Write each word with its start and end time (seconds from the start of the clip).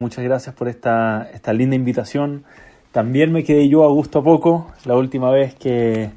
Muchas 0.00 0.22
gracias 0.22 0.54
por 0.54 0.68
esta, 0.68 1.28
esta 1.34 1.52
linda 1.52 1.74
invitación. 1.74 2.44
También 2.92 3.32
me 3.32 3.42
quedé 3.42 3.68
yo 3.68 3.82
a 3.82 3.88
gusto 3.88 4.20
a 4.20 4.22
poco 4.22 4.72
la 4.84 4.94
última 4.94 5.32
vez 5.32 5.56
que, 5.56 6.12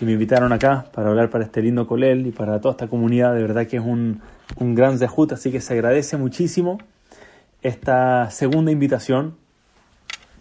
me 0.00 0.10
invitaron 0.10 0.52
acá 0.52 0.86
para 0.92 1.10
hablar 1.10 1.30
para 1.30 1.44
este 1.44 1.62
lindo 1.62 1.86
colel 1.86 2.26
y 2.26 2.32
para 2.32 2.60
toda 2.60 2.72
esta 2.72 2.88
comunidad. 2.88 3.32
De 3.32 3.40
verdad 3.40 3.68
que 3.68 3.76
es 3.76 3.84
un, 3.84 4.20
un 4.56 4.74
gran 4.74 4.98
zehut, 4.98 5.30
así 5.30 5.52
que 5.52 5.60
se 5.60 5.74
agradece 5.74 6.16
muchísimo 6.16 6.78
esta 7.62 8.32
segunda 8.32 8.72
invitación. 8.72 9.36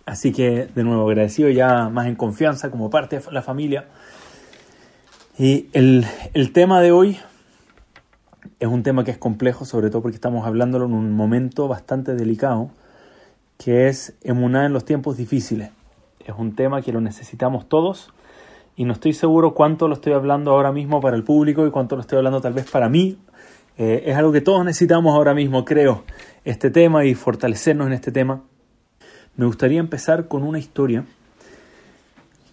Así 0.07 0.31
que 0.31 0.65
de 0.65 0.83
nuevo 0.83 1.07
agradecido 1.07 1.49
ya 1.49 1.89
más 1.89 2.07
en 2.07 2.15
confianza 2.15 2.71
como 2.71 2.89
parte 2.89 3.19
de 3.19 3.31
la 3.31 3.43
familia. 3.43 3.85
Y 5.37 5.67
el, 5.73 6.07
el 6.33 6.51
tema 6.53 6.81
de 6.81 6.91
hoy 6.91 7.19
es 8.63 8.69
un 8.69 8.81
tema 8.81 9.03
que 9.03 9.11
es 9.11 9.17
complejo, 9.17 9.65
sobre 9.65 9.89
todo 9.89 10.01
porque 10.01 10.15
estamos 10.15 10.47
hablándolo 10.47 10.85
en 10.85 10.93
un 10.93 11.11
momento 11.11 11.67
bastante 11.67 12.15
delicado, 12.15 12.69
que 13.57 13.89
es 13.89 14.15
emunar 14.23 14.63
en 14.63 14.71
los 14.71 14.85
tiempos 14.85 15.17
difíciles. 15.17 15.71
Es 16.25 16.33
un 16.37 16.55
tema 16.55 16.81
que 16.81 16.93
lo 16.93 17.01
necesitamos 17.01 17.67
todos 17.67 18.13
y 18.77 18.85
no 18.85 18.93
estoy 18.93 19.11
seguro 19.11 19.53
cuánto 19.53 19.89
lo 19.89 19.95
estoy 19.95 20.13
hablando 20.13 20.51
ahora 20.51 20.71
mismo 20.71 21.01
para 21.01 21.17
el 21.17 21.25
público 21.25 21.67
y 21.67 21.71
cuánto 21.71 21.97
lo 21.97 22.01
estoy 22.03 22.19
hablando 22.19 22.39
tal 22.39 22.53
vez 22.53 22.71
para 22.71 22.87
mí. 22.87 23.17
Eh, 23.77 24.03
es 24.05 24.15
algo 24.15 24.31
que 24.31 24.39
todos 24.39 24.63
necesitamos 24.63 25.13
ahora 25.13 25.33
mismo, 25.33 25.65
creo, 25.65 26.05
este 26.45 26.71
tema 26.71 27.03
y 27.03 27.15
fortalecernos 27.15 27.87
en 27.87 27.93
este 27.93 28.13
tema. 28.13 28.43
Me 29.35 29.45
gustaría 29.45 29.81
empezar 29.81 30.29
con 30.29 30.41
una 30.41 30.59
historia 30.59 31.03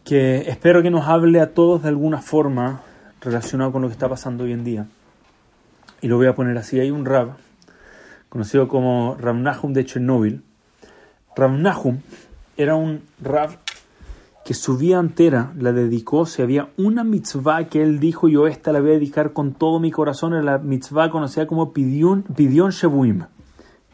que 0.03 0.39
espero 0.51 0.83
que 0.83 0.91
nos 0.91 1.07
hable 1.07 1.41
a 1.41 1.55
todos 1.55 1.85
de 1.85 1.89
alguna 1.89 2.21
forma 2.21 2.83
relacionado 3.21 3.71
con 3.71 3.83
lo 3.83 3.87
que 3.87 3.93
está 3.93 4.09
pasando 4.09 4.43
hoy 4.43 4.53
en 4.53 4.65
día 4.65 4.89
y 6.01 6.09
lo 6.09 6.17
voy 6.17 6.27
a 6.27 6.35
poner 6.35 6.57
así, 6.59 6.81
hay 6.81 6.91
un 6.91 7.05
Rab, 7.05 7.37
conocido 8.29 8.69
como 8.69 9.17
Rab 9.19 9.37
Nahum 9.37 9.73
de 9.73 9.85
Chernóbil. 9.85 10.43
Rab 11.37 11.53
Nahum 11.53 11.99
era 12.57 12.75
un 12.75 13.03
Rab 13.21 13.51
que 14.45 14.55
su 14.55 14.77
vida 14.77 14.99
entera 14.99 15.53
la 15.57 15.73
dedicó, 15.73 16.27
si 16.27 16.43
había 16.43 16.71
una 16.77 17.05
mitzvah 17.05 17.65
que 17.65 17.83
él 17.83 18.01
dijo, 18.01 18.29
yo 18.29 18.47
esta 18.47 18.73
la 18.73 18.81
voy 18.81 18.91
a 18.91 18.95
dedicar 18.95 19.33
con 19.33 19.53
todo 19.53 19.79
mi 19.79 19.91
corazón, 19.91 20.33
era 20.33 20.43
la 20.43 20.59
mitzvah 20.59 21.11
conocida 21.11 21.47
como 21.47 21.73
Pidion, 21.73 22.23
Pidion 22.23 22.71
Shevuim. 22.71 23.25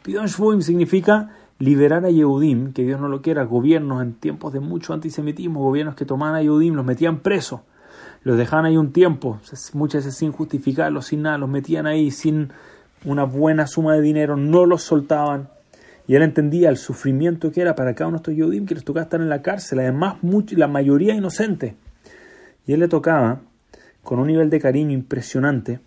Pidion 0.03 0.27
Shevuim 0.27 0.61
significa 0.61 1.31
liberar 1.59 2.05
a 2.05 2.09
Yehudim, 2.09 2.71
que 2.71 2.83
Dios 2.83 2.99
no 2.99 3.09
lo 3.09 3.21
quiera, 3.21 3.43
gobiernos 3.43 4.01
en 4.01 4.13
tiempos 4.13 4.53
de 4.53 4.59
mucho 4.59 4.93
antisemitismo, 4.93 5.61
gobiernos 5.61 5.95
que 5.95 6.05
tomaban 6.05 6.35
a 6.35 6.41
Yehudim, 6.41 6.75
los 6.75 6.85
metían 6.85 7.19
presos 7.19 7.61
los 8.27 8.37
dejaban 8.37 8.65
ahí 8.65 8.75
un 8.75 8.91
tiempo, 8.91 9.39
muchas 9.71 10.03
veces 10.03 10.19
sin 10.19 10.33
justificarlo, 10.33 11.01
sin 11.01 11.21
nada, 11.21 11.37
los 11.37 11.47
metían 11.47 11.87
ahí 11.87 12.11
sin 12.11 12.49
una 13.05 13.23
buena 13.23 13.67
suma 13.67 13.93
de 13.93 14.01
dinero, 14.01 14.35
no 14.35 14.65
los 14.65 14.83
soltaban. 14.83 15.47
Y 16.07 16.15
él 16.15 16.23
entendía 16.23 16.67
el 16.67 16.75
sufrimiento 16.75 17.53
que 17.53 17.61
era 17.61 17.73
para 17.73 17.95
cada 17.95 18.09
uno 18.09 18.17
de 18.17 18.23
estos 18.23 18.35
Yodim 18.35 18.65
que 18.65 18.75
les 18.75 18.83
tocaba 18.83 19.05
estar 19.05 19.21
en 19.21 19.29
la 19.29 19.41
cárcel, 19.41 19.79
además 19.79 20.17
la 20.51 20.67
mayoría 20.67 21.15
inocente. 21.15 21.75
Y 22.65 22.73
él 22.73 22.81
le 22.81 22.89
tocaba, 22.89 23.39
con 24.03 24.19
un 24.19 24.27
nivel 24.27 24.49
de 24.49 24.59
cariño 24.59 24.91
impresionante, 24.91 25.79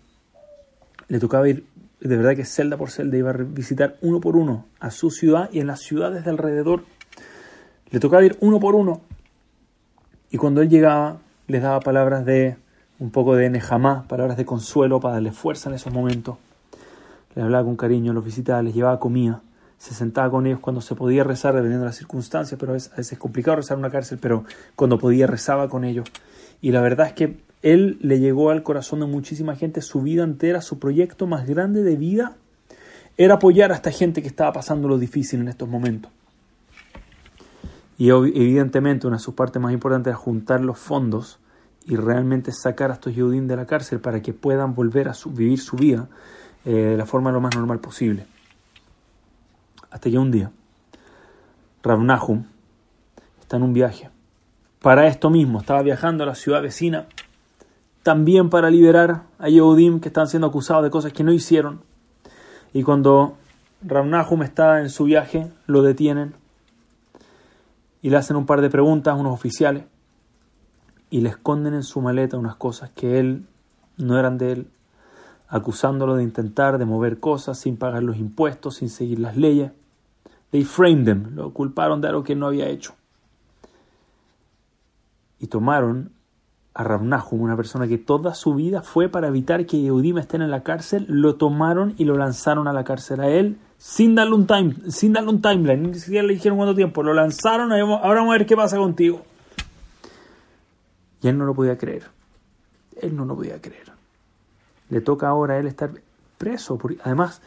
le 1.09 1.19
tocaba 1.19 1.47
ir, 1.47 1.63
de 1.99 2.17
verdad 2.17 2.35
que 2.35 2.43
celda 2.43 2.75
por 2.75 2.89
celda, 2.89 3.17
iba 3.17 3.29
a 3.29 3.33
visitar 3.33 3.97
uno 4.01 4.19
por 4.19 4.35
uno 4.35 4.65
a 4.79 4.89
su 4.89 5.11
ciudad 5.11 5.47
y 5.51 5.59
en 5.59 5.67
las 5.67 5.81
ciudades 5.81 6.25
de 6.25 6.31
alrededor. 6.31 6.85
Le 7.91 7.99
tocaba 7.99 8.25
ir 8.25 8.35
uno 8.39 8.59
por 8.59 8.73
uno. 8.73 9.01
Y 10.31 10.37
cuando 10.37 10.63
él 10.63 10.69
llegaba, 10.69 11.19
les 11.51 11.61
daba 11.61 11.79
palabras 11.81 12.25
de 12.25 12.55
un 12.99 13.11
poco 13.11 13.35
de 13.35 13.49
nejamá, 13.49 14.05
palabras 14.07 14.37
de 14.37 14.45
consuelo 14.45 14.99
para 14.99 15.15
darle 15.15 15.31
fuerza 15.31 15.69
en 15.69 15.75
esos 15.75 15.91
momentos. 15.91 16.37
Les 17.35 17.43
hablaba 17.43 17.65
con 17.65 17.75
cariño, 17.75 18.13
los 18.13 18.23
visitaba, 18.23 18.61
les 18.61 18.73
llevaba 18.73 18.99
comida, 18.99 19.41
se 19.77 19.93
sentaba 19.93 20.29
con 20.29 20.45
ellos 20.45 20.59
cuando 20.59 20.81
se 20.81 20.95
podía 20.95 21.23
rezar, 21.23 21.53
dependiendo 21.53 21.83
de 21.83 21.89
las 21.89 21.97
circunstancias, 21.97 22.59
pero 22.59 22.71
a 22.71 22.75
veces 22.75 23.11
es 23.11 23.17
complicado 23.17 23.57
rezar 23.57 23.75
en 23.75 23.79
una 23.79 23.89
cárcel, 23.89 24.19
pero 24.21 24.45
cuando 24.75 24.97
podía 24.97 25.27
rezaba 25.27 25.67
con 25.67 25.83
ellos. 25.83 26.07
Y 26.61 26.71
la 26.71 26.81
verdad 26.81 27.07
es 27.07 27.13
que 27.13 27.39
él 27.63 27.97
le 28.01 28.19
llegó 28.19 28.49
al 28.49 28.63
corazón 28.63 29.01
de 29.01 29.07
muchísima 29.07 29.55
gente 29.55 29.81
su 29.81 30.01
vida 30.01 30.23
entera, 30.23 30.61
su 30.61 30.79
proyecto 30.79 31.27
más 31.27 31.47
grande 31.47 31.83
de 31.83 31.95
vida 31.95 32.35
era 33.17 33.35
apoyar 33.35 33.71
a 33.71 33.75
esta 33.75 33.91
gente 33.91 34.21
que 34.21 34.27
estaba 34.27 34.53
pasando 34.53 34.87
lo 34.87 34.97
difícil 34.97 35.41
en 35.41 35.47
estos 35.47 35.67
momentos. 35.67 36.11
Y 38.01 38.09
evidentemente 38.09 39.05
una 39.05 39.17
de 39.17 39.21
sus 39.21 39.35
partes 39.35 39.61
más 39.61 39.71
importantes 39.73 40.09
era 40.09 40.17
juntar 40.17 40.61
los 40.61 40.79
fondos 40.79 41.37
y 41.85 41.97
realmente 41.97 42.51
sacar 42.51 42.89
a 42.89 42.95
estos 42.95 43.13
Yehudim 43.13 43.45
de 43.45 43.55
la 43.55 43.67
cárcel 43.67 43.99
para 43.99 44.23
que 44.23 44.33
puedan 44.33 44.73
volver 44.73 45.07
a 45.07 45.13
vivir 45.27 45.59
su 45.59 45.75
vida 45.75 46.09
eh, 46.65 46.71
de 46.71 46.97
la 46.97 47.05
forma 47.05 47.31
lo 47.31 47.41
más 47.41 47.55
normal 47.55 47.77
posible. 47.77 48.25
Hasta 49.91 50.09
que 50.09 50.17
un 50.17 50.31
día, 50.31 50.49
Rav 51.83 52.01
Nahum 52.01 52.45
está 53.39 53.57
en 53.57 53.61
un 53.61 53.73
viaje. 53.73 54.09
Para 54.81 55.05
esto 55.05 55.29
mismo, 55.29 55.59
estaba 55.59 55.83
viajando 55.83 56.23
a 56.23 56.25
la 56.25 56.33
ciudad 56.33 56.63
vecina, 56.63 57.05
también 58.01 58.49
para 58.49 58.71
liberar 58.71 59.25
a 59.37 59.47
Yehudim 59.47 59.99
que 59.99 60.07
están 60.07 60.25
siendo 60.25 60.47
acusados 60.47 60.83
de 60.83 60.89
cosas 60.89 61.13
que 61.13 61.23
no 61.23 61.33
hicieron. 61.33 61.81
Y 62.73 62.81
cuando 62.81 63.37
Rav 63.83 64.07
Nahum 64.07 64.41
está 64.41 64.81
en 64.81 64.89
su 64.89 65.03
viaje, 65.03 65.51
lo 65.67 65.83
detienen 65.83 66.40
y 68.01 68.09
le 68.09 68.17
hacen 68.17 68.35
un 68.35 68.45
par 68.45 68.61
de 68.61 68.69
preguntas 68.69 69.13
a 69.13 69.17
unos 69.17 69.33
oficiales 69.33 69.85
y 71.09 71.21
le 71.21 71.29
esconden 71.29 71.73
en 71.73 71.83
su 71.83 72.01
maleta 72.01 72.37
unas 72.37 72.55
cosas 72.55 72.89
que 72.91 73.19
él 73.19 73.45
no 73.97 74.17
eran 74.17 74.37
de 74.37 74.53
él, 74.53 74.67
acusándolo 75.47 76.15
de 76.15 76.23
intentar 76.23 76.77
de 76.77 76.85
mover 76.85 77.19
cosas 77.19 77.59
sin 77.59 77.77
pagar 77.77 78.03
los 78.03 78.17
impuestos, 78.17 78.75
sin 78.75 78.89
seguir 78.89 79.19
las 79.19 79.37
leyes. 79.37 79.71
They 80.51 80.63
framed 80.63 81.07
him, 81.07 81.35
lo 81.35 81.53
culparon 81.53 82.01
de 82.01 82.07
algo 82.07 82.23
que 82.23 82.35
no 82.35 82.47
había 82.47 82.67
hecho. 82.67 82.93
Y 85.39 85.47
tomaron 85.47 86.11
a 86.73 86.83
Rabnahum, 86.83 87.41
una 87.41 87.57
persona 87.57 87.87
que 87.87 87.97
toda 87.97 88.33
su 88.33 88.55
vida 88.55 88.81
fue 88.81 89.09
para 89.09 89.27
evitar 89.27 89.65
que 89.65 89.81
Yehudim 89.81 90.17
estén 90.17 90.41
en 90.41 90.51
la 90.51 90.63
cárcel, 90.63 91.05
lo 91.09 91.35
tomaron 91.35 91.93
y 91.97 92.05
lo 92.05 92.15
lanzaron 92.15 92.67
a 92.67 92.73
la 92.73 92.85
cárcel 92.85 93.19
a 93.19 93.27
él 93.27 93.57
sin 93.81 94.13
darle 94.13 94.35
un 94.35 94.45
time, 94.45 94.75
sin 94.89 95.11
darle 95.11 95.31
un 95.31 95.41
timeline, 95.41 95.91
ni 95.91 95.97
siquiera 95.97 96.21
le 96.27 96.35
dijeron 96.35 96.55
cuánto 96.55 96.75
tiempo, 96.75 97.01
lo 97.01 97.15
lanzaron, 97.15 97.71
ahora 97.71 98.19
vamos 98.21 98.35
a 98.35 98.37
ver 98.37 98.45
qué 98.45 98.55
pasa 98.55 98.77
contigo. 98.77 99.25
Y 101.23 101.27
él 101.27 101.35
no 101.35 101.45
lo 101.45 101.55
podía 101.55 101.79
creer. 101.79 102.03
Él 103.01 103.15
no 103.15 103.25
lo 103.25 103.35
podía 103.35 103.59
creer. 103.59 103.91
Le 104.89 105.01
toca 105.01 105.29
ahora 105.29 105.55
a 105.55 105.57
él 105.57 105.65
estar 105.65 105.89
preso. 106.37 106.77
Además, 107.03 107.41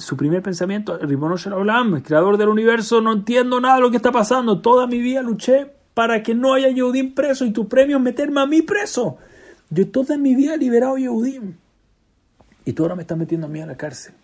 su 0.00 0.16
primer 0.16 0.42
pensamiento, 0.42 0.98
Rimonosh 0.98 1.46
el 1.46 2.02
creador 2.02 2.36
del 2.36 2.48
universo, 2.48 3.00
no 3.00 3.12
entiendo 3.12 3.60
nada 3.60 3.76
de 3.76 3.82
lo 3.82 3.90
que 3.92 3.96
está 3.96 4.10
pasando. 4.10 4.60
Toda 4.60 4.88
mi 4.88 5.00
vida 5.00 5.22
luché 5.22 5.72
para 5.94 6.20
que 6.24 6.34
no 6.34 6.54
haya 6.54 6.68
Yehudim 6.68 7.14
preso 7.14 7.44
y 7.44 7.52
tu 7.52 7.68
premio 7.68 7.98
es 7.98 8.02
meterme 8.02 8.40
a 8.40 8.46
mí 8.46 8.62
preso. 8.62 9.18
Yo 9.70 9.88
toda 9.88 10.18
mi 10.18 10.34
vida 10.34 10.54
he 10.54 10.58
liberado 10.58 10.98
Yehudim. 10.98 11.54
Y 12.64 12.72
tú 12.72 12.82
ahora 12.82 12.96
me 12.96 13.02
estás 13.02 13.16
metiendo 13.16 13.46
a 13.46 13.50
mí 13.50 13.60
a 13.60 13.66
la 13.66 13.76
cárcel. 13.76 14.14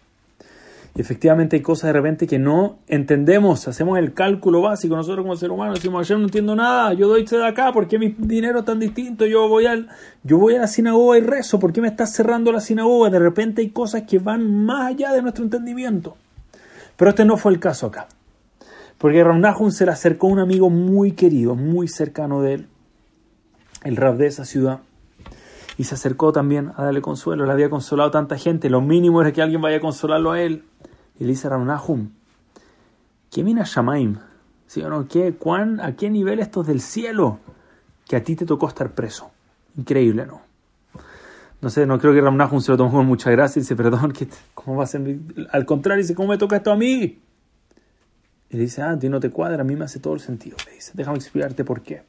Y 0.96 1.00
efectivamente 1.00 1.56
hay 1.56 1.62
cosas 1.62 1.88
de 1.88 1.92
repente 1.94 2.26
que 2.28 2.38
no 2.38 2.78
entendemos, 2.86 3.66
hacemos 3.66 3.98
el 3.98 4.14
cálculo 4.14 4.62
básico, 4.62 4.94
nosotros 4.94 5.24
como 5.24 5.36
ser 5.36 5.50
humano 5.50 5.74
decimos, 5.74 6.06
ayer 6.06 6.16
no 6.18 6.24
entiendo 6.24 6.54
nada, 6.54 6.94
yo 6.94 7.08
doy 7.08 7.24
de 7.24 7.44
acá, 7.44 7.72
¿por 7.72 7.88
qué 7.88 7.98
mi 7.98 8.14
dinero 8.16 8.60
es 8.60 8.64
tan 8.64 8.78
distinto? 8.78 9.26
Yo 9.26 9.48
voy, 9.48 9.66
al, 9.66 9.88
yo 10.22 10.38
voy 10.38 10.54
a 10.54 10.60
la 10.60 10.68
sinagoga 10.68 11.18
y 11.18 11.22
rezo, 11.22 11.58
¿por 11.58 11.72
qué 11.72 11.80
me 11.80 11.88
estás 11.88 12.12
cerrando 12.12 12.52
la 12.52 12.60
sinagoga? 12.60 13.10
De 13.10 13.18
repente 13.18 13.60
hay 13.60 13.70
cosas 13.70 14.02
que 14.02 14.20
van 14.20 14.64
más 14.64 14.92
allá 14.92 15.12
de 15.12 15.22
nuestro 15.22 15.42
entendimiento. 15.42 16.16
Pero 16.96 17.10
este 17.10 17.24
no 17.24 17.36
fue 17.36 17.50
el 17.50 17.58
caso 17.58 17.86
acá. 17.86 18.06
Porque 18.98 19.24
Ramnahun 19.24 19.72
se 19.72 19.86
le 19.86 19.90
acercó 19.90 20.28
a 20.28 20.30
un 20.30 20.38
amigo 20.38 20.70
muy 20.70 21.10
querido, 21.12 21.56
muy 21.56 21.88
cercano 21.88 22.40
de 22.40 22.54
él, 22.54 22.68
el 23.82 23.96
rab 23.96 24.16
de 24.16 24.28
esa 24.28 24.44
ciudad, 24.44 24.78
y 25.76 25.84
se 25.84 25.94
acercó 25.94 26.32
también 26.32 26.72
a 26.76 26.84
darle 26.84 27.00
consuelo. 27.00 27.46
Le 27.46 27.52
había 27.52 27.70
consolado 27.70 28.10
tanta 28.10 28.38
gente, 28.38 28.70
lo 28.70 28.80
mínimo 28.80 29.20
era 29.20 29.32
que 29.32 29.42
alguien 29.42 29.60
vaya 29.60 29.78
a 29.78 29.80
consolarlo 29.80 30.32
a 30.32 30.40
él. 30.40 30.64
Y 31.18 31.24
le 31.24 31.30
dice 31.30 31.48
Ramnahum, 31.48 32.10
¿qué 33.30 33.42
mina 33.42 33.64
Shamaim? 33.64 34.18
¿Sí 34.66 34.82
o 34.82 34.88
no? 34.88 35.06
¿Qué, 35.06 35.34
cuán, 35.34 35.80
¿A 35.80 35.94
qué 35.96 36.10
nivel 36.10 36.40
estos 36.40 36.66
del 36.66 36.80
cielo 36.80 37.38
que 38.08 38.16
a 38.16 38.24
ti 38.24 38.36
te 38.36 38.46
tocó 38.46 38.68
estar 38.68 38.92
preso? 38.92 39.30
Increíble, 39.76 40.26
¿no? 40.26 40.42
No 41.60 41.70
sé, 41.70 41.86
no 41.86 41.98
creo 41.98 42.12
que 42.12 42.20
Ramnahum 42.20 42.60
se 42.60 42.72
lo 42.72 42.76
tomó 42.76 42.92
con 42.92 43.06
mucha 43.06 43.30
gracia 43.30 43.58
y 43.58 43.62
dice, 43.62 43.74
perdón, 43.74 44.12
¿cómo 44.54 44.76
va 44.76 44.84
a 44.84 44.86
ser? 44.86 45.18
Al 45.50 45.64
contrario, 45.64 46.02
dice, 46.02 46.14
¿cómo 46.14 46.28
me 46.28 46.38
toca 46.38 46.56
esto 46.56 46.70
a 46.70 46.76
mí? 46.76 47.20
Y 48.50 48.56
le 48.56 48.62
dice, 48.64 48.82
ah, 48.82 48.90
a 48.90 48.98
ti 48.98 49.08
no 49.08 49.18
te 49.18 49.30
cuadra, 49.30 49.62
a 49.62 49.64
mí 49.64 49.74
me 49.74 49.84
hace 49.84 49.98
todo 49.98 50.14
el 50.14 50.20
sentido. 50.20 50.56
Le 50.66 50.74
dice, 50.74 50.92
déjame 50.94 51.16
explicarte 51.16 51.64
por 51.64 51.80
qué. 51.80 52.02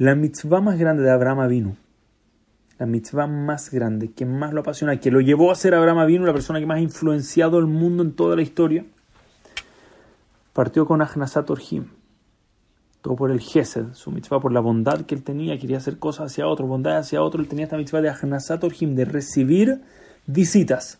La 0.00 0.14
mitzvah 0.14 0.62
más 0.62 0.78
grande 0.78 1.02
de 1.02 1.10
Abraham 1.10 1.46
vino. 1.46 1.76
La 2.78 2.86
mitzvah 2.86 3.26
más 3.26 3.70
grande, 3.70 4.12
que 4.12 4.24
más 4.24 4.54
lo 4.54 4.62
apasiona, 4.62 4.98
que 4.98 5.10
lo 5.10 5.20
llevó 5.20 5.50
a 5.52 5.54
ser 5.54 5.74
Abraham 5.74 5.98
Avinu, 5.98 6.24
la 6.24 6.32
persona 6.32 6.58
que 6.58 6.64
más 6.64 6.78
ha 6.78 6.80
influenciado 6.80 7.58
el 7.58 7.66
mundo 7.66 8.02
en 8.02 8.12
toda 8.12 8.34
la 8.34 8.40
historia, 8.40 8.86
partió 10.54 10.86
con 10.86 11.02
Ahnasat 11.02 11.50
Orhim, 11.50 11.88
todo 13.02 13.14
por 13.14 13.30
el 13.30 13.40
Gesed, 13.40 13.92
su 13.92 14.10
mitzvah, 14.10 14.40
por 14.40 14.52
la 14.52 14.60
bondad 14.60 15.02
que 15.02 15.14
él 15.14 15.22
tenía, 15.22 15.58
quería 15.58 15.76
hacer 15.76 15.98
cosas 15.98 16.32
hacia 16.32 16.46
otro, 16.46 16.66
bondad 16.66 16.96
hacia 16.96 17.20
otro, 17.20 17.42
él 17.42 17.48
tenía 17.48 17.66
esta 17.66 17.76
mitzvah 17.76 18.00
de 18.00 18.08
Ahnasat 18.08 18.64
Orhim, 18.64 18.94
de 18.94 19.04
recibir 19.04 19.82
visitas. 20.24 20.98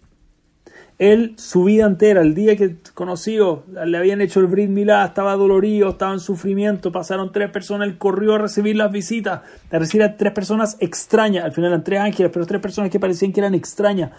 Él, 1.00 1.32
su 1.38 1.64
vida 1.64 1.86
entera, 1.86 2.20
el 2.20 2.34
día 2.34 2.56
que 2.56 2.76
conoció, 2.92 3.64
le 3.86 3.96
habían 3.96 4.20
hecho 4.20 4.38
el 4.38 4.48
Brit 4.48 4.68
Milá, 4.68 5.02
estaba 5.06 5.34
dolorido, 5.34 5.88
estaba 5.88 6.12
en 6.12 6.20
sufrimiento, 6.20 6.92
pasaron 6.92 7.32
tres 7.32 7.50
personas, 7.50 7.88
él 7.88 7.96
corrió 7.96 8.34
a 8.34 8.38
recibir 8.38 8.76
las 8.76 8.92
visitas, 8.92 9.40
a 9.72 9.78
recibir 9.78 10.14
tres 10.18 10.34
personas 10.34 10.76
extrañas, 10.78 11.46
al 11.46 11.52
final 11.52 11.70
eran 11.70 11.84
tres 11.84 12.00
ángeles, 12.00 12.30
pero 12.30 12.44
tres 12.44 12.60
personas 12.60 12.90
que 12.90 13.00
parecían 13.00 13.32
que 13.32 13.40
eran 13.40 13.54
extrañas. 13.54 14.10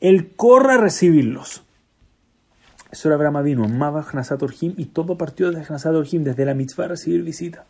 Él 0.00 0.32
corre 0.34 0.72
a 0.72 0.76
recibirlos. 0.78 1.62
Eso 2.90 3.08
era 3.08 3.14
Abraham 3.14 3.44
vino, 3.44 3.64
amaba 3.64 4.02
Hnasat 4.02 4.42
Orhim 4.42 4.74
y 4.76 4.86
todo 4.86 5.16
partió 5.16 5.52
de 5.52 5.64
Hnasat 5.64 5.94
Orhim, 5.94 6.24
desde 6.24 6.44
la 6.44 6.54
mitzvah 6.54 6.86
a 6.86 6.88
recibir 6.88 7.22
visita. 7.22 7.64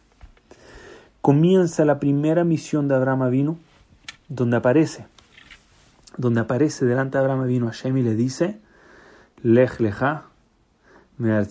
Comienza 1.20 1.84
la 1.84 2.00
primera 2.00 2.44
misión 2.44 2.88
de 2.88 2.94
Abraham 2.94 3.30
vino, 3.30 3.58
donde 4.30 4.56
aparece 4.56 5.04
donde 6.16 6.40
aparece 6.40 6.84
delante 6.84 7.18
de 7.18 7.24
Abraham 7.24 7.46
vino 7.46 7.66
Hashem 7.66 7.96
y 7.96 8.02
le 8.02 8.14
dice, 8.14 8.60
Lej 9.42 9.80
leja, 9.80 10.24
me 11.18 11.44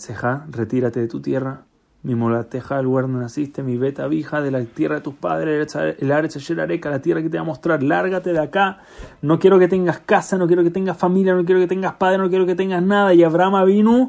retírate 0.51 0.99
de 0.99 1.07
tu 1.07 1.21
tierra, 1.21 1.63
mi 2.03 2.15
molateja, 2.15 2.79
el 2.79 2.85
lugar 2.85 3.05
donde 3.05 3.19
naciste, 3.19 3.63
mi 3.63 3.77
beta 3.77 4.07
vija 4.07 4.41
de 4.41 4.51
la 4.51 4.61
tierra 4.65 4.95
de 4.95 5.01
tus 5.01 5.13
padres, 5.13 5.73
el 5.75 6.11
areca, 6.11 6.89
la 6.89 7.01
tierra 7.01 7.21
que 7.21 7.29
te 7.29 7.37
va 7.37 7.43
a 7.43 7.45
mostrar, 7.45 7.81
lárgate 7.81 8.33
de 8.33 8.39
acá, 8.39 8.79
no 9.21 9.39
quiero 9.39 9.57
que 9.57 9.69
tengas 9.69 9.99
casa, 9.99 10.37
no 10.37 10.47
quiero 10.47 10.63
que 10.63 10.69
tengas 10.69 10.97
familia, 10.97 11.33
no 11.33 11.45
quiero 11.45 11.61
que 11.61 11.67
tengas 11.67 11.93
padre, 11.93 12.17
no 12.17 12.29
quiero 12.29 12.45
que 12.45 12.55
tengas 12.55 12.83
nada. 12.83 13.13
Y 13.13 13.23
Abraham 13.23 13.65
vino 13.65 14.07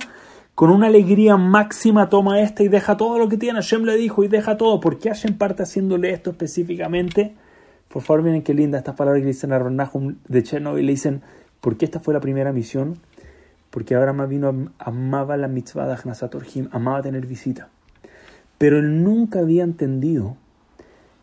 con 0.56 0.70
una 0.70 0.88
alegría 0.88 1.36
máxima, 1.36 2.08
toma 2.08 2.40
esta 2.40 2.64
y 2.64 2.68
deja 2.68 2.96
todo 2.96 3.18
lo 3.18 3.28
que 3.28 3.36
tiene. 3.36 3.60
Hashem 3.60 3.84
le 3.84 3.96
dijo 3.96 4.24
y 4.24 4.28
deja 4.28 4.56
todo. 4.56 4.80
¿Por 4.80 4.98
qué 4.98 5.10
Hashem 5.10 5.38
parte 5.38 5.62
haciéndole 5.62 6.10
esto 6.10 6.30
específicamente? 6.30 7.36
Por 7.88 8.02
favor, 8.02 8.22
miren 8.22 8.42
qué 8.42 8.54
linda 8.54 8.78
estas 8.78 8.96
palabras 8.96 9.22
que 9.22 9.28
dicen 9.28 9.52
a 9.52 9.58
Ronahum 9.58 10.16
de 10.26 10.42
Chernobyl. 10.42 10.84
Le 10.86 10.92
dicen, 10.92 11.22
¿por 11.60 11.76
qué 11.76 11.84
esta 11.84 12.00
fue 12.00 12.14
la 12.14 12.20
primera 12.20 12.52
misión? 12.52 12.98
Porque 13.70 13.94
Abraham 13.94 14.28
vino, 14.28 14.72
amaba 14.78 15.36
la 15.36 15.48
mitzvah 15.48 15.86
de 15.86 15.94
Ahnasat 15.94 16.34
amaba 16.70 17.02
tener 17.02 17.26
visita. 17.26 17.68
Pero 18.58 18.78
él 18.78 19.02
nunca 19.02 19.40
había 19.40 19.64
entendido, 19.64 20.36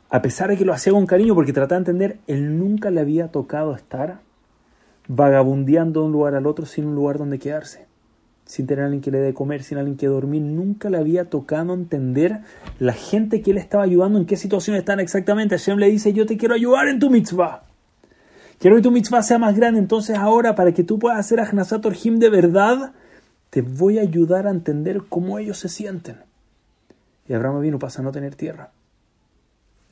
a 0.10 0.22
pesar 0.22 0.50
de 0.50 0.58
que 0.58 0.66
lo 0.66 0.74
hacía 0.74 0.94
con 0.94 1.06
cariño, 1.06 1.36
porque 1.36 1.54
trataba 1.54 1.80
de 1.80 1.92
entender, 1.92 2.20
él 2.28 2.58
nunca 2.58 2.90
le 2.90 3.02
había 3.02 3.30
tocado 3.30 3.76
estar 3.76 4.20
vagabundeando 5.08 6.02
de 6.02 6.06
un 6.08 6.12
lugar 6.12 6.36
al 6.36 6.46
otro 6.46 6.66
sin 6.66 6.86
un 6.86 6.96
lugar 6.96 7.18
donde 7.18 7.40
quedarse 7.40 7.91
sin 8.52 8.68
tener 8.68 8.84
a 8.84 8.88
alguien 8.88 9.02
que 9.02 9.12
le 9.12 9.20
dé 9.20 9.34
comer, 9.34 9.64
sin 9.64 9.78
alguien 9.78 9.96
que 9.96 10.08
dormir. 10.08 10.42
Nunca 10.42 10.90
le 10.90 10.98
había 10.98 11.30
tocado 11.30 11.74
entender 11.74 12.42
la 12.80 12.92
gente 12.92 13.42
que 13.42 13.52
él 13.52 13.58
estaba 13.58 13.86
ayudando, 13.86 14.20
en 14.20 14.26
qué 14.26 14.36
situación 14.36 14.76
están 14.76 15.00
exactamente. 15.00 15.58
Hashem 15.58 15.78
le 15.78 15.90
dice, 15.90 16.12
yo 16.12 16.26
te 16.26 16.36
quiero 16.36 16.54
ayudar 16.54 16.90
en 16.90 17.00
tu 17.00 17.10
mitzvah. 17.10 17.64
Quiero 18.60 18.76
que 18.76 18.82
tu 18.82 18.92
mitzvah 18.92 19.24
sea 19.24 19.40
más 19.40 19.56
grande. 19.56 19.80
Entonces 19.80 20.18
ahora, 20.18 20.54
para 20.54 20.74
que 20.74 20.84
tú 20.84 21.00
puedas 21.00 21.18
hacer 21.18 21.40
Ahnasat 21.40 21.86
Orhim 21.86 22.20
de 22.20 22.30
verdad, 22.30 22.92
te 23.52 23.62
voy 23.62 24.00
a 24.00 24.02
ayudar 24.02 24.48
a 24.48 24.52
entender 24.52 25.04
cómo 25.08 25.40
ellos 25.40 25.58
se 25.58 25.70
sienten. 25.70 26.18
Y 27.30 27.34
Abraham 27.34 27.62
vino 27.62 27.80
pasa 27.80 28.02
a 28.02 28.04
no 28.04 28.12
tener 28.12 28.36
tierra, 28.36 28.72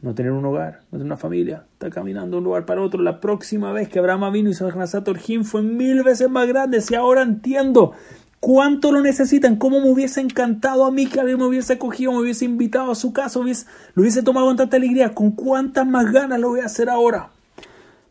no 0.02 0.14
tener 0.14 0.34
un 0.34 0.44
hogar, 0.44 0.82
no 0.92 0.98
tener 0.98 1.06
una 1.06 1.16
familia. 1.16 1.64
Está 1.72 1.90
caminando 1.90 2.36
de 2.36 2.40
un 2.40 2.44
lugar 2.44 2.66
para 2.66 2.82
otro. 2.82 3.02
La 3.02 3.22
próxima 3.22 3.72
vez 3.72 3.88
que 3.88 4.00
Abraham 4.00 4.34
vino 4.34 4.50
y 4.50 4.52
hizo 4.52 4.68
Ahnasat 4.68 5.08
Orhim 5.08 5.46
fue 5.46 5.62
mil 5.62 6.04
veces 6.04 6.30
más 6.30 6.46
grande. 6.46 6.82
Si 6.82 6.94
ahora 6.94 7.22
entiendo 7.22 7.94
¿Cuánto 8.39 8.94
lo 8.94 9.01
necesitan? 9.01 9.57
¿Cómo 9.57 9.81
me 9.81 9.89
hubiese 9.89 10.21
encantado 10.21 10.86
a 10.86 10.91
mí 10.91 11.07
que 11.07 11.19
alguien 11.19 11.39
me 11.39 11.45
hubiese 11.45 11.74
acogido, 11.74 12.13
me 12.13 12.19
hubiese 12.19 12.45
invitado 12.45 12.91
a 12.91 12.95
su 12.95 13.12
casa, 13.12 13.39
hubiese, 13.39 13.65
lo 13.95 14.01
hubiese 14.01 14.24
tomado 14.24 14.47
con 14.47 14.56
tanta 14.56 14.77
alegría? 14.77 15.13
¿Con 15.13 15.31
cuántas 15.31 15.86
más 15.86 16.12
ganas 16.12 16.39
lo 16.39 16.50
voy 16.50 16.62
a 16.62 16.65
hacer 16.65 16.89
ahora? 16.89 17.31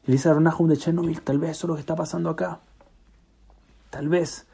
Elisa 0.07 0.33
Ronahum 0.33 0.69
de 0.69 0.77
Chernobyl, 0.77 1.21
tal 1.23 1.39
vez 1.39 1.53
eso 1.53 1.67
es 1.67 1.69
lo 1.69 1.75
que 1.75 1.81
está 1.81 1.95
pasando 1.95 2.31
acá. 2.31 2.61
Tal 3.91 4.09
vez 4.09 4.47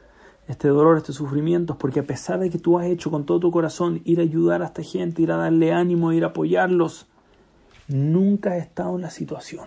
este 0.49 0.69
dolor, 0.69 0.97
este 0.97 1.13
sufrimiento, 1.13 1.79
porque 1.79 2.01
a 2.01 2.05
pesar 2.05 2.39
de 2.39 2.51
que 2.51 2.59
tú 2.59 2.79
has 2.79 2.87
hecho 2.87 3.11
con 3.11 3.25
todo 3.25 3.41
tu 3.41 3.51
corazón 3.51 4.01
ir 4.05 4.21
a 4.21 4.23
ayudar 4.23 4.63
a 4.63 4.67
esta 4.67 4.83
gente, 4.83 5.23
ir 5.23 5.33
a 5.33 5.37
darle 5.37 5.73
ánimo, 5.73 6.13
ir 6.13 6.25
a 6.25 6.29
apoyarlos, 6.29 7.07
nunca 7.89 8.53
has 8.53 8.63
estado 8.63 8.97
en 8.97 9.03
la 9.03 9.11
situación. 9.11 9.67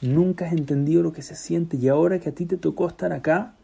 Nunca 0.00 0.46
has 0.46 0.52
entendido 0.52 1.02
lo 1.02 1.12
que 1.12 1.22
se 1.22 1.34
siente 1.34 1.76
y 1.76 1.88
ahora 1.88 2.18
que 2.18 2.28
a 2.28 2.34
ti 2.34 2.46
te 2.46 2.56
tocó 2.56 2.86
estar 2.86 3.12
acá, 3.12 3.55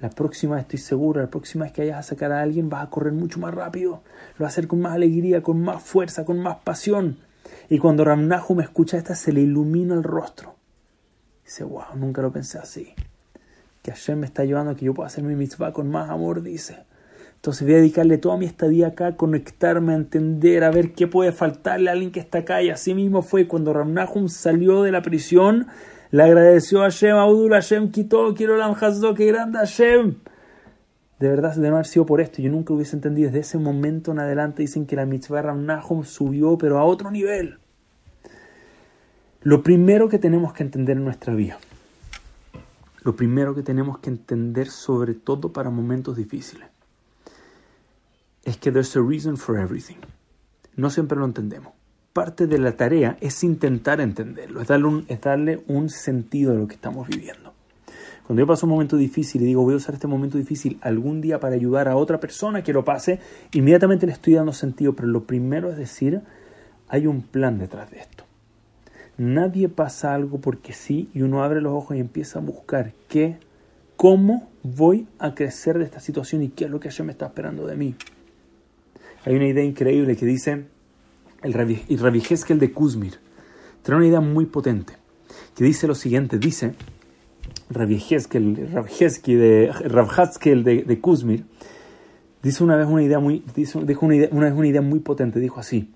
la 0.00 0.10
próxima 0.10 0.60
estoy 0.60 0.78
seguro, 0.78 1.20
la 1.20 1.30
próxima 1.30 1.64
vez 1.64 1.72
que 1.72 1.82
vayas 1.82 1.98
a 1.98 2.02
sacar 2.02 2.32
a 2.32 2.42
alguien 2.42 2.68
vas 2.68 2.84
a 2.84 2.90
correr 2.90 3.12
mucho 3.12 3.38
más 3.38 3.54
rápido. 3.54 4.02
Lo 4.38 4.44
vas 4.44 4.52
a 4.52 4.54
hacer 4.54 4.68
con 4.68 4.80
más 4.80 4.94
alegría, 4.94 5.42
con 5.42 5.60
más 5.60 5.82
fuerza, 5.82 6.24
con 6.24 6.40
más 6.40 6.56
pasión. 6.64 7.18
Y 7.68 7.78
cuando 7.78 8.04
Ramnahu 8.04 8.54
me 8.54 8.62
escucha 8.62 8.96
esta, 8.96 9.14
se 9.14 9.32
le 9.32 9.40
ilumina 9.40 9.94
el 9.94 10.02
rostro. 10.02 10.56
Dice, 11.44 11.64
wow, 11.64 11.96
nunca 11.96 12.22
lo 12.22 12.32
pensé 12.32 12.58
así. 12.58 12.94
Que 13.82 13.92
Hashem 13.92 14.18
me 14.18 14.26
está 14.26 14.42
ayudando 14.42 14.74
que 14.76 14.84
yo 14.84 14.94
pueda 14.94 15.08
hacer 15.08 15.24
mi 15.24 15.36
mitzvah 15.36 15.72
con 15.72 15.90
más 15.90 16.10
amor, 16.10 16.42
dice. 16.42 16.84
Entonces 17.36 17.66
voy 17.66 17.74
a 17.74 17.78
dedicarle 17.78 18.16
toda 18.16 18.38
mi 18.38 18.46
estadía 18.46 18.88
acá 18.88 19.08
a 19.08 19.16
conectarme, 19.16 19.92
a 19.92 19.96
entender, 19.96 20.64
a 20.64 20.70
ver 20.70 20.94
qué 20.94 21.06
puede 21.06 21.30
faltarle 21.30 21.90
a 21.90 21.92
alguien 21.92 22.10
que 22.10 22.20
está 22.20 22.38
acá. 22.38 22.62
Y 22.62 22.70
así 22.70 22.94
mismo 22.94 23.20
fue 23.20 23.46
cuando 23.46 23.74
Ramnahum 23.74 24.28
salió 24.28 24.82
de 24.82 24.92
la 24.92 25.02
prisión 25.02 25.66
le 26.14 26.22
agradeció 26.22 26.82
a 26.82 26.84
Hashem, 26.84 27.16
Abdul 27.16 27.50
Hashem, 27.50 27.90
quitó, 27.90 28.32
quiero 28.36 28.56
la 28.56 28.72
que 29.16 29.26
grande 29.26 29.58
Hashem. 29.58 30.14
De 31.18 31.28
verdad, 31.28 31.56
de 31.56 31.68
no 31.68 31.74
haber 31.74 31.86
sido 31.86 32.06
por 32.06 32.20
esto, 32.20 32.40
yo 32.40 32.52
nunca 32.52 32.72
hubiese 32.72 32.94
entendido. 32.94 33.26
Desde 33.26 33.40
ese 33.40 33.58
momento 33.58 34.12
en 34.12 34.20
adelante 34.20 34.62
dicen 34.62 34.86
que 34.86 34.94
la 34.94 35.06
mitzvah 35.06 35.42
Ramnahum 35.42 36.04
subió, 36.04 36.56
pero 36.56 36.78
a 36.78 36.84
otro 36.84 37.10
nivel. 37.10 37.58
Lo 39.42 39.64
primero 39.64 40.08
que 40.08 40.20
tenemos 40.20 40.52
que 40.52 40.62
entender 40.62 40.98
en 40.98 41.04
nuestra 41.04 41.34
vida, 41.34 41.58
lo 43.02 43.16
primero 43.16 43.56
que 43.56 43.64
tenemos 43.64 43.98
que 43.98 44.10
entender 44.10 44.68
sobre 44.68 45.14
todo 45.14 45.52
para 45.52 45.68
momentos 45.68 46.16
difíciles, 46.16 46.68
es 48.44 48.56
que 48.56 48.70
there's 48.70 48.94
a 48.94 49.00
reason 49.00 49.36
for 49.36 49.58
everything. 49.58 49.96
No 50.76 50.90
siempre 50.90 51.18
lo 51.18 51.24
entendemos 51.24 51.73
parte 52.14 52.46
de 52.46 52.58
la 52.58 52.76
tarea 52.76 53.18
es 53.20 53.42
intentar 53.42 54.00
entenderlo, 54.00 54.62
es 54.62 54.68
darle, 55.20 55.62
un, 55.66 55.90
sentido 55.90 56.52
a 56.52 56.54
lo 56.54 56.68
que 56.68 56.76
estamos 56.76 57.08
viviendo. 57.08 57.52
Cuando 58.24 58.40
yo 58.40 58.46
paso 58.46 58.66
un 58.66 58.70
momento 58.70 58.96
difícil 58.96 59.42
y 59.42 59.46
digo 59.46 59.62
voy 59.62 59.74
a 59.74 59.78
usar 59.78 59.96
este 59.96 60.06
momento 60.06 60.38
difícil 60.38 60.78
algún 60.80 61.20
día 61.20 61.40
para 61.40 61.56
ayudar 61.56 61.88
a 61.88 61.96
otra 61.96 62.20
persona 62.20 62.62
que 62.62 62.72
lo 62.72 62.84
pase, 62.84 63.18
inmediatamente 63.52 64.06
le 64.06 64.12
estoy 64.12 64.34
dando 64.34 64.52
sentido, 64.52 64.94
pero 64.94 65.08
lo 65.08 65.24
primero 65.24 65.70
es 65.70 65.76
decir, 65.76 66.22
hay 66.88 67.08
un 67.08 67.20
plan 67.20 67.58
detrás 67.58 67.90
de 67.90 67.98
esto. 67.98 68.24
Nadie 69.18 69.68
pasa 69.68 70.14
algo 70.14 70.40
porque 70.40 70.72
sí 70.72 71.10
y 71.14 71.22
uno 71.22 71.42
abre 71.42 71.60
los 71.60 71.72
ojos 71.72 71.96
y 71.96 72.00
empieza 72.00 72.38
a 72.38 72.42
buscar 72.42 72.92
qué, 73.08 73.38
cómo 73.96 74.50
voy 74.62 75.08
a 75.18 75.34
crecer 75.34 75.78
de 75.78 75.84
esta 75.84 75.98
situación 75.98 76.42
y 76.42 76.48
qué 76.48 76.66
es 76.66 76.70
lo 76.70 76.78
que 76.78 76.88
ella 76.88 77.04
me 77.04 77.12
está 77.12 77.26
esperando 77.26 77.66
de 77.66 77.76
mí. 77.76 77.96
Hay 79.24 79.34
una 79.34 79.48
idea 79.48 79.64
increíble 79.64 80.16
que 80.16 80.26
dice, 80.26 80.64
el 81.44 81.98
Rabbi 81.98 82.22
Heskel 82.28 82.58
de 82.58 82.72
Kuzmir, 82.72 83.18
trae 83.82 83.98
una 83.98 84.06
idea 84.06 84.20
muy 84.20 84.46
potente, 84.46 84.94
que 85.54 85.62
dice 85.62 85.86
lo 85.86 85.94
siguiente, 85.94 86.38
dice, 86.38 86.74
Rabbi 87.70 87.96
Heskel, 87.96 88.54
de, 90.64 90.84
de, 90.86 91.00
Kuzmir, 91.00 91.44
dice 92.42 92.64
una 92.64 92.76
vez 92.76 92.86
una 92.88 93.02
idea 93.02 93.18
muy, 93.18 93.44
dijo 93.54 93.78
una, 93.78 94.16
vez 94.16 94.54
una 94.54 94.66
idea 94.66 94.80
muy 94.80 95.00
potente, 95.00 95.38
dijo 95.38 95.60
así, 95.60 95.92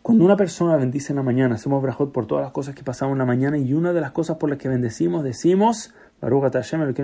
cuando 0.00 0.24
una 0.24 0.36
persona 0.36 0.76
bendice 0.76 1.12
en 1.12 1.16
la 1.16 1.22
mañana, 1.22 1.56
hacemos 1.56 1.82
brajot 1.82 2.12
por 2.12 2.26
todas 2.26 2.44
las 2.44 2.52
cosas 2.52 2.74
que 2.74 2.82
pasamos 2.82 3.12
en 3.12 3.18
la 3.18 3.26
mañana 3.26 3.58
y 3.58 3.74
una 3.74 3.92
de 3.92 4.00
las 4.00 4.12
cosas 4.12 4.38
por 4.38 4.48
las 4.48 4.58
que 4.58 4.68
bendecimos, 4.68 5.24
decimos, 5.24 5.92
Baruch 6.20 6.52
Hashem, 6.52 6.82
el 6.82 6.94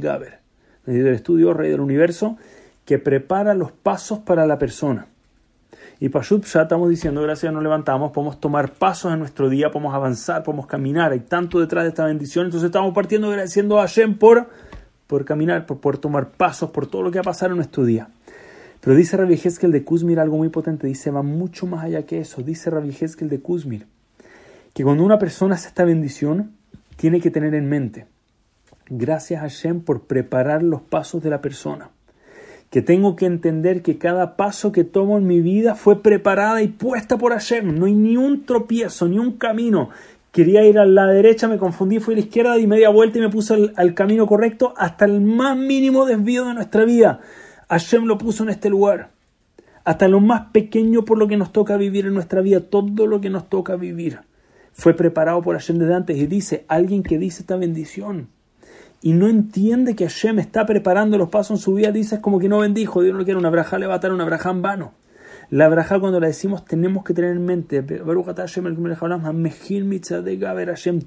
Gaber, 0.00 0.40
del 0.86 1.06
estudio 1.08 1.54
Rey 1.54 1.70
del 1.70 1.80
Universo, 1.80 2.38
que 2.84 2.98
prepara 2.98 3.54
los 3.54 3.70
pasos 3.72 4.18
para 4.20 4.46
la 4.46 4.58
persona. 4.58 5.09
Y 6.02 6.08
Pashut 6.08 6.46
ya 6.46 6.62
estamos 6.62 6.88
diciendo, 6.88 7.20
gracias 7.20 7.50
a 7.50 7.52
nos 7.52 7.62
levantamos, 7.62 8.10
podemos 8.10 8.40
tomar 8.40 8.72
pasos 8.72 9.12
en 9.12 9.18
nuestro 9.18 9.50
día, 9.50 9.70
podemos 9.70 9.94
avanzar, 9.94 10.42
podemos 10.42 10.66
caminar. 10.66 11.12
Hay 11.12 11.20
tanto 11.20 11.60
detrás 11.60 11.84
de 11.84 11.90
esta 11.90 12.06
bendición. 12.06 12.46
Entonces 12.46 12.68
estamos 12.68 12.94
partiendo 12.94 13.28
agradeciendo 13.28 13.78
a 13.78 13.82
Hashem 13.82 14.16
por, 14.16 14.48
por 15.06 15.26
caminar, 15.26 15.66
por 15.66 15.80
poder 15.80 15.98
tomar 15.98 16.30
pasos, 16.30 16.70
por 16.70 16.86
todo 16.86 17.02
lo 17.02 17.10
que 17.10 17.18
ha 17.18 17.22
pasado 17.22 17.50
en 17.50 17.56
nuestro 17.56 17.84
día. 17.84 18.08
Pero 18.80 18.96
dice 18.96 19.18
Rabbi 19.18 19.34
Heskel 19.34 19.72
de 19.72 19.84
Kuzmir 19.84 20.20
algo 20.20 20.38
muy 20.38 20.48
potente. 20.48 20.86
Dice, 20.86 21.10
va 21.10 21.22
mucho 21.22 21.66
más 21.66 21.84
allá 21.84 22.06
que 22.06 22.18
eso. 22.18 22.40
Dice 22.40 22.70
Rabbi 22.70 22.96
Heskel 22.98 23.28
de 23.28 23.40
Kuzmir 23.40 23.86
que 24.72 24.84
cuando 24.84 25.04
una 25.04 25.18
persona 25.18 25.56
hace 25.56 25.68
esta 25.68 25.84
bendición, 25.84 26.52
tiene 26.96 27.20
que 27.20 27.30
tener 27.30 27.54
en 27.54 27.68
mente, 27.68 28.06
gracias 28.88 29.40
a 29.40 29.42
Hashem 29.42 29.82
por 29.82 30.04
preparar 30.06 30.62
los 30.62 30.80
pasos 30.80 31.22
de 31.22 31.28
la 31.28 31.42
persona 31.42 31.90
que 32.70 32.82
tengo 32.82 33.16
que 33.16 33.26
entender 33.26 33.82
que 33.82 33.98
cada 33.98 34.36
paso 34.36 34.70
que 34.70 34.84
tomo 34.84 35.18
en 35.18 35.26
mi 35.26 35.40
vida 35.40 35.74
fue 35.74 36.02
preparada 36.02 36.62
y 36.62 36.68
puesta 36.68 37.18
por 37.18 37.32
Hashem. 37.32 37.76
No 37.76 37.86
hay 37.86 37.94
ni 37.94 38.16
un 38.16 38.44
tropiezo, 38.46 39.08
ni 39.08 39.18
un 39.18 39.32
camino. 39.32 39.90
Quería 40.30 40.64
ir 40.64 40.78
a 40.78 40.86
la 40.86 41.08
derecha, 41.08 41.48
me 41.48 41.58
confundí, 41.58 41.98
fui 41.98 42.14
a 42.14 42.18
la 42.18 42.22
izquierda, 42.22 42.54
di 42.54 42.68
media 42.68 42.88
vuelta 42.90 43.18
y 43.18 43.22
me 43.22 43.28
puse 43.28 43.72
al, 43.74 43.94
camino 43.94 44.26
correcto 44.26 44.72
hasta 44.76 45.04
el 45.04 45.20
más 45.20 45.56
mínimo 45.56 46.06
desvío 46.06 46.44
de 46.44 46.54
nuestra 46.54 46.84
vida. 46.84 47.20
Hashem 47.68 48.04
lo 48.04 48.16
puso 48.16 48.44
en 48.44 48.50
este 48.50 48.70
lugar. 48.70 49.10
Hasta 49.82 50.06
lo 50.06 50.20
más 50.20 50.52
pequeño 50.52 51.04
por 51.04 51.18
lo 51.18 51.26
que 51.26 51.36
nos 51.36 51.52
toca 51.52 51.76
vivir 51.76 52.06
en 52.06 52.14
nuestra 52.14 52.40
vida, 52.40 52.60
todo 52.60 53.08
lo 53.08 53.20
que 53.20 53.30
nos 53.30 53.48
toca 53.48 53.74
vivir 53.74 54.20
fue 54.72 54.94
preparado 54.94 55.42
por 55.42 55.56
Hashem 55.56 55.78
desde 55.78 55.94
antes 55.94 56.16
y 56.16 56.26
dice, 56.26 56.64
alguien 56.68 57.02
que 57.02 57.18
dice 57.18 57.42
esta 57.42 57.56
bendición 57.56 58.28
y 59.02 59.12
no 59.12 59.28
entiende 59.28 59.96
que 59.96 60.06
Hashem 60.06 60.38
está 60.38 60.66
preparando 60.66 61.16
los 61.16 61.30
pasos 61.30 61.58
en 61.58 61.62
su 61.62 61.74
vida, 61.74 61.90
dice 61.90 62.16
es 62.16 62.20
como 62.20 62.38
que 62.38 62.48
no 62.48 62.58
bendijo, 62.58 63.02
Dios 63.02 63.16
no 63.16 63.24
quiere 63.24 63.38
una 63.38 63.50
braja, 63.50 63.78
le 63.78 63.86
va 63.86 63.94
a 63.94 63.98
dar 63.98 64.12
una 64.12 64.24
braja 64.24 64.50
en 64.50 64.62
vano. 64.62 64.92
La 65.48 65.68
braja 65.68 65.98
cuando 65.98 66.20
la 66.20 66.28
decimos 66.28 66.64
tenemos 66.64 67.02
que 67.02 67.14
tener 67.14 67.32
en 67.32 67.44
mente, 67.44 67.82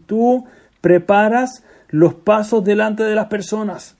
tú 0.05 0.45
preparas 0.81 1.63
los 1.89 2.13
pasos 2.15 2.63
delante 2.63 3.03
de 3.03 3.15
las 3.15 3.27
personas. 3.27 3.95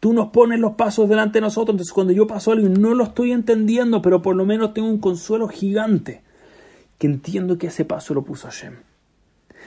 Tú 0.00 0.12
nos 0.12 0.28
pones 0.28 0.60
los 0.60 0.72
pasos 0.74 1.08
delante 1.08 1.38
de 1.38 1.40
nosotros. 1.40 1.74
Entonces 1.74 1.92
cuando 1.92 2.12
yo 2.12 2.26
paso 2.26 2.52
algo 2.52 2.66
y 2.66 2.70
no 2.70 2.94
lo 2.94 3.04
estoy 3.04 3.32
entendiendo, 3.32 4.00
pero 4.02 4.22
por 4.22 4.36
lo 4.36 4.44
menos 4.44 4.72
tengo 4.74 4.88
un 4.88 5.00
consuelo 5.00 5.48
gigante, 5.48 6.22
que 6.98 7.06
entiendo 7.06 7.58
que 7.58 7.68
ese 7.68 7.84
paso 7.84 8.14
lo 8.14 8.22
puso 8.22 8.46
Hashem. 8.46 8.74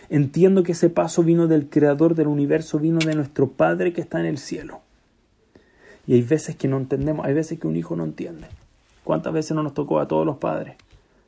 Entiendo 0.09 0.63
que 0.63 0.71
ese 0.71 0.89
paso 0.89 1.21
vino 1.21 1.47
del 1.47 1.67
creador 1.67 2.15
del 2.15 2.27
universo, 2.27 2.79
vino 2.79 2.99
de 2.99 3.15
nuestro 3.15 3.49
Padre 3.49 3.91
que 3.91 4.01
está 4.01 4.19
en 4.19 4.25
el 4.25 4.37
cielo. 4.37 4.79
Y 6.05 6.13
hay 6.13 6.21
veces 6.21 6.55
que 6.55 6.69
no 6.69 6.77
entendemos, 6.77 7.25
hay 7.25 7.33
veces 7.33 7.59
que 7.59 7.67
un 7.67 7.75
hijo 7.75 7.97
no 7.97 8.05
entiende. 8.05 8.47
¿Cuántas 9.03 9.33
veces 9.33 9.51
no 9.51 9.63
nos 9.63 9.73
tocó 9.73 9.99
a 9.99 10.07
todos 10.07 10.25
los 10.25 10.37
padres? 10.37 10.75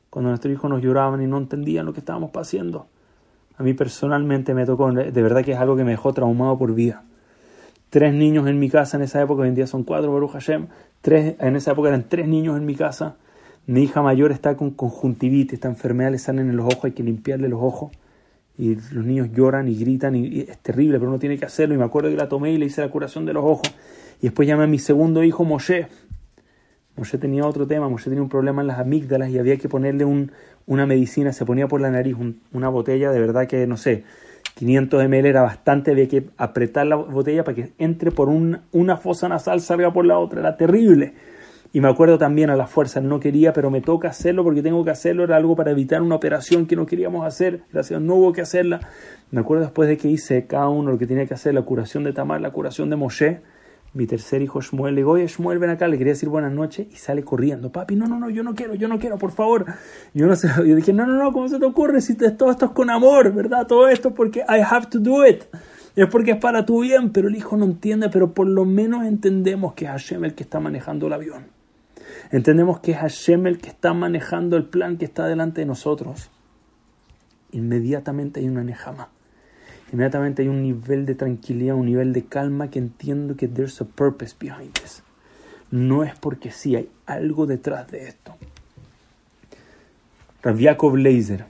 Cuando 0.09 0.29
nuestros 0.29 0.53
hijos 0.53 0.69
nos 0.69 0.81
lloraban 0.81 1.21
y 1.21 1.27
no 1.27 1.37
entendían 1.37 1.85
lo 1.85 1.93
que 1.93 1.99
estábamos 1.99 2.31
haciendo. 2.35 2.87
A 3.57 3.63
mí 3.63 3.73
personalmente 3.73 4.53
me 4.53 4.65
tocó, 4.65 4.89
de 4.91 5.21
verdad 5.21 5.43
que 5.43 5.51
es 5.51 5.57
algo 5.57 5.75
que 5.75 5.83
me 5.83 5.91
dejó 5.91 6.13
traumado 6.13 6.57
por 6.57 6.73
vida. 6.73 7.03
Tres 7.89 8.13
niños 8.13 8.47
en 8.47 8.59
mi 8.59 8.69
casa 8.69 8.95
en 8.95 9.03
esa 9.03 9.21
época, 9.21 9.41
hoy 9.41 9.49
en 9.49 9.55
día 9.55 9.67
son 9.67 9.83
cuatro, 9.83 10.13
Baruch 10.13 10.31
Hashem. 10.31 10.67
Tres, 11.01 11.35
en 11.39 11.55
esa 11.57 11.71
época 11.71 11.89
eran 11.89 12.05
tres 12.07 12.27
niños 12.27 12.55
en 12.55 12.65
mi 12.65 12.75
casa. 12.75 13.17
Mi 13.67 13.83
hija 13.83 14.01
mayor 14.01 14.31
está 14.31 14.55
con 14.55 14.71
conjuntivitis, 14.71 15.55
esta 15.55 15.67
enfermedad 15.67 16.11
le 16.11 16.19
salen 16.19 16.49
en 16.49 16.55
los 16.55 16.65
ojos, 16.65 16.85
hay 16.85 16.91
que 16.93 17.03
limpiarle 17.03 17.49
los 17.49 17.61
ojos 17.61 17.91
y 18.59 18.75
los 18.75 19.05
niños 19.05 19.29
lloran 19.33 19.69
y 19.69 19.75
gritan 19.75 20.15
y, 20.17 20.41
es 20.41 20.57
terrible, 20.57 20.99
pero 20.99 21.09
uno 21.09 21.17
tiene 21.17 21.37
que 21.37 21.45
hacerlo. 21.45 21.75
Y 21.75 21.77
me 21.77 21.85
acuerdo 21.85 22.09
que 22.09 22.17
la 22.17 22.27
tomé 22.27 22.51
y 22.51 22.57
le 22.57 22.65
hice 22.65 22.81
la 22.81 22.89
curación 22.89 23.25
de 23.25 23.31
los 23.31 23.45
ojos. 23.45 23.73
Y 24.21 24.23
después 24.23 24.49
llamé 24.49 24.65
a 24.65 24.67
mi 24.67 24.79
segundo 24.79 25.23
hijo 25.23 25.45
Moshe. 25.45 25.87
Moshe 26.97 27.17
tenía 27.17 27.45
otro 27.45 27.65
tema, 27.65 27.87
Moshe 27.87 28.09
tenía 28.09 28.21
un 28.21 28.27
problema 28.27 28.61
en 28.61 28.67
las 28.67 28.77
amígdalas 28.77 29.29
y 29.29 29.39
había 29.39 29.55
que 29.55 29.69
ponerle 29.69 30.03
un, 30.03 30.33
una 30.65 30.85
medicina, 30.85 31.31
se 31.31 31.45
ponía 31.45 31.69
por 31.69 31.79
la 31.79 31.89
nariz 31.89 32.17
una 32.51 32.67
botella, 32.67 33.11
de 33.11 33.19
verdad 33.21 33.47
que 33.47 33.65
no 33.65 33.77
sé, 33.77 34.03
500 34.55 35.07
ml 35.07 35.25
era 35.25 35.41
bastante, 35.41 35.91
había 35.91 36.09
que 36.09 36.25
apretar 36.35 36.85
la 36.85 36.97
botella 36.97 37.45
para 37.45 37.55
que 37.55 37.71
entre 37.77 38.11
por 38.11 38.27
una 38.27 38.97
fosa 38.97 39.29
nasal, 39.29 39.61
salga 39.61 39.93
por 39.93 40.05
la 40.05 40.19
otra, 40.19 40.41
era 40.41 40.57
terrible. 40.57 41.13
Y 41.71 41.81
me 41.81 41.87
acuerdo 41.87 42.17
también 42.17 42.49
a 42.49 42.55
las 42.55 42.69
fuerzas, 42.71 43.03
no 43.03 43.19
quería, 43.19 43.53
pero 43.53 43.69
me 43.69 43.79
toca 43.81 44.09
hacerlo 44.09 44.43
porque 44.43 44.63
tengo 44.63 44.83
que 44.83 44.89
hacerlo, 44.89 45.23
era 45.23 45.35
algo 45.35 45.55
para 45.55 45.69
evitar 45.69 46.01
una 46.01 46.15
operación 46.15 46.65
que 46.65 46.75
no 46.75 46.87
queríamos 46.87 47.27
hacer, 47.27 47.61
gracias, 47.71 48.01
no 48.01 48.15
hubo 48.15 48.33
que 48.33 48.41
hacerla. 48.41 48.79
Me 49.29 49.41
acuerdo 49.41 49.65
después 49.65 49.87
de 49.87 49.97
que 49.97 50.07
hice 50.07 50.47
cada 50.47 50.67
uno 50.67 50.91
lo 50.91 50.97
que 50.97 51.05
tenía 51.05 51.27
que 51.27 51.35
hacer, 51.35 51.53
la 51.53 51.61
curación 51.61 52.03
de 52.03 52.11
Tamar, 52.11 52.41
la 52.41 52.49
curación 52.49 52.89
de 52.89 52.95
Moshe, 52.95 53.41
mi 53.93 54.07
tercer 54.07 54.41
hijo 54.41 54.61
Shmuel, 54.61 54.95
le 54.95 55.01
digo, 55.01 55.11
oye 55.11 55.27
Shmuel, 55.27 55.59
ven 55.59 55.69
acá, 55.69 55.87
le 55.87 55.99
quería 55.99 56.13
decir 56.13 56.29
buenas 56.29 56.51
noches 56.51 56.87
y 56.91 56.95
sale 56.95 57.23
corriendo, 57.23 57.71
papi, 57.71 57.95
no, 57.95 58.07
no, 58.07 58.19
no, 58.19 58.31
yo 58.31 58.41
no 58.41 58.55
quiero, 58.55 58.73
yo 58.73 58.87
no 58.87 58.97
quiero, 58.97 59.19
por 59.19 59.31
favor. 59.31 59.65
Yo 60.15 60.25
no 60.25 60.35
sé, 60.35 60.47
yo 60.57 60.75
dije, 60.75 60.91
no, 60.91 61.05
no, 61.05 61.13
no, 61.13 61.31
¿cómo 61.31 61.47
se 61.49 61.59
te 61.59 61.65
ocurre 61.65 62.01
si 62.01 62.15
todo 62.15 62.49
esto 62.49 62.65
es 62.65 62.71
con 62.71 62.89
amor, 62.89 63.31
verdad? 63.31 63.67
Todo 63.67 63.89
esto 63.89 64.09
es 64.09 64.15
porque 64.15 64.39
I 64.39 64.61
have 64.67 64.87
to 64.87 64.97
do 64.97 65.23
it. 65.23 65.43
Es 65.95 66.07
porque 66.07 66.31
es 66.31 66.37
para 66.37 66.65
tu 66.65 66.81
bien, 66.81 67.11
pero 67.11 67.27
el 67.27 67.35
hijo 67.35 67.57
no 67.57 67.65
entiende, 67.65 68.09
pero 68.09 68.33
por 68.33 68.47
lo 68.47 68.65
menos 68.65 69.05
entendemos 69.05 69.73
que 69.73 69.85
es 69.85 69.91
Hashem 69.91 70.23
el 70.23 70.33
que 70.33 70.43
está 70.43 70.59
manejando 70.59 71.07
el 71.07 71.13
avión. 71.13 71.58
Entendemos 72.31 72.79
que 72.79 72.91
es 72.91 72.97
Hashem 72.97 73.47
el 73.47 73.57
que 73.57 73.69
está 73.69 73.93
manejando 73.93 74.55
el 74.55 74.65
plan 74.65 74.97
que 74.97 75.05
está 75.05 75.25
delante 75.25 75.61
de 75.61 75.65
nosotros. 75.65 76.29
Inmediatamente 77.51 78.39
hay 78.39 78.47
una 78.47 78.63
nejama. 78.63 79.09
Inmediatamente 79.91 80.43
hay 80.43 80.47
un 80.47 80.61
nivel 80.61 81.07
de 81.07 81.15
tranquilidad, 81.15 81.75
un 81.75 81.87
nivel 81.87 82.13
de 82.13 82.25
calma 82.25 82.69
que 82.69 82.77
entiendo 82.77 83.35
que 83.35 83.47
there's 83.47 83.81
a 83.81 83.85
purpose 83.85 84.35
behind 84.39 84.73
this. 84.73 85.01
No 85.71 86.03
es 86.03 86.17
porque 86.19 86.51
sí, 86.51 86.75
hay 86.75 86.89
algo 87.07 87.47
detrás 87.47 87.89
de 87.89 88.07
esto. 88.07 88.35
Rav 90.43 90.57
Blazer. 90.91 91.45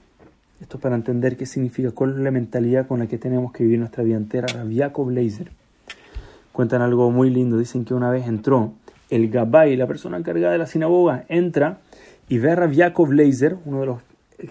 Esto 0.62 0.80
para 0.80 0.96
entender 0.96 1.38
qué 1.38 1.46
significa, 1.46 1.92
cuál 1.92 2.12
es 2.12 2.20
la 2.20 2.32
mentalidad 2.32 2.88
con 2.88 3.00
la 3.00 3.08
que 3.08 3.18
tenemos 3.18 3.52
que 3.52 3.64
vivir 3.64 3.80
nuestra 3.80 4.04
vida 4.04 4.18
entera. 4.18 4.48
Blazer. 4.64 5.52
Cuentan 6.54 6.82
algo 6.82 7.12
muy 7.12 7.30
lindo. 7.30 7.58
Dicen 7.58 7.86
que 7.86 7.94
una 7.94 8.10
vez 8.10 8.28
entró 8.28 8.74
el 9.10 9.30
Gabay, 9.30 9.76
la 9.76 9.88
persona 9.88 10.18
encargada 10.18 10.54
de 10.54 10.60
la 10.60 10.68
sinagoga, 10.68 11.26
entra 11.30 11.80
y 12.28 12.38
ve 12.38 12.52
a 12.52 12.56
Rav 12.56 12.72
uno 13.66 13.80
de 13.80 13.86
los 13.86 14.02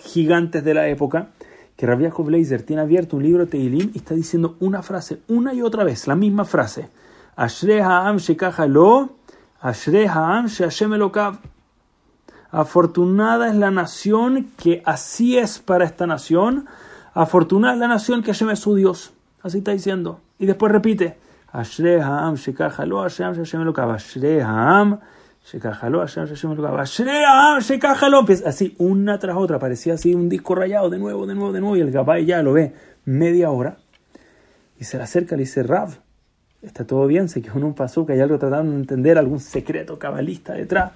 gigantes 0.01 0.65
de 0.65 0.75
la 0.75 0.89
época, 0.89 1.29
que 1.77 1.87
Rav 1.87 2.01
Leiser 2.29 2.63
tiene 2.63 2.83
abierto 2.83 3.17
un 3.17 3.23
libro 3.23 3.45
de 3.45 3.51
Teilim 3.51 3.93
y 3.95 3.99
está 3.99 4.15
diciendo 4.15 4.57
una 4.61 4.83
frase, 4.83 5.21
una 5.29 5.55
y 5.55 5.63
otra 5.63 5.85
vez, 5.85 6.07
la 6.09 6.17
misma 6.17 6.45
frase. 6.45 6.89
Ashrei 7.37 7.79
ha'am 7.79 8.19
lo, 8.67 9.11
ashrei 9.61 10.07
ha'am. 10.07 10.49
Afortunada 12.51 13.49
es 13.49 13.55
la 13.55 13.71
nación 13.71 14.51
que 14.57 14.83
así 14.85 15.39
es 15.39 15.59
para 15.59 15.85
esta 15.85 16.07
nación. 16.07 16.67
Afortunada 17.15 17.75
es 17.75 17.81
la 17.81 17.89
nación 17.89 18.23
que 18.23 18.33
Hashem 18.33 18.51
es 18.51 18.59
su 18.59 18.75
Dios. 18.75 19.13
Así 19.43 19.59
está 19.59 19.73
diciendo. 19.73 20.21
Y 20.39 20.47
después 20.47 20.73
repite. 20.73 21.19
Ashre 21.53 22.01
Haam 22.01 22.37
Shekajalo 22.37 23.03
Hashem 23.03 23.35
Hashem 23.35 23.63
Elokav. 23.63 23.95
Ashre 23.95 24.43
Haam 24.43 25.01
Shekajalo 25.47 26.01
Hashem 26.01 26.27
Hashem 26.27 26.53
Elokav. 26.53 26.81
Ashre 26.81 27.25
Haam 27.25 27.61
Shekajalo. 27.61 28.21
Empieza 28.21 28.49
así, 28.49 28.75
una 28.79 29.19
tras 29.19 29.37
otra. 29.37 29.59
Parecía 29.59 29.95
así 29.95 30.15
un 30.15 30.29
disco 30.29 30.55
rayado, 30.55 30.91
de 30.91 30.99
nuevo, 30.99 31.27
de 31.27 31.35
nuevo, 31.35 31.53
de 31.53 31.61
nuevo. 31.61 31.77
Y 31.77 31.81
el 31.81 31.91
Gabay 31.91 32.27
ya 32.27 32.43
lo 32.43 32.53
ve 32.53 32.75
media 33.05 33.51
hora. 33.51 33.79
Y 34.79 34.85
se 34.85 34.97
le 34.97 35.03
acerca, 35.03 35.35
le 35.35 35.43
dice, 35.43 35.63
Rav, 35.63 35.99
está 36.63 36.87
todo 36.87 37.07
bien, 37.07 37.29
se 37.29 37.43
quedó 37.43 37.57
en 37.57 37.65
un 37.65 37.75
que 37.75 38.13
hay 38.13 38.21
algo 38.21 38.39
tratando 38.39 38.73
de 38.73 38.79
entender, 38.79 39.19
algún 39.19 39.41
secreto 39.41 39.99
cabalista 39.99 40.55
detrás. 40.55 40.93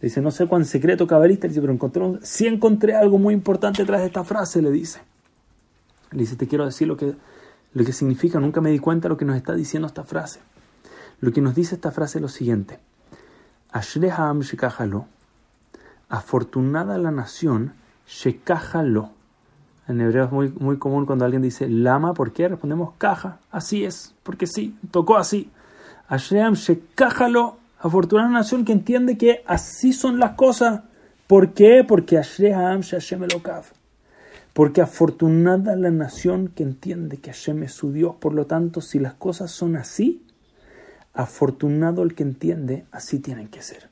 Le 0.00 0.08
dice, 0.08 0.20
no 0.20 0.30
sé 0.30 0.46
cuán 0.46 0.64
secreto 0.64 1.06
cabalista, 1.06 1.46
le 1.46 1.50
dice, 1.50 1.60
pero 1.60 1.72
encontré, 1.72 2.02
sí 2.22 2.46
encontré 2.46 2.94
algo 2.94 3.18
muy 3.18 3.34
importante 3.34 3.82
detrás 3.82 4.00
de 4.02 4.08
esta 4.08 4.22
frase, 4.22 4.62
le 4.62 4.70
dice. 4.70 5.00
Le 6.12 6.20
dice, 6.20 6.36
te 6.36 6.46
quiero 6.46 6.64
decir 6.64 6.86
lo 6.86 6.96
que 6.96 7.14
lo 7.74 7.84
que 7.84 7.92
significa, 7.92 8.38
nunca 8.40 8.60
me 8.60 8.70
di 8.70 8.78
cuenta 8.78 9.08
lo 9.08 9.16
que 9.16 9.24
nos 9.24 9.36
está 9.36 9.54
diciendo 9.54 9.88
esta 9.88 10.04
frase. 10.04 10.40
Lo 11.20 11.32
que 11.32 11.40
nos 11.40 11.54
dice 11.54 11.74
esta 11.74 11.90
frase 11.90 12.18
es 12.18 12.22
lo 12.22 12.28
siguiente. 12.28 12.78
Afortunada 16.08 16.98
la 16.98 17.10
nación, 17.10 17.74
shekahalo. 18.06 19.10
En 19.88 20.00
hebreo 20.00 20.24
es 20.24 20.32
muy, 20.32 20.48
muy 20.50 20.78
común 20.78 21.04
cuando 21.04 21.24
alguien 21.24 21.42
dice 21.42 21.68
lama, 21.68 22.14
¿por 22.14 22.32
qué? 22.32 22.48
Respondemos 22.48 22.94
caja. 22.96 23.38
Así 23.50 23.84
es, 23.84 24.14
porque 24.22 24.46
sí, 24.46 24.78
tocó 24.90 25.16
así. 25.16 25.50
Ashreham 26.08 26.54
shekahalo. 26.54 27.58
Afortunada 27.80 28.30
la 28.30 28.38
nación 28.38 28.64
que 28.64 28.72
entiende 28.72 29.18
que 29.18 29.42
así 29.46 29.92
son 29.92 30.18
las 30.18 30.36
cosas. 30.36 30.82
¿Por 31.26 31.52
qué? 31.52 31.84
Porque 31.86 32.16
Ashreham 32.16 32.80
shashem 32.80 33.24
elokav. 33.24 33.64
Porque 34.54 34.80
afortunada 34.80 35.74
la 35.74 35.90
nación 35.90 36.48
que 36.48 36.62
entiende 36.62 37.18
que 37.18 37.32
Hashem 37.32 37.64
es 37.64 37.72
su 37.72 37.92
Dios. 37.92 38.14
Por 38.20 38.32
lo 38.32 38.46
tanto, 38.46 38.80
si 38.80 39.00
las 39.00 39.14
cosas 39.14 39.50
son 39.50 39.74
así, 39.74 40.24
afortunado 41.12 42.02
el 42.04 42.14
que 42.14 42.22
entiende, 42.22 42.86
así 42.92 43.18
tienen 43.18 43.48
que 43.48 43.62
ser. 43.62 43.88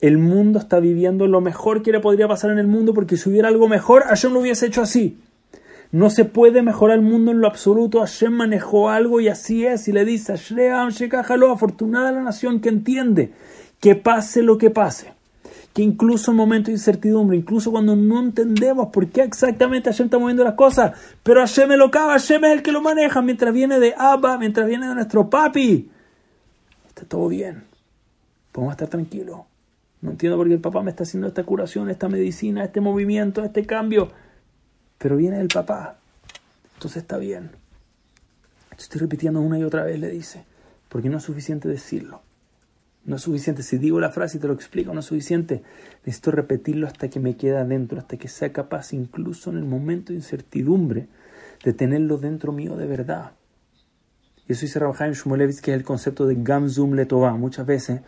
El 0.00 0.18
mundo 0.18 0.60
está 0.60 0.78
viviendo 0.78 1.26
lo 1.26 1.40
mejor 1.40 1.82
que 1.82 1.90
le 1.90 1.98
podría 1.98 2.28
pasar 2.28 2.52
en 2.52 2.58
el 2.58 2.68
mundo 2.68 2.94
porque 2.94 3.16
si 3.16 3.28
hubiera 3.28 3.48
algo 3.48 3.66
mejor, 3.66 4.04
Hashem 4.04 4.32
lo 4.32 4.40
hubiese 4.40 4.66
hecho 4.66 4.82
así. 4.82 5.18
No 5.90 6.10
se 6.10 6.24
puede 6.24 6.62
mejorar 6.62 6.98
el 6.98 7.04
mundo 7.04 7.32
en 7.32 7.40
lo 7.40 7.48
absoluto. 7.48 7.98
Hashem 7.98 8.32
manejó 8.32 8.88
algo 8.88 9.20
y 9.20 9.26
así 9.26 9.66
es. 9.66 9.88
Y 9.88 9.92
le 9.92 10.04
dice, 10.04 10.34
afortunada 11.50 12.12
la 12.12 12.22
nación 12.22 12.60
que 12.60 12.68
entiende 12.68 13.32
que 13.80 13.96
pase 13.96 14.42
lo 14.44 14.58
que 14.58 14.70
pase 14.70 15.17
que 15.78 15.84
incluso 15.84 16.32
en 16.32 16.36
momentos 16.36 16.66
de 16.66 16.72
incertidumbre, 16.72 17.36
incluso 17.36 17.70
cuando 17.70 17.94
no 17.94 18.18
entendemos 18.18 18.88
por 18.88 19.06
qué 19.10 19.22
exactamente 19.22 19.88
Hashem 19.88 20.06
está 20.06 20.18
moviendo 20.18 20.42
las 20.42 20.54
cosas, 20.54 20.98
pero 21.22 21.38
Hashem 21.38 21.70
lo 21.74 21.88
caga, 21.88 22.14
Hashem 22.14 22.44
es 22.46 22.50
el 22.50 22.62
que 22.64 22.72
lo 22.72 22.82
maneja 22.82 23.22
mientras 23.22 23.54
viene 23.54 23.78
de 23.78 23.94
Abba, 23.96 24.38
mientras 24.38 24.66
viene 24.66 24.88
de 24.88 24.96
nuestro 24.96 25.30
papi. 25.30 25.88
Está 26.88 27.04
todo 27.04 27.28
bien. 27.28 27.62
Podemos 28.50 28.72
estar 28.72 28.88
tranquilos. 28.88 29.38
No 30.00 30.10
entiendo 30.10 30.36
por 30.36 30.48
qué 30.48 30.54
el 30.54 30.60
papá 30.60 30.82
me 30.82 30.90
está 30.90 31.04
haciendo 31.04 31.28
esta 31.28 31.44
curación, 31.44 31.88
esta 31.90 32.08
medicina, 32.08 32.64
este 32.64 32.80
movimiento, 32.80 33.44
este 33.44 33.64
cambio. 33.64 34.08
Pero 34.98 35.14
viene 35.14 35.38
del 35.38 35.46
papá. 35.46 35.98
Entonces 36.74 37.02
está 37.02 37.18
bien. 37.18 37.52
Estoy 38.76 39.00
repitiendo 39.00 39.40
una 39.40 39.60
y 39.60 39.62
otra 39.62 39.84
vez, 39.84 40.00
le 40.00 40.10
dice. 40.10 40.44
Porque 40.88 41.08
no 41.08 41.18
es 41.18 41.22
suficiente 41.22 41.68
decirlo. 41.68 42.22
No 43.08 43.16
es 43.16 43.22
suficiente. 43.22 43.62
Si 43.62 43.78
digo 43.78 43.98
la 44.00 44.10
frase 44.10 44.36
y 44.36 44.40
te 44.40 44.46
lo 44.46 44.52
explico, 44.52 44.92
no 44.92 45.00
es 45.00 45.06
suficiente. 45.06 45.62
Necesito 46.04 46.30
repetirlo 46.30 46.86
hasta 46.86 47.08
que 47.08 47.20
me 47.20 47.36
quede 47.36 47.56
adentro, 47.56 47.98
hasta 47.98 48.18
que 48.18 48.28
sea 48.28 48.52
capaz, 48.52 48.92
incluso 48.92 49.48
en 49.50 49.56
el 49.56 49.64
momento 49.64 50.12
de 50.12 50.18
incertidumbre, 50.18 51.08
de 51.64 51.72
tenerlo 51.72 52.18
dentro 52.18 52.52
mío 52.52 52.76
de 52.76 52.86
verdad. 52.86 53.32
Y 54.46 54.52
eso 54.52 54.60
dice 54.66 54.78
Rabhaim 54.78 55.14
Shmulevitz, 55.14 55.62
que 55.62 55.70
es 55.70 55.78
el 55.78 55.84
concepto 55.84 56.26
de 56.26 56.36
Gamzum 56.38 56.92
Letová. 56.92 57.32
Muchas 57.32 57.64
veces 57.64 58.02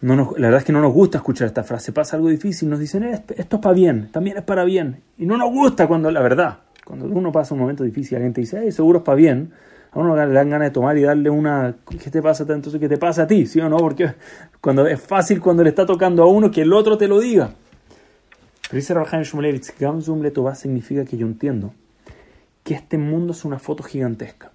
la 0.00 0.24
verdad 0.24 0.56
es 0.60 0.64
que 0.64 0.72
no 0.72 0.80
nos 0.80 0.94
gusta 0.94 1.18
escuchar 1.18 1.48
esta 1.48 1.62
frase. 1.62 1.92
Pasa 1.92 2.16
algo 2.16 2.30
difícil, 2.30 2.70
nos 2.70 2.78
dicen, 2.78 3.02
esto 3.02 3.34
es 3.34 3.46
para 3.46 3.74
bien, 3.74 4.08
también 4.10 4.38
es 4.38 4.44
para 4.44 4.64
bien. 4.64 5.02
Y 5.18 5.26
no 5.26 5.36
nos 5.36 5.50
gusta 5.50 5.86
cuando, 5.86 6.10
la 6.10 6.22
verdad, 6.22 6.60
cuando 6.86 7.04
uno 7.04 7.30
pasa 7.30 7.52
un 7.52 7.60
momento 7.60 7.84
difícil, 7.84 8.16
alguien 8.16 8.32
te 8.32 8.40
dice, 8.40 8.72
seguro 8.72 9.00
es 9.00 9.04
para 9.04 9.16
bien. 9.16 9.52
A 9.92 9.98
uno 9.98 10.14
le 10.14 10.32
dan 10.32 10.50
ganas 10.50 10.68
de 10.68 10.70
tomar 10.70 10.96
y 10.96 11.02
darle 11.02 11.30
una, 11.30 11.74
¿qué 11.88 12.10
te 12.10 12.22
pasa 12.22 12.44
entonces? 12.44 12.80
¿Qué 12.80 12.88
te 12.88 12.96
pasa 12.96 13.22
a 13.22 13.26
ti? 13.26 13.46
¿Sí 13.46 13.60
o 13.60 13.68
no? 13.68 13.76
Porque 13.78 14.14
cuando 14.60 14.86
es 14.86 15.00
fácil 15.00 15.40
cuando 15.40 15.64
le 15.64 15.70
está 15.70 15.84
tocando 15.84 16.22
a 16.22 16.26
uno 16.26 16.50
que 16.50 16.62
el 16.62 16.72
otro 16.72 16.96
te 16.96 17.08
lo 17.08 17.18
diga. 17.18 17.50
Pero 18.62 18.76
dice 18.76 18.94
Rabhaim 18.94 19.24
Shmulevitz, 19.24 19.74
Gamzum 19.78 20.22
significa 20.54 21.04
que 21.04 21.16
yo 21.16 21.26
entiendo 21.26 21.74
que 22.62 22.74
este 22.74 22.98
mundo 22.98 23.32
es 23.32 23.44
una 23.44 23.58
foto 23.58 23.82
gigantesca. 23.82 24.52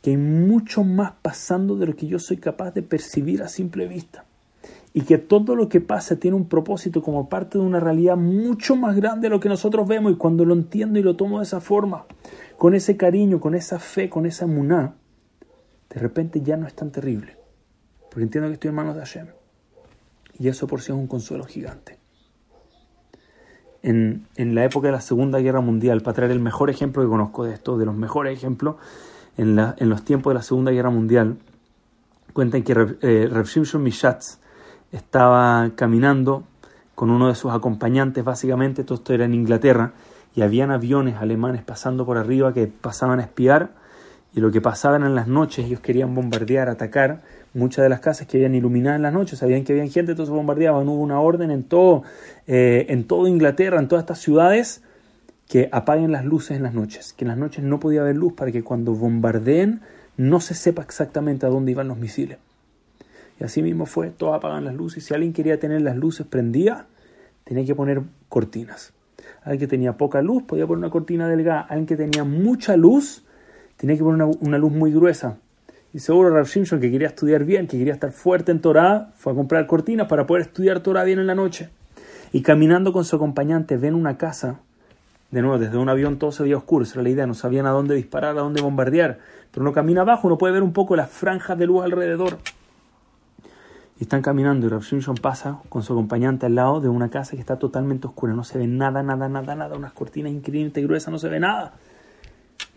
Que 0.00 0.10
hay 0.10 0.16
mucho 0.16 0.82
más 0.82 1.12
pasando 1.20 1.76
de 1.76 1.86
lo 1.86 1.94
que 1.94 2.06
yo 2.06 2.18
soy 2.18 2.38
capaz 2.38 2.70
de 2.72 2.82
percibir 2.82 3.42
a 3.42 3.48
simple 3.48 3.86
vista 3.86 4.24
y 4.94 5.02
que 5.02 5.18
todo 5.18 5.56
lo 5.56 5.68
que 5.68 5.80
pasa 5.80 6.16
tiene 6.16 6.36
un 6.36 6.48
propósito 6.48 7.02
como 7.02 7.28
parte 7.28 7.58
de 7.58 7.64
una 7.64 7.80
realidad 7.80 8.16
mucho 8.16 8.76
más 8.76 8.94
grande 8.94 9.28
de 9.28 9.30
lo 9.30 9.40
que 9.40 9.48
nosotros 9.48 9.88
vemos 9.88 10.12
y 10.12 10.16
cuando 10.16 10.44
lo 10.44 10.54
entiendo 10.54 10.98
y 10.98 11.02
lo 11.02 11.16
tomo 11.16 11.38
de 11.38 11.44
esa 11.44 11.60
forma, 11.60 12.04
con 12.58 12.74
ese 12.74 12.96
cariño, 12.96 13.40
con 13.40 13.54
esa 13.54 13.78
fe, 13.78 14.10
con 14.10 14.26
esa 14.26 14.46
muná, 14.46 14.94
de 15.88 16.00
repente 16.00 16.42
ya 16.42 16.56
no 16.56 16.66
es 16.66 16.74
tan 16.74 16.90
terrible, 16.90 17.36
porque 18.10 18.22
entiendo 18.24 18.48
que 18.48 18.54
estoy 18.54 18.68
en 18.68 18.74
manos 18.74 18.94
de 18.94 19.00
Hashem. 19.00 19.28
Y 20.38 20.48
eso 20.48 20.66
por 20.66 20.80
sí 20.80 20.92
es 20.92 20.98
un 20.98 21.06
consuelo 21.06 21.44
gigante. 21.44 21.98
En, 23.82 24.26
en, 24.36 24.54
la 24.54 24.64
época 24.64 24.88
de 24.88 24.92
la 24.92 25.00
Segunda 25.00 25.38
Guerra 25.40 25.60
Mundial, 25.60 26.02
para 26.02 26.14
traer 26.14 26.30
el 26.30 26.40
mejor 26.40 26.70
ejemplo 26.70 27.02
que 27.02 27.08
conozco 27.08 27.44
de 27.44 27.52
esto, 27.52 27.76
de 27.78 27.84
los 27.84 27.96
mejores 27.96 28.38
ejemplos, 28.38 28.76
en, 29.36 29.56
la, 29.56 29.74
en 29.78 29.88
los 29.88 30.04
tiempos 30.04 30.30
de 30.30 30.34
la 30.34 30.42
Segunda 30.42 30.70
Guerra 30.70 30.90
Mundial, 30.90 31.36
cuentan 32.32 32.62
que 32.62 32.96
eh, 33.02 33.28
estaba 34.92 35.70
caminando 35.74 36.44
con 36.94 37.10
uno 37.10 37.28
de 37.28 37.34
sus 37.34 37.52
acompañantes, 37.52 38.22
básicamente, 38.22 38.84
todo 38.84 38.96
esto 38.96 39.14
era 39.14 39.24
en 39.24 39.34
Inglaterra, 39.34 39.92
y 40.34 40.42
habían 40.42 40.70
aviones 40.70 41.16
alemanes 41.16 41.62
pasando 41.62 42.06
por 42.06 42.16
arriba 42.16 42.54
que 42.54 42.66
pasaban 42.66 43.18
a 43.18 43.22
espiar, 43.22 43.70
y 44.34 44.40
lo 44.40 44.50
que 44.50 44.60
pasaban 44.60 45.02
en 45.02 45.14
las 45.14 45.26
noches, 45.26 45.66
ellos 45.66 45.80
querían 45.80 46.14
bombardear, 46.14 46.68
atacar 46.68 47.22
muchas 47.54 47.82
de 47.82 47.88
las 47.88 48.00
casas 48.00 48.26
que 48.26 48.38
habían 48.38 48.54
iluminadas 48.54 48.96
en 48.96 49.02
las 49.02 49.12
noches, 49.12 49.38
sabían 49.38 49.64
que 49.64 49.72
había 49.72 49.86
gente, 49.90 50.12
entonces 50.12 50.34
bombardeaban, 50.34 50.88
hubo 50.88 51.02
una 51.02 51.20
orden 51.20 51.50
en 51.50 51.64
todo, 51.64 52.02
eh, 52.46 52.86
en 52.88 53.04
todo 53.04 53.26
Inglaterra, 53.26 53.78
en 53.78 53.88
todas 53.88 54.04
estas 54.04 54.20
ciudades, 54.20 54.82
que 55.48 55.68
apaguen 55.70 56.12
las 56.12 56.24
luces 56.24 56.56
en 56.56 56.62
las 56.62 56.72
noches, 56.72 57.12
que 57.12 57.24
en 57.24 57.28
las 57.28 57.36
noches 57.36 57.62
no 57.62 57.78
podía 57.78 58.00
haber 58.00 58.16
luz 58.16 58.32
para 58.32 58.52
que 58.52 58.62
cuando 58.62 58.94
bombardeen 58.94 59.80
no 60.16 60.40
se 60.40 60.54
sepa 60.54 60.82
exactamente 60.82 61.44
a 61.44 61.50
dónde 61.50 61.72
iban 61.72 61.88
los 61.88 61.98
misiles. 61.98 62.38
Así 63.42 63.62
mismo 63.62 63.86
fue, 63.86 64.10
todos 64.10 64.34
apagan 64.34 64.64
las 64.64 64.74
luces. 64.74 65.04
Si 65.04 65.14
alguien 65.14 65.32
quería 65.32 65.58
tener 65.58 65.82
las 65.82 65.96
luces 65.96 66.26
prendidas, 66.26 66.84
tenía 67.44 67.64
que 67.64 67.74
poner 67.74 68.02
cortinas. 68.28 68.92
Alguien 69.42 69.60
que 69.60 69.66
tenía 69.66 69.96
poca 69.96 70.22
luz 70.22 70.44
podía 70.44 70.66
poner 70.66 70.78
una 70.78 70.90
cortina 70.90 71.28
delgada. 71.28 71.60
Alguien 71.62 71.86
que 71.86 71.96
tenía 71.96 72.24
mucha 72.24 72.76
luz 72.76 73.24
tenía 73.76 73.96
que 73.96 74.02
poner 74.02 74.28
una, 74.40 74.58
luz 74.58 74.72
muy 74.72 74.92
gruesa. 74.92 75.38
Y 75.92 75.98
seguro 75.98 76.30
Rav 76.30 76.46
Simpson, 76.46 76.80
que 76.80 76.90
quería 76.90 77.08
estudiar 77.08 77.44
bien, 77.44 77.66
que 77.66 77.76
quería 77.76 77.92
estar 77.92 78.12
fuerte 78.12 78.52
en 78.52 78.60
Torah, 78.60 79.10
fue 79.16 79.32
a 79.32 79.36
comprar 79.36 79.66
cortinas 79.66 80.06
para 80.06 80.26
poder 80.26 80.42
estudiar 80.42 80.80
Torah 80.80 81.04
bien 81.04 81.18
en 81.18 81.26
la 81.26 81.34
noche. 81.34 81.68
Y 82.32 82.42
caminando 82.42 82.92
con 82.92 83.04
su 83.04 83.16
acompañante 83.16 83.76
ven 83.76 83.94
una 83.94 84.16
casa. 84.16 84.60
De 85.30 85.42
nuevo, 85.42 85.58
desde 85.58 85.76
un 85.78 85.88
avión 85.88 86.18
todo 86.18 86.30
se 86.30 86.42
veía 86.42 86.56
oscuro, 86.56 86.86
era 86.90 87.02
la 87.02 87.08
idea, 87.08 87.26
no 87.26 87.34
sabían 87.34 87.66
a 87.66 87.70
dónde 87.70 87.94
disparar, 87.94 88.36
a 88.38 88.40
dónde 88.40 88.62
bombardear. 88.62 89.18
Pero 89.50 89.62
uno 89.62 89.72
camina 89.72 90.02
abajo, 90.02 90.28
uno 90.28 90.38
puede 90.38 90.54
ver 90.54 90.62
un 90.62 90.72
poco 90.72 90.94
las 90.94 91.10
franjas 91.10 91.58
de 91.58 91.66
luz 91.66 91.84
alrededor. 91.84 92.38
Y 93.98 94.04
están 94.04 94.22
caminando 94.22 94.66
y 94.66 94.68
Rav 94.70 94.82
Shimshon 94.82 95.16
pasa 95.16 95.60
con 95.68 95.82
su 95.82 95.92
acompañante 95.92 96.46
al 96.46 96.54
lado 96.54 96.80
de 96.80 96.88
una 96.88 97.10
casa 97.10 97.32
que 97.32 97.40
está 97.40 97.58
totalmente 97.58 98.06
oscura. 98.06 98.32
No 98.32 98.44
se 98.44 98.58
ve 98.58 98.66
nada, 98.66 99.02
nada, 99.02 99.28
nada, 99.28 99.54
nada. 99.54 99.76
Unas 99.76 99.92
cortinas 99.92 100.32
increíblemente 100.32 100.82
gruesas, 100.82 101.12
no 101.12 101.18
se 101.18 101.28
ve 101.28 101.40
nada. 101.40 101.74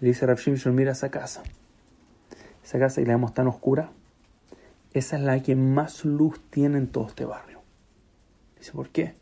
Le 0.01 0.09
dice 0.09 0.25
Rav 0.25 0.37
Shimshon, 0.37 0.75
mira 0.75 0.91
esa 0.91 1.09
casa. 1.09 1.43
Esa 2.63 2.79
casa 2.79 3.01
y 3.01 3.05
la 3.05 3.13
vemos 3.13 3.33
tan 3.33 3.47
oscura. 3.47 3.91
Esa 4.93 5.17
es 5.17 5.23
la 5.23 5.41
que 5.41 5.55
más 5.55 6.05
luz 6.05 6.39
tiene 6.49 6.77
en 6.77 6.87
todo 6.87 7.07
este 7.07 7.25
barrio. 7.25 7.61
Dice, 8.57 8.71
¿por 8.71 8.89
qué? 8.89 9.15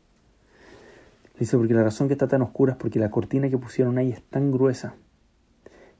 Dice, 1.39 1.57
porque 1.57 1.73
la 1.73 1.83
razón 1.83 2.07
que 2.07 2.13
está 2.13 2.27
tan 2.27 2.41
oscura 2.41 2.73
es 2.73 2.77
porque 2.77 2.99
la 2.99 3.09
cortina 3.09 3.49
que 3.49 3.57
pusieron 3.57 3.97
ahí 3.97 4.11
es 4.11 4.21
tan 4.23 4.51
gruesa 4.51 4.95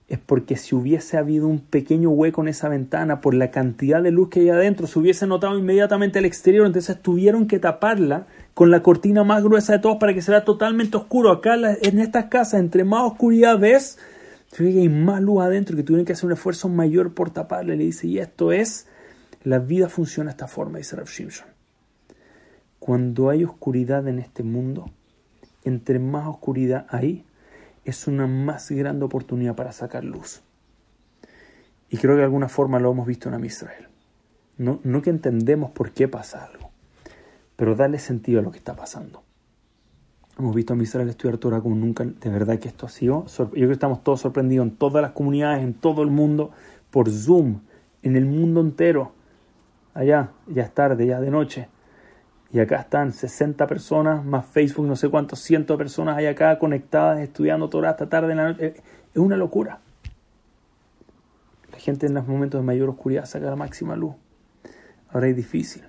es 0.08 0.20
porque 0.20 0.58
si 0.58 0.76
hubiese 0.76 1.18
habido 1.18 1.48
un 1.48 1.60
pequeño 1.60 2.10
hueco 2.10 2.42
en 2.42 2.50
esa 2.50 2.70
ventana 2.70 3.22
por 3.22 3.34
la 3.34 3.52
cantidad 3.52 4.04
de 4.04 4.12
luz 4.12 4.30
que 4.30 4.42
hay 4.42 4.50
adentro, 4.50 4.86
se 4.86 5.00
hubiese 5.00 5.26
notado 5.28 5.58
inmediatamente 5.58 6.20
el 6.20 6.26
exterior, 6.26 6.66
entonces 6.66 7.02
tuvieron 7.02 7.48
que 7.48 7.60
taparla 7.60 8.28
con 8.54 8.70
la 8.70 8.84
cortina 8.84 9.24
más 9.24 9.44
gruesa 9.44 9.74
de 9.74 9.80
todos 9.80 9.98
para 9.98 10.14
que 10.14 10.22
se 10.22 10.40
totalmente 10.42 10.98
oscuro. 10.98 11.32
Acá 11.32 11.56
en 11.56 12.00
estas 12.00 12.26
casas, 12.26 12.60
entre 12.60 12.84
más 12.84 13.04
oscuridad 13.04 13.58
ves, 13.58 13.98
hay 14.60 14.90
más 14.90 15.22
luz 15.22 15.42
adentro, 15.42 15.76
que 15.76 15.84
tuvieron 15.84 16.06
que 16.06 16.14
hacer 16.14 16.26
un 16.26 16.34
esfuerzo 16.34 16.70
mayor 16.70 17.14
por 17.14 17.32
taparle. 17.32 17.76
Le 17.76 17.86
dice, 17.86 18.08
y 18.08 18.20
esto 18.20 18.52
es, 18.52 18.88
la 19.44 19.60
vida 19.60 19.90
funciona 19.90 20.30
de 20.30 20.34
esta 20.34 20.48
forma, 20.48 20.78
dice 20.78 20.96
Rav 20.96 21.08
Shimshon. 21.08 21.48
Cuando 22.80 23.30
hay 23.30 23.44
oscuridad 23.44 24.08
en 24.08 24.20
este 24.20 24.44
mundo, 24.44 24.92
entre 25.64 26.00
más 26.00 26.28
oscuridad 26.28 26.86
hay, 26.90 27.26
es 27.86 28.08
una 28.08 28.28
más 28.28 28.72
grande 28.72 29.06
oportunidad 29.06 29.56
para 29.56 29.72
sacar 29.72 30.04
luz. 30.04 30.42
Y 31.90 31.98
creo 31.98 32.14
que 32.14 32.20
de 32.20 32.24
alguna 32.24 32.50
forma 32.50 32.80
lo 32.80 32.92
hemos 32.92 33.06
visto 33.06 33.34
en 33.34 33.46
Israel. 33.46 33.88
No, 34.58 34.80
no 34.84 35.02
que 35.02 35.10
entendemos 35.10 35.72
por 35.72 35.92
qué 35.92 36.08
pasa 36.08 36.46
algo, 36.46 36.72
pero 37.56 37.76
darle 37.76 38.00
sentido 38.00 38.40
a 38.40 38.44
lo 38.44 38.52
que 38.52 38.58
está 38.58 38.76
pasando. 38.76 39.24
Hemos 40.38 40.56
visto 40.56 40.74
a 40.74 40.78
Israel 40.78 41.10
estudiar 41.10 41.38
Torah 41.38 41.62
como 41.62 41.76
nunca, 41.76 42.06
de 42.06 42.30
verdad 42.30 42.58
que 42.58 42.68
esto 42.68 42.88
ha 42.88 42.90
sido. 42.90 43.26
Yo 43.28 43.50
creo 43.50 43.68
que 43.68 43.74
estamos 43.74 44.04
todos 44.04 44.22
sorprendidos 44.22 44.68
en 44.68 44.76
todas 44.76 45.02
las 45.02 45.12
comunidades, 45.12 45.64
en 45.64 45.76
todo 45.76 46.02
el 46.02 46.10
mundo, 46.10 46.52
por 46.90 47.10
Zoom, 47.12 47.60
en 48.02 48.16
el 48.16 48.26
mundo 48.26 48.62
entero. 48.62 49.12
Allá, 49.94 50.32
ya 50.48 50.64
es 50.64 50.74
tarde, 50.74 51.06
ya 51.06 51.20
de 51.20 51.30
noche. 51.30 51.68
Y 52.54 52.60
acá 52.60 52.82
están 52.82 53.12
60 53.12 53.66
personas, 53.66 54.24
más 54.24 54.46
Facebook, 54.46 54.86
no 54.86 54.96
sé 54.96 55.10
cuántos 55.10 55.40
cientos 55.40 55.76
de 55.76 55.84
personas 55.84 56.18
hay 56.18 56.28
acá 56.28 56.60
conectadas, 56.60 57.20
estudiando 57.20 57.68
Torah 57.68 57.90
hasta 57.90 58.08
tarde 58.08 58.32
en 58.32 58.38
la 58.38 58.50
noche. 58.50 58.76
Es 59.12 59.18
una 59.18 59.36
locura. 59.36 59.80
La 61.72 61.80
gente 61.80 62.06
en 62.06 62.14
los 62.14 62.28
momentos 62.28 62.62
de 62.62 62.66
mayor 62.66 62.90
oscuridad 62.90 63.26
saca 63.26 63.48
la 63.48 63.56
máxima 63.56 63.96
luz. 63.96 64.14
Ahora 65.10 65.28
es 65.30 65.36
difícil. 65.36 65.84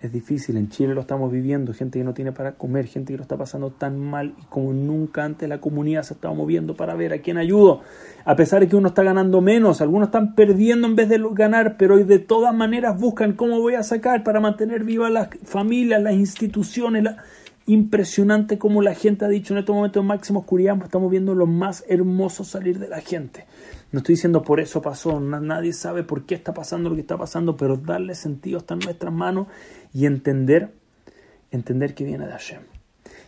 Es 0.00 0.12
difícil, 0.12 0.56
en 0.56 0.70
Chile 0.70 0.94
lo 0.94 1.02
estamos 1.02 1.30
viviendo, 1.30 1.74
gente 1.74 1.98
que 1.98 2.04
no 2.06 2.14
tiene 2.14 2.32
para 2.32 2.52
comer, 2.52 2.86
gente 2.86 3.12
que 3.12 3.18
lo 3.18 3.22
está 3.22 3.36
pasando 3.36 3.68
tan 3.68 3.98
mal 3.98 4.32
y 4.40 4.44
como 4.46 4.72
nunca 4.72 5.24
antes 5.24 5.46
la 5.46 5.60
comunidad 5.60 6.04
se 6.04 6.14
estaba 6.14 6.32
moviendo 6.32 6.74
para 6.74 6.94
ver 6.94 7.12
a 7.12 7.18
quién 7.18 7.36
ayudo. 7.36 7.82
A 8.24 8.34
pesar 8.34 8.60
de 8.60 8.68
que 8.68 8.76
uno 8.76 8.88
está 8.88 9.02
ganando 9.02 9.42
menos, 9.42 9.82
algunos 9.82 10.08
están 10.08 10.34
perdiendo 10.34 10.86
en 10.86 10.96
vez 10.96 11.10
de 11.10 11.22
ganar, 11.32 11.76
pero 11.76 11.98
de 11.98 12.18
todas 12.18 12.54
maneras 12.54 12.98
buscan 12.98 13.34
cómo 13.34 13.60
voy 13.60 13.74
a 13.74 13.82
sacar 13.82 14.24
para 14.24 14.40
mantener 14.40 14.84
vivas 14.84 15.12
las 15.12 15.28
familias, 15.44 16.02
las 16.02 16.14
instituciones. 16.14 17.04
Impresionante 17.66 18.56
como 18.56 18.80
la 18.80 18.94
gente 18.94 19.26
ha 19.26 19.28
dicho 19.28 19.52
en 19.52 19.58
estos 19.58 19.76
momentos 19.76 20.02
de 20.02 20.08
máxima 20.08 20.38
oscuridad, 20.38 20.78
estamos 20.82 21.10
viendo 21.10 21.34
lo 21.34 21.46
más 21.46 21.84
hermoso 21.88 22.42
salir 22.42 22.78
de 22.78 22.88
la 22.88 23.02
gente. 23.02 23.44
No 23.92 23.98
estoy 23.98 24.14
diciendo 24.14 24.42
por 24.42 24.60
eso 24.60 24.80
pasó, 24.80 25.18
nadie 25.18 25.72
sabe 25.72 26.04
por 26.04 26.24
qué 26.24 26.36
está 26.36 26.54
pasando 26.54 26.90
lo 26.90 26.94
que 26.94 27.00
está 27.00 27.16
pasando, 27.16 27.56
pero 27.56 27.76
darle 27.76 28.14
sentido 28.14 28.58
está 28.58 28.74
en 28.74 28.80
nuestras 28.80 29.12
manos 29.12 29.48
y 29.92 30.06
entender, 30.06 30.72
entender 31.50 31.94
que 31.94 32.04
viene 32.04 32.26
de 32.26 32.32
Hashem. 32.32 32.62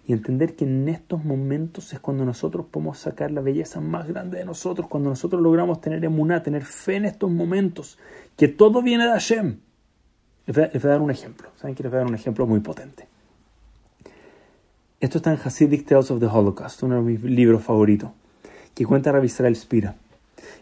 Y 0.06 0.12
entender 0.12 0.54
que 0.54 0.64
en 0.64 0.88
estos 0.88 1.24
momentos 1.24 1.92
es 1.92 2.00
cuando 2.00 2.24
nosotros 2.24 2.66
podemos 2.70 2.98
sacar 2.98 3.30
la 3.30 3.40
belleza 3.40 3.80
más 3.80 4.06
grande 4.06 4.38
de 4.38 4.44
nosotros, 4.44 4.88
cuando 4.88 5.10
nosotros 5.10 5.42
logramos 5.42 5.80
tener 5.80 6.04
emuná, 6.04 6.42
tener 6.42 6.64
fe 6.64 6.96
en 6.96 7.06
estos 7.06 7.30
momentos, 7.30 7.98
que 8.36 8.48
todo 8.48 8.82
viene 8.82 9.04
de 9.04 9.10
Hashem. 9.10 9.58
Les 10.46 10.56
voy, 10.56 10.64
a, 10.64 10.88
dar 10.88 11.00
un 11.00 11.10
ejemplo. 11.10 11.48
¿Saben 11.56 11.74
que 11.74 11.82
les 11.82 11.90
voy 11.90 11.96
a 11.96 12.00
dar 12.00 12.08
un 12.08 12.16
ejemplo 12.16 12.46
muy 12.46 12.60
potente? 12.60 13.08
Esto 15.00 15.18
está 15.18 15.32
en 15.32 15.40
Hasidic 15.42 15.86
Tales 15.86 16.10
of 16.12 16.20
the 16.20 16.26
Holocaust, 16.26 16.82
uno 16.84 16.96
de 16.96 17.02
mis 17.02 17.22
libros 17.22 17.62
favoritos, 17.62 18.10
que 18.74 18.84
cuenta 18.84 19.10
Rabbi 19.10 19.26
Israel 19.26 19.56
Spira. 19.56 19.96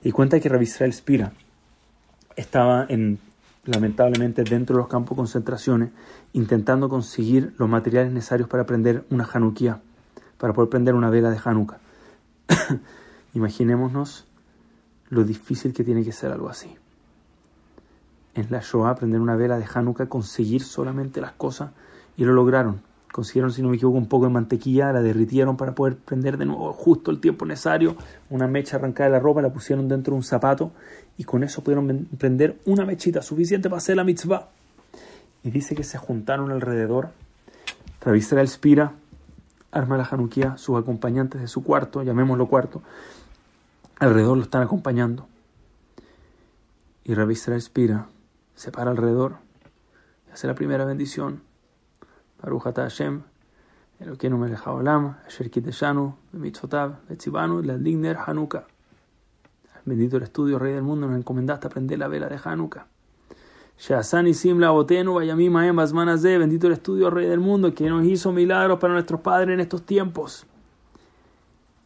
Y 0.03 0.13
cuenta 0.13 0.41
que 0.41 0.49
Rabbi 0.49 0.65
Israel 0.65 0.93
Spira 0.93 1.33
estaba 2.37 2.87
en, 2.89 3.19
lamentablemente 3.65 4.45
dentro 4.45 4.77
de 4.77 4.83
los 4.83 4.89
campos 4.89 5.11
de 5.11 5.21
concentraciones 5.21 5.91
intentando 6.33 6.89
conseguir 6.89 7.55
los 7.59 7.69
materiales 7.69 8.13
necesarios 8.13 8.49
para 8.49 8.65
prender 8.65 9.05
una 9.11 9.29
Hanukkah, 9.31 9.81
para 10.39 10.53
poder 10.53 10.71
prender 10.71 10.95
una 10.95 11.11
vela 11.11 11.31
de 11.31 11.41
Hanukkah. 11.43 11.79
Imaginémonos 13.35 14.27
lo 15.09 15.25
difícil 15.25 15.73
que 15.73 15.85
tiene 15.85 16.05
que 16.05 16.13
ser 16.13 16.33
algo 16.33 16.49
así. 16.49 16.75
En 18.35 18.47
la 18.51 18.61
Shoah, 18.61 18.95
prender 18.95 19.21
una 19.21 19.37
vela 19.37 19.59
de 19.59 19.67
Hanukkah, 19.73 20.07
conseguir 20.07 20.63
solamente 20.63 21.21
las 21.21 21.33
cosas 21.33 21.71
y 22.17 22.25
lo 22.25 22.33
lograron 22.33 22.81
consiguieron, 23.13 23.53
si 23.53 23.63
no 23.63 23.69
me 23.69 23.77
equivoco, 23.77 23.99
un 23.99 24.07
poco 24.07 24.27
de 24.27 24.33
mantequilla, 24.33 24.93
la 24.93 25.03
derritieron 25.03 25.57
para 25.57 25.75
poder 25.75 25.97
prender 25.97 26.37
de 26.37 26.47
nuevo 26.47 26.73
justo 26.73 27.11
el 27.11 27.21
tiempo 27.21 27.45
necesario, 27.45 27.97
una 28.29 28.47
mecha 28.47 28.77
arrancada 28.77 29.11
de 29.11 29.17
la 29.17 29.21
ropa, 29.21 29.43
la 29.43 29.53
pusieron 29.53 29.89
dentro 29.89 30.13
de 30.13 30.19
un 30.19 30.23
zapato 30.23 30.73
y 31.17 31.25
con 31.25 31.43
eso 31.43 31.63
pudieron 31.63 32.09
prender 32.19 32.59
una 32.65 32.85
mechita 32.85 33.23
suficiente 33.23 33.69
para 33.69 33.79
hacer 33.79 33.97
la 33.97 34.05
mitzvah. 34.05 34.49
Y 35.43 35.51
dice 35.51 35.75
que 35.75 35.85
se 35.85 35.99
juntaron 35.99 36.51
alrededor. 36.51 37.11
Rabbi 38.03 38.19
Israel 38.19 38.49
Spira 38.49 38.93
arma 39.73 39.97
la 39.97 40.05
Hanukkah, 40.05 40.57
sus 40.59 40.79
acompañantes 40.79 41.41
de 41.41 41.49
su 41.49 41.63
cuarto, 41.63 42.03
llamémoslo 42.03 42.47
cuarto, 42.47 42.83
alrededor 43.99 44.37
lo 44.37 44.43
están 44.43 44.63
acompañando. 44.63 45.27
Y 47.05 47.15
Rabbi 47.15 47.33
Israel 47.33 47.61
Spira 47.61 48.07
se 48.55 48.71
para 48.71 48.91
alrededor 48.91 49.37
y 50.29 50.33
hace 50.33 50.47
la 50.47 50.55
primera 50.55 50.85
bendición. 50.85 51.50
Baruch 52.43 52.75
Hashem, 52.75 53.23
Elokeinu 54.01 54.39
melech 54.39 54.61
haolam, 54.61 55.17
asher 55.27 55.51
kiteshanu, 55.51 56.15
b'mitzvotav, 56.35 56.97
betzibanu, 57.09 57.61
digner 57.83 58.17
Hanukkah. 58.17 58.65
Bendito 59.85 60.17
el 60.17 60.23
estudio, 60.23 60.59
Rey 60.59 60.73
del 60.73 60.83
mundo, 60.83 61.07
nos 61.07 61.17
encomendaste 61.17 61.67
a 61.67 61.71
prender 61.71 61.99
la 61.99 62.09
vela 62.09 62.29
de 62.29 62.39
Hanukkah. 62.43 62.87
Shazan 63.79 64.33
Simla 64.35 64.71
Botenu, 64.71 65.15
Vayamim 65.15 65.53
Maem 65.53 65.77
de 65.77 66.39
bendito 66.39 66.67
el 66.67 66.75
estudio, 66.75 67.11
Rey 67.11 67.27
del 67.27 67.41
mundo, 67.41 67.75
que 67.75 67.89
nos 67.89 68.05
hizo 68.05 68.33
milagros 68.33 68.79
para 68.79 68.93
nuestros 68.93 69.21
padres 69.21 69.55
en 69.55 69.61
estos 69.61 69.85
tiempos. 69.85 70.47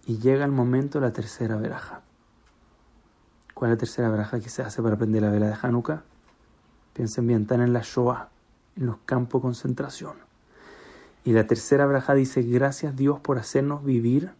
Y 0.07 0.19
llega 0.19 0.45
el 0.45 0.53
momento 0.53 1.01
la 1.01 1.13
tercera 1.13 1.57
veraja. 1.57 2.03
¿Cuál 3.55 3.71
es 3.71 3.77
la 3.77 3.79
tercera 3.79 4.09
veraja 4.09 4.41
que 4.41 4.49
se 4.49 4.63
hace 4.63 4.83
para 4.83 4.97
prender 4.97 5.23
la 5.23 5.31
vela 5.31 5.47
de 5.47 5.57
Hanukkah? 5.61 6.03
Piensen 6.93 7.27
bien, 7.27 7.43
están 7.43 7.61
en 7.61 7.73
la 7.73 7.81
Shoah, 7.83 8.29
en 8.77 8.87
los 8.87 8.99
campos 9.05 9.41
de 9.41 9.43
concentración. 9.43 10.24
Y 11.25 11.33
la 11.33 11.47
tercera 11.47 11.87
veraja 11.87 12.15
dice, 12.15 12.43
gracias 12.43 12.97
Dios 12.97 13.19
por 13.21 13.39
hacernos 13.39 13.85
vivir 13.85 14.31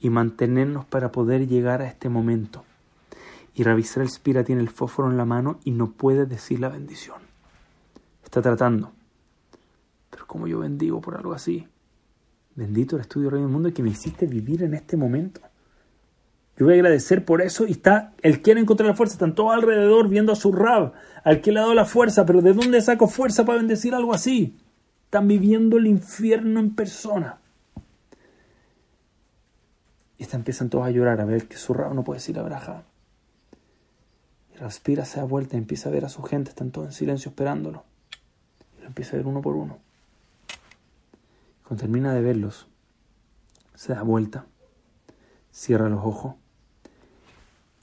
y 0.00 0.10
mantenernos 0.10 0.84
para 0.84 1.12
poder 1.12 1.46
llegar 1.46 1.82
a 1.82 1.86
este 1.86 2.08
momento. 2.08 2.64
Y 3.54 3.62
Ravisar 3.62 4.02
el 4.02 4.10
Spira 4.10 4.44
tiene 4.44 4.62
el 4.62 4.70
fósforo 4.70 5.10
en 5.10 5.16
la 5.16 5.24
mano 5.24 5.58
y 5.64 5.70
no 5.70 5.92
puede 5.92 6.26
decir 6.26 6.60
la 6.60 6.68
bendición. 6.68 7.18
Está 8.24 8.42
tratando. 8.42 8.92
Pero 10.10 10.26
como 10.26 10.46
yo 10.46 10.60
bendigo 10.60 11.00
por 11.00 11.16
algo 11.16 11.32
así, 11.32 11.66
bendito 12.54 12.96
el 12.96 13.02
estudio 13.02 13.30
Rey 13.30 13.40
del 13.40 13.50
Mundo 13.50 13.72
que 13.72 13.82
me 13.82 13.90
hiciste 13.90 14.26
vivir 14.26 14.62
en 14.62 14.74
este 14.74 14.96
momento. 14.96 15.40
Yo 16.58 16.64
voy 16.64 16.74
a 16.74 16.76
agradecer 16.76 17.24
por 17.24 17.42
eso 17.42 17.66
y 17.66 17.72
está, 17.72 18.14
él 18.22 18.40
quiere 18.40 18.60
encontrar 18.60 18.88
la 18.88 18.96
fuerza, 18.96 19.14
están 19.14 19.34
todos 19.34 19.52
alrededor 19.54 20.08
viendo 20.08 20.32
a 20.32 20.36
su 20.36 20.52
rab, 20.52 20.94
al 21.22 21.42
que 21.42 21.52
le 21.52 21.58
ha 21.58 21.62
dado 21.62 21.74
la 21.74 21.84
fuerza, 21.84 22.24
pero 22.24 22.40
¿de 22.40 22.54
dónde 22.54 22.80
saco 22.80 23.08
fuerza 23.08 23.44
para 23.44 23.58
bendecir 23.58 23.94
algo 23.94 24.14
así? 24.14 24.56
Están 25.06 25.28
viviendo 25.28 25.78
el 25.78 25.86
infierno 25.86 26.60
en 26.60 26.74
persona. 26.74 27.38
Y 30.18 30.24
están, 30.24 30.40
empiezan 30.40 30.68
todos 30.68 30.86
a 30.86 30.90
llorar 30.90 31.20
a 31.20 31.24
ver 31.24 31.48
que 31.48 31.56
su 31.56 31.74
rab 31.74 31.94
no 31.94 32.04
puede 32.04 32.18
decir 32.18 32.36
la 32.36 32.42
braja. 32.42 32.82
Respira, 34.58 35.04
se 35.04 35.20
da 35.20 35.24
vuelta 35.24 35.56
y 35.56 35.58
empieza 35.58 35.88
a 35.88 35.92
ver 35.92 36.04
a 36.04 36.08
su 36.08 36.22
gente, 36.22 36.50
están 36.50 36.70
todos 36.70 36.88
en 36.88 36.92
silencio 36.92 37.30
esperándolo. 37.30 37.84
Y 38.78 38.82
lo 38.82 38.88
empieza 38.88 39.12
a 39.12 39.16
ver 39.16 39.26
uno 39.26 39.42
por 39.42 39.54
uno. 39.54 39.78
Cuando 41.66 41.80
termina 41.80 42.12
de 42.12 42.20
verlos, 42.20 42.66
se 43.74 43.94
da 43.94 44.02
vuelta, 44.02 44.46
cierra 45.50 45.88
los 45.88 46.04
ojos 46.04 46.34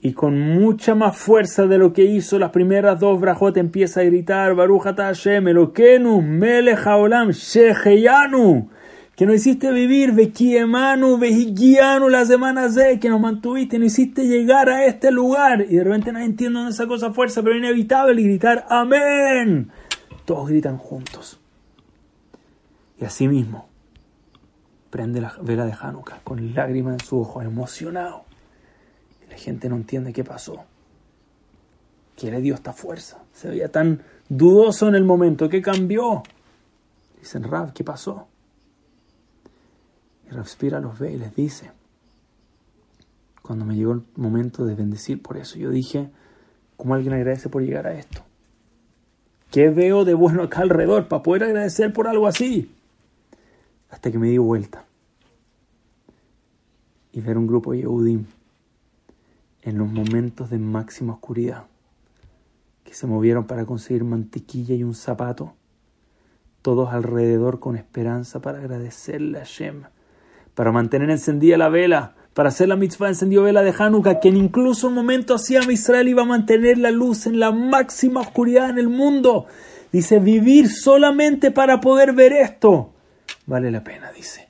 y 0.04 0.12
con 0.12 0.38
mucha 0.38 0.94
más 0.94 1.16
fuerza 1.16 1.66
de 1.66 1.78
lo 1.78 1.94
que 1.94 2.04
hizo 2.04 2.38
las 2.38 2.50
primeras 2.50 3.00
dos 3.00 3.18
brajot 3.18 3.56
empieza 3.56 4.02
a 4.02 4.04
gritar 4.04 4.54
Baruch 4.54 4.82
Hashem 4.82 5.48
Elokenu 5.48 6.20
Melech 6.20 6.86
Haolam 6.86 7.30
Sheheyanu 7.30 8.68
que 9.16 9.24
nos 9.24 9.36
hiciste 9.36 9.70
vivir, 9.70 10.12
Bekiemanu, 10.12 11.16
Behigianu, 11.16 12.10
las 12.10 12.28
semanas 12.28 12.74
de 12.74 13.00
que 13.00 13.08
nos 13.08 13.20
mantuviste, 13.20 13.78
nos 13.78 13.86
hiciste 13.86 14.26
llegar 14.26 14.68
a 14.68 14.86
este 14.86 15.12
lugar. 15.12 15.64
Y 15.70 15.76
de 15.76 15.84
repente 15.84 16.10
no 16.10 16.18
entiendo 16.18 16.58
dónde 16.58 16.74
esa 16.74 16.88
cosa 16.88 17.12
fuerza, 17.12 17.40
pero 17.40 17.56
inevitable 17.56 18.20
gritar 18.20 18.66
Amén. 18.68 19.70
Todos 20.24 20.48
gritan 20.48 20.78
juntos. 20.78 21.38
Y 23.00 23.04
así 23.04 23.28
mismo, 23.28 23.68
prende 24.90 25.20
la 25.20 25.32
vela 25.40 25.64
de 25.64 25.74
Hanukkah 25.80 26.18
con 26.24 26.52
lágrimas 26.52 26.94
en 26.94 27.06
su 27.06 27.20
ojo, 27.20 27.40
emocionado. 27.40 28.24
La 29.34 29.40
gente 29.40 29.68
no 29.68 29.74
entiende 29.74 30.12
qué 30.12 30.22
pasó. 30.22 30.64
¿Qué 32.14 32.30
le 32.30 32.40
dio 32.40 32.54
esta 32.54 32.72
fuerza? 32.72 33.24
Se 33.32 33.48
veía 33.48 33.68
tan 33.68 34.00
dudoso 34.28 34.86
en 34.86 34.94
el 34.94 35.02
momento. 35.02 35.48
¿Qué 35.48 35.60
cambió? 35.60 36.22
Dicen, 37.18 37.42
Rab, 37.42 37.72
¿qué 37.72 37.82
pasó? 37.82 38.28
Y 40.30 40.48
Spira 40.48 40.78
los 40.78 41.00
ve 41.00 41.14
y 41.14 41.16
les 41.16 41.34
dice, 41.34 41.72
cuando 43.42 43.64
me 43.64 43.74
llegó 43.74 43.94
el 43.94 44.04
momento 44.14 44.64
de 44.64 44.76
bendecir 44.76 45.20
por 45.20 45.36
eso, 45.36 45.58
yo 45.58 45.70
dije, 45.70 46.10
¿cómo 46.76 46.94
alguien 46.94 47.14
agradece 47.14 47.48
por 47.48 47.62
llegar 47.62 47.88
a 47.88 47.94
esto? 47.94 48.22
¿Qué 49.50 49.68
veo 49.68 50.04
de 50.04 50.14
bueno 50.14 50.44
acá 50.44 50.60
alrededor 50.60 51.08
para 51.08 51.24
poder 51.24 51.42
agradecer 51.42 51.92
por 51.92 52.06
algo 52.06 52.28
así? 52.28 52.72
Hasta 53.90 54.12
que 54.12 54.18
me 54.18 54.28
di 54.28 54.38
vuelta 54.38 54.84
y 57.10 57.20
ver 57.20 57.36
un 57.36 57.48
grupo 57.48 57.72
de 57.72 57.78
Yehudim 57.78 58.26
en 59.64 59.78
los 59.78 59.90
momentos 59.90 60.50
de 60.50 60.58
máxima 60.58 61.14
oscuridad 61.14 61.64
que 62.84 62.94
se 62.94 63.06
movieron 63.06 63.46
para 63.46 63.64
conseguir 63.64 64.04
mantequilla 64.04 64.74
y 64.74 64.84
un 64.84 64.94
zapato, 64.94 65.54
todos 66.60 66.92
alrededor 66.92 67.60
con 67.60 67.76
esperanza 67.76 68.40
para 68.40 68.58
agradecerle 68.58 69.40
a 69.40 69.44
Shem 69.44 69.84
para 70.54 70.70
mantener 70.70 71.10
encendida 71.10 71.56
la 71.56 71.68
vela, 71.68 72.14
para 72.32 72.50
hacer 72.50 72.68
la 72.68 72.76
mitzvah 72.76 73.08
encendió 73.08 73.42
vela 73.42 73.62
de 73.62 73.74
Hanukkah, 73.76 74.20
que 74.20 74.28
en 74.28 74.36
incluso 74.36 74.88
un 74.88 74.94
momento 74.94 75.34
hacía 75.34 75.60
Israel 75.70 76.08
iba 76.08 76.22
a 76.22 76.26
mantener 76.26 76.78
la 76.78 76.90
luz 76.90 77.26
en 77.26 77.40
la 77.40 77.50
máxima 77.50 78.20
oscuridad 78.20 78.70
en 78.70 78.78
el 78.78 78.88
mundo. 78.88 79.46
Dice, 79.92 80.18
vivir 80.18 80.68
solamente 80.68 81.50
para 81.50 81.80
poder 81.80 82.12
ver 82.12 82.32
esto. 82.32 82.92
Vale 83.46 83.70
la 83.70 83.82
pena, 83.82 84.12
dice. 84.12 84.48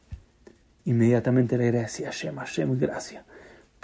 Inmediatamente 0.84 1.56
le 1.56 1.68
agradecía 1.68 2.08
a 2.08 2.12
Hashem, 2.12 2.36
Hashem, 2.36 2.78
gracias 2.78 3.24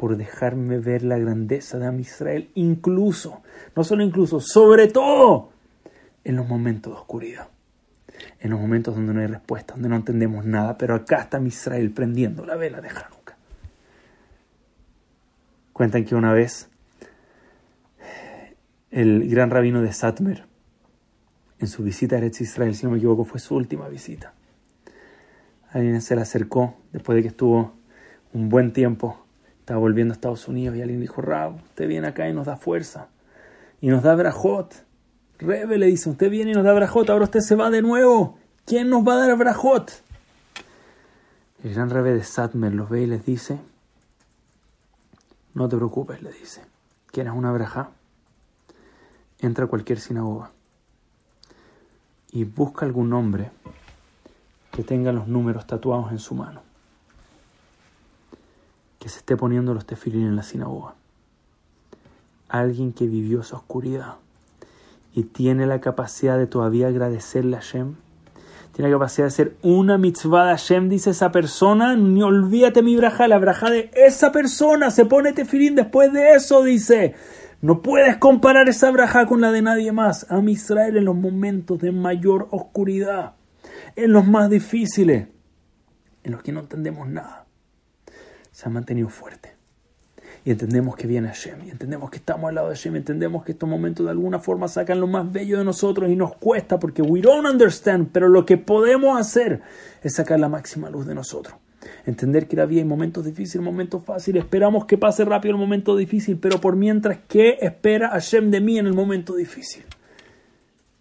por 0.00 0.16
dejarme 0.16 0.78
ver 0.78 1.02
la 1.02 1.18
grandeza 1.18 1.78
de 1.78 1.86
Am 1.86 2.00
Israel, 2.00 2.50
incluso, 2.54 3.42
no 3.76 3.84
solo 3.84 4.02
incluso, 4.02 4.40
sobre 4.40 4.86
todo 4.86 5.50
en 6.24 6.36
los 6.36 6.48
momentos 6.48 6.94
de 6.94 6.98
oscuridad 6.98 7.48
en 8.40 8.50
los 8.50 8.60
momentos 8.60 8.94
donde 8.94 9.12
no 9.12 9.20
hay 9.20 9.26
respuesta, 9.26 9.74
donde 9.74 9.90
no 9.90 9.96
entendemos 9.96 10.44
nada, 10.44 10.78
pero 10.78 10.94
acá 10.94 11.22
está 11.22 11.40
Israel 11.40 11.90
prendiendo 11.90 12.44
la 12.46 12.56
vela 12.56 12.80
de 12.80 12.88
Hanukkah. 12.88 13.36
Cuentan 15.72 16.04
que 16.04 16.14
una 16.14 16.32
vez 16.32 16.68
el 18.90 19.28
gran 19.28 19.50
rabino 19.50 19.82
de 19.82 19.92
Satmer, 19.92 20.46
en 21.58 21.68
su 21.68 21.82
visita 21.82 22.16
a 22.16 22.18
Eretz 22.18 22.40
Israel, 22.40 22.74
si 22.74 22.84
no 22.84 22.92
me 22.92 22.98
equivoco, 22.98 23.24
fue 23.24 23.38
su 23.38 23.54
última 23.54 23.88
visita. 23.88 24.32
Alguien 25.70 26.00
se 26.00 26.16
le 26.16 26.22
acercó 26.22 26.76
después 26.92 27.16
de 27.16 27.22
que 27.22 27.28
estuvo 27.28 27.74
un 28.32 28.48
buen 28.48 28.72
tiempo, 28.72 29.26
estaba 29.70 29.82
volviendo 29.82 30.10
a 30.12 30.16
Estados 30.16 30.48
Unidos 30.48 30.76
y 30.76 30.82
alguien 30.82 31.00
dijo, 31.00 31.22
Rab, 31.22 31.54
usted 31.54 31.86
viene 31.86 32.08
acá 32.08 32.28
y 32.28 32.32
nos 32.32 32.46
da 32.46 32.56
fuerza 32.56 33.06
y 33.80 33.86
nos 33.86 34.02
da 34.02 34.16
brajot 34.16 34.74
Rebe 35.38 35.78
le 35.78 35.86
dice, 35.86 36.10
usted 36.10 36.28
viene 36.28 36.50
y 36.50 36.54
nos 36.54 36.64
da 36.64 36.72
brajot, 36.72 37.08
ahora 37.08 37.26
usted 37.26 37.38
se 37.38 37.54
va 37.54 37.70
de 37.70 37.80
nuevo. 37.80 38.36
¿Quién 38.66 38.90
nos 38.90 39.06
va 39.06 39.14
a 39.14 39.28
dar 39.28 39.38
brajot? 39.38 40.02
El 41.62 41.72
gran 41.72 41.88
Rebe 41.88 42.12
de 42.12 42.24
Satmer 42.24 42.74
los 42.74 42.90
ve 42.90 43.02
y 43.02 43.06
les 43.06 43.24
dice, 43.24 43.60
no 45.54 45.68
te 45.68 45.76
preocupes, 45.76 46.20
le 46.20 46.32
dice, 46.32 46.62
¿quieres 47.12 47.32
una 47.32 47.52
braja? 47.52 47.90
Entra 49.38 49.66
a 49.66 49.68
cualquier 49.68 50.00
sinagoga 50.00 50.50
y 52.32 52.42
busca 52.42 52.86
algún 52.86 53.12
hombre 53.12 53.52
que 54.72 54.82
tenga 54.82 55.12
los 55.12 55.28
números 55.28 55.64
tatuados 55.68 56.10
en 56.10 56.18
su 56.18 56.34
mano, 56.34 56.60
que 59.00 59.08
se 59.08 59.18
esté 59.18 59.36
poniendo 59.36 59.74
los 59.74 59.86
tefilín 59.86 60.26
en 60.26 60.36
la 60.36 60.44
sinagoga. 60.44 60.94
Alguien 62.48 62.92
que 62.92 63.06
vivió 63.06 63.40
esa 63.40 63.56
oscuridad 63.56 64.16
y 65.14 65.24
tiene 65.24 65.66
la 65.66 65.80
capacidad 65.80 66.38
de 66.38 66.46
todavía 66.46 66.88
agradecerle 66.88 67.56
a 67.56 67.60
Hashem, 67.60 67.94
tiene 68.72 68.90
la 68.90 68.96
capacidad 68.96 69.24
de 69.24 69.28
hacer 69.28 69.56
una 69.62 69.98
mitzvah 69.98 70.44
de 70.44 70.50
Hashem, 70.50 70.88
dice 70.88 71.10
esa 71.10 71.32
persona, 71.32 71.96
ni 71.96 72.22
olvídate 72.22 72.82
mi 72.82 72.94
braja, 72.96 73.26
la 73.26 73.38
braja 73.38 73.70
de 73.70 73.90
esa 73.94 74.30
persona, 74.30 74.90
se 74.90 75.06
pone 75.06 75.32
tefilín 75.32 75.74
después 75.74 76.12
de 76.12 76.34
eso, 76.34 76.62
dice. 76.62 77.14
No 77.62 77.82
puedes 77.82 78.16
comparar 78.16 78.70
esa 78.70 78.90
braja 78.90 79.26
con 79.26 79.42
la 79.42 79.52
de 79.52 79.60
nadie 79.60 79.92
más. 79.92 80.26
A 80.30 80.40
Israel 80.40 80.96
en 80.96 81.04
los 81.04 81.16
momentos 81.16 81.78
de 81.78 81.92
mayor 81.92 82.48
oscuridad, 82.52 83.34
en 83.96 84.12
los 84.12 84.26
más 84.26 84.48
difíciles, 84.48 85.28
en 86.22 86.32
los 86.32 86.42
que 86.42 86.52
no 86.52 86.60
entendemos 86.60 87.06
nada, 87.08 87.44
se 88.60 88.68
ha 88.68 88.70
mantenido 88.70 89.08
fuerte 89.08 89.54
y 90.44 90.50
entendemos 90.50 90.96
que 90.96 91.06
viene 91.06 91.28
Hashem, 91.28 91.66
y 91.66 91.70
entendemos 91.70 92.10
que 92.10 92.18
estamos 92.18 92.48
al 92.48 92.54
lado 92.54 92.68
de 92.68 92.74
Hashem, 92.74 92.96
entendemos 92.96 93.42
que 93.42 93.52
estos 93.52 93.66
momentos 93.66 94.04
de 94.04 94.12
alguna 94.12 94.38
forma 94.38 94.68
sacan 94.68 95.00
lo 95.00 95.06
más 95.06 95.30
bello 95.30 95.58
de 95.58 95.64
nosotros 95.64 96.10
y 96.10 96.16
nos 96.16 96.36
cuesta 96.36 96.78
porque 96.78 97.02
we 97.02 97.20
don't 97.20 97.46
understand, 97.46 98.08
pero 98.12 98.28
lo 98.28 98.44
que 98.44 98.56
podemos 98.56 99.18
hacer 99.18 99.62
es 100.02 100.14
sacar 100.14 100.40
la 100.40 100.48
máxima 100.48 100.90
luz 100.90 101.06
de 101.06 101.14
nosotros. 101.14 101.56
Entender 102.04 102.46
que 102.48 102.56
la 102.56 102.66
vida 102.66 102.80
hay 102.80 102.86
momentos 102.86 103.24
difíciles, 103.24 103.64
momentos 103.64 104.04
fáciles, 104.04 104.44
esperamos 104.44 104.84
que 104.84 104.98
pase 104.98 105.24
rápido 105.24 105.54
el 105.54 105.60
momento 105.60 105.96
difícil, 105.96 106.38
pero 106.38 106.60
por 106.60 106.76
mientras, 106.76 107.18
¿qué 107.26 107.58
espera 107.60 108.10
Hashem 108.10 108.50
de 108.50 108.60
mí 108.60 108.78
en 108.78 108.86
el 108.86 108.92
momento 108.92 109.34
difícil? 109.34 109.84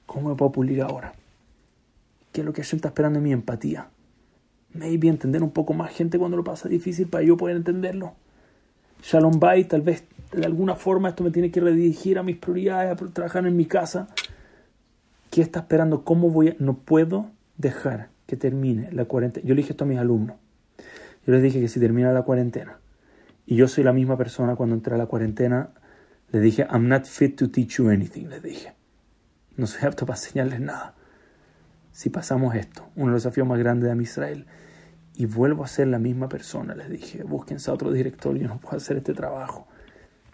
¿Cómo 0.06 0.30
me 0.30 0.36
puedo 0.36 0.52
pulir 0.52 0.82
ahora? 0.82 1.13
¿Qué 2.32 2.41
es 2.41 2.45
lo 2.45 2.54
que 2.54 2.62
Hashem 2.62 2.78
está 2.78 2.89
esperando 2.89 3.19
en 3.19 3.24
mi 3.24 3.32
empatía? 3.34 3.89
Maybe 4.73 5.08
entender 5.08 5.43
un 5.43 5.51
poco 5.51 5.73
más 5.73 5.91
gente 5.91 6.19
cuando 6.19 6.38
lo 6.38 6.43
pasa 6.43 6.69
difícil 6.69 7.08
para 7.08 7.23
yo 7.23 7.38
poder 7.38 7.55
entenderlo. 7.55 8.13
Shalom 9.01 9.39
Bay, 9.39 9.65
tal 9.65 9.82
vez 9.82 10.03
de 10.32 10.45
alguna 10.45 10.75
forma 10.75 11.10
esto 11.10 11.23
me 11.23 11.32
tiene 11.32 11.51
que 11.51 11.60
redirigir 11.60 12.19
a 12.19 12.23
mis 12.23 12.38
prioridades, 12.38 12.91
a 12.91 12.95
trabajar 12.95 13.45
en 13.47 13.55
mi 13.55 13.65
casa. 13.65 14.10
¿Qué 15.32 15.41
está 15.41 15.62
esperando? 15.62 16.03
¿Cómo 16.03 16.29
voy 16.29 16.49
a.? 16.49 16.55
No 16.60 16.77
puedo 16.77 17.27
dejar 17.58 18.10
que 18.27 18.36
termine 18.36 18.91
la 18.91 19.05
cuarentena. 19.05 19.45
Yo 19.47 19.55
le 19.55 19.62
dije 19.62 19.73
esto 19.73 19.86
a 19.86 19.88
mis 19.88 19.97
alumnos. 19.97 20.38
Yo 21.25 21.34
les 21.34 21.41
dije 21.41 21.60
que 21.60 21.67
si 21.67 21.79
termina 21.79 22.12
la 22.12 22.23
cuarentena 22.23 22.79
y 23.45 23.55
yo 23.55 23.67
soy 23.67 23.84
la 23.84 23.93
misma 23.93 24.17
persona 24.17 24.55
cuando 24.55 24.75
entré 24.75 24.93
a 24.93 24.97
la 24.97 25.08
cuarentena, 25.08 25.69
les 26.32 26.41
dije, 26.41 26.67
I'm 26.71 26.88
not 26.88 27.05
fit 27.05 27.36
to 27.38 27.49
teach 27.49 27.77
you 27.77 27.89
anything, 27.89 28.27
les 28.27 28.43
dije. 28.43 28.73
No 29.58 29.65
soy 29.65 29.88
apto 29.88 30.05
para 30.05 30.19
enseñarles 30.19 30.62
nada. 30.62 30.93
Si 31.99 32.09
pasamos 32.09 32.55
esto, 32.55 32.88
uno 32.95 33.07
de 33.07 33.12
los 33.12 33.23
desafíos 33.23 33.45
más 33.45 33.59
grandes 33.59 33.93
de 33.93 34.01
Israel, 34.01 34.45
y 35.15 35.25
vuelvo 35.25 35.65
a 35.65 35.67
ser 35.67 35.88
la 35.88 35.99
misma 35.99 36.29
persona, 36.29 36.73
les 36.73 36.89
dije, 36.89 37.23
búsquense 37.23 37.69
a 37.69 37.73
otro 37.73 37.91
director, 37.91 38.38
yo 38.38 38.47
no 38.47 38.57
puedo 38.57 38.77
hacer 38.77 38.95
este 38.95 39.13
trabajo. 39.13 39.67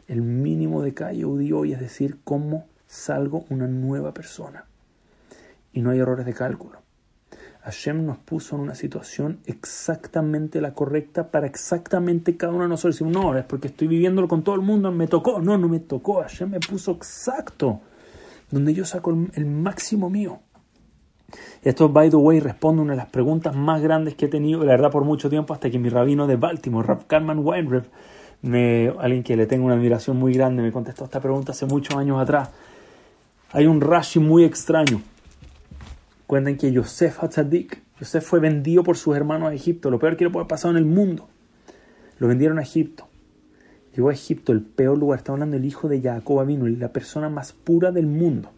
El 0.08 0.22
mínimo 0.22 0.84
de 0.84 0.94
calle 0.94 1.26
hoy 1.26 1.74
es 1.74 1.80
decir, 1.80 2.20
cómo 2.24 2.68
salgo 2.86 3.46
una 3.50 3.66
nueva 3.66 4.14
persona. 4.14 4.66
Y 5.74 5.82
no 5.82 5.90
hay 5.90 5.98
errores 5.98 6.28
de 6.28 6.36
cálculo. 6.36 6.78
Hashem 7.64 8.06
nos 8.06 8.20
puso 8.20 8.58
en 8.58 8.62
una 8.62 8.76
situación 8.76 9.40
exactamente 9.48 10.62
la 10.62 10.76
correcta 10.76 11.32
para 11.32 11.48
exactamente 11.48 12.38
cada 12.38 12.54
uno 12.54 12.62
de 12.62 12.70
nosotros. 12.70 12.94
Decimos, 12.94 13.14
no, 13.14 13.36
es 13.36 13.44
porque 13.44 13.70
estoy 13.70 13.88
viviéndolo 13.88 14.28
con 14.28 14.44
todo 14.44 14.54
el 14.54 14.62
mundo, 14.62 14.92
me 14.92 15.08
tocó. 15.08 15.42
No, 15.42 15.58
no 15.58 15.68
me 15.68 15.80
tocó. 15.80 16.22
Hashem 16.22 16.52
me 16.52 16.60
puso 16.60 16.92
exacto 16.92 17.82
donde 18.52 18.74
yo 18.76 18.86
saco 18.86 19.12
el, 19.34 19.46
máximo 19.46 20.12
mío. 20.12 20.42
Esto, 21.64 21.90
by 21.90 22.10
the 22.10 22.16
way, 22.16 22.40
responde 22.40 22.82
una 22.82 22.94
de 22.94 22.98
las 22.98 23.10
preguntas 23.10 23.56
más 23.56 23.82
grandes 23.82 24.16
que 24.16 24.26
he 24.26 24.30
tenido, 24.30 24.60
la 24.64 24.72
verdad, 24.72 24.92
por 24.92 25.04
mucho 25.04 25.30
tiempo, 25.30 25.54
hasta 25.54 25.70
que 25.70 25.80
mi 25.80 25.90
rabino 25.90 26.28
de 26.28 26.36
Baltimore, 26.36 26.88
Rav 26.88 27.08
Kalman 27.08 27.40
Weinrev, 27.40 27.86
me, 28.42 28.94
alguien 29.00 29.24
que 29.24 29.36
le 29.36 29.48
tengo 29.48 29.66
una 29.66 29.76
admiración 29.76 30.18
muy 30.18 30.34
grande, 30.34 30.62
me 30.62 30.72
contestó 30.72 31.06
esta 31.06 31.20
pregunta 31.20 31.52
hace 31.52 31.66
muchos 31.66 31.98
años 31.98 32.22
atrás. 32.22 32.52
Hay 33.52 33.66
un 33.66 33.82
Rashi 33.82 34.20
muy 34.20 34.44
extraño 34.44 35.02
Cuentan 36.28 36.58
que 36.58 36.72
Yosef 36.72 37.24
Hatzadik, 37.24 37.84
Yosef 38.00 38.26
fue 38.26 38.40
vendido 38.40 38.84
por 38.84 38.98
sus 38.98 39.16
hermanos 39.16 39.50
a 39.50 39.54
Egipto, 39.54 39.92
lo 39.92 40.00
peor 40.00 40.18
que 40.18 40.26
le 40.26 40.32
puede 40.32 40.48
pasar 40.48 40.72
en 40.72 40.78
el 40.78 40.86
mundo. 40.86 41.28
Lo 42.18 42.28
vendieron 42.28 42.58
a 42.58 42.64
Egipto. 42.64 43.08
Llegó 43.96 44.10
a 44.10 44.14
Egipto, 44.14 44.52
el 44.52 44.62
peor 44.62 44.98
lugar. 44.98 45.20
Está 45.20 45.34
hablando 45.34 45.56
del 45.56 45.66
hijo 45.66 45.88
de 45.88 46.02
Jacob 46.02 46.44
vino, 46.46 46.68
la 46.68 46.92
persona 46.92 47.30
más 47.30 47.54
pura 47.54 47.92
del 47.92 48.08
mundo. 48.08 48.50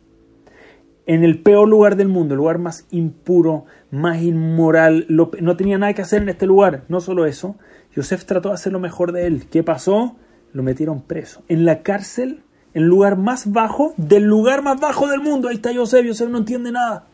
En 1.08 1.24
el 1.24 1.42
peor 1.42 1.68
lugar 1.68 1.96
del 1.96 2.10
mundo, 2.10 2.36
el 2.36 2.38
lugar 2.38 2.60
más 2.60 2.86
impuro, 2.92 3.66
más 3.90 4.22
inmoral. 4.22 5.08
no 5.10 5.58
tenía 5.58 5.80
nada 5.80 5.94
que 5.94 6.04
hacer 6.04 6.22
en 6.22 6.30
este 6.30 6.46
lugar. 6.46 6.84
No 6.90 7.02
solo 7.02 7.26
eso, 7.26 7.56
Yosef 7.96 8.26
trató 8.26 8.50
de 8.50 8.56
hacer 8.56 8.74
lo 8.74 8.80
mejor 8.80 9.14
de 9.14 9.26
él. 9.26 9.48
¿Qué 9.50 9.64
pasó? 9.64 10.18
Lo 10.54 10.62
metieron 10.62 11.02
preso. 11.02 11.44
En 11.48 11.66
la 11.66 11.82
cárcel, 11.82 12.44
en 12.76 12.84
el 12.84 12.90
lugar 12.90 13.18
más 13.18 13.52
bajo, 13.52 13.94
del 13.98 14.24
lugar 14.24 14.62
más 14.62 14.80
bajo 14.80 15.08
del 15.08 15.22
mundo. 15.22 15.48
Ahí 15.48 15.56
está 15.56 15.72
Yosef. 15.72 16.06
Yosef 16.06 16.30
no 16.30 16.38
entiende 16.38 16.72
nada 16.72 17.08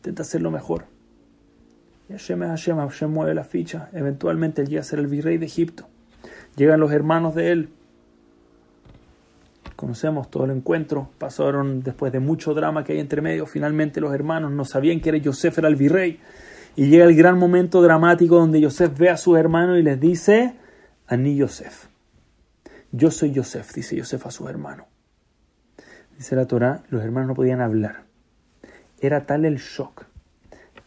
intenta 0.00 0.22
hacerlo 0.22 0.50
mejor. 0.50 0.84
Y 2.08 2.12
Hashem 2.12 2.42
es 2.42 2.48
Hashem, 2.48 2.76
Hashem 2.78 3.10
mueve 3.10 3.34
la 3.34 3.44
ficha. 3.44 3.90
Eventualmente 3.92 4.62
él 4.62 4.68
llega 4.68 4.80
a 4.80 4.84
ser 4.84 4.98
el 4.98 5.06
virrey 5.06 5.36
de 5.36 5.44
Egipto. 5.44 5.86
Llegan 6.56 6.80
los 6.80 6.90
hermanos 6.90 7.34
de 7.34 7.52
él. 7.52 7.68
Conocemos 9.80 10.30
todo 10.30 10.44
el 10.44 10.50
encuentro. 10.50 11.08
Pasaron 11.16 11.82
después 11.82 12.12
de 12.12 12.20
mucho 12.20 12.52
drama 12.52 12.84
que 12.84 12.92
hay 12.92 13.00
entre 13.00 13.22
medio. 13.22 13.46
Finalmente 13.46 13.98
los 13.98 14.12
hermanos 14.12 14.52
no 14.52 14.66
sabían 14.66 15.00
que 15.00 15.08
era 15.08 15.16
Yosef 15.16 15.56
era 15.56 15.68
el 15.68 15.76
virrey. 15.76 16.20
Y 16.76 16.90
llega 16.90 17.06
el 17.06 17.16
gran 17.16 17.38
momento 17.38 17.80
dramático 17.80 18.36
donde 18.36 18.60
Yosef 18.60 18.98
ve 18.98 19.08
a 19.08 19.16
sus 19.16 19.38
hermanos 19.38 19.78
y 19.78 19.82
les 19.82 19.98
dice, 19.98 20.54
Ani 21.06 21.34
Yosef. 21.34 21.86
Yo 22.92 23.10
soy 23.10 23.32
Yosef, 23.32 23.72
dice 23.72 23.96
Yosef 23.96 24.26
a 24.26 24.30
sus 24.30 24.50
hermanos. 24.50 24.84
Dice 26.18 26.36
la 26.36 26.44
Torah, 26.44 26.82
los 26.90 27.02
hermanos 27.02 27.28
no 27.28 27.34
podían 27.34 27.62
hablar. 27.62 28.02
Era 29.00 29.24
tal 29.24 29.46
el 29.46 29.56
shock, 29.56 30.04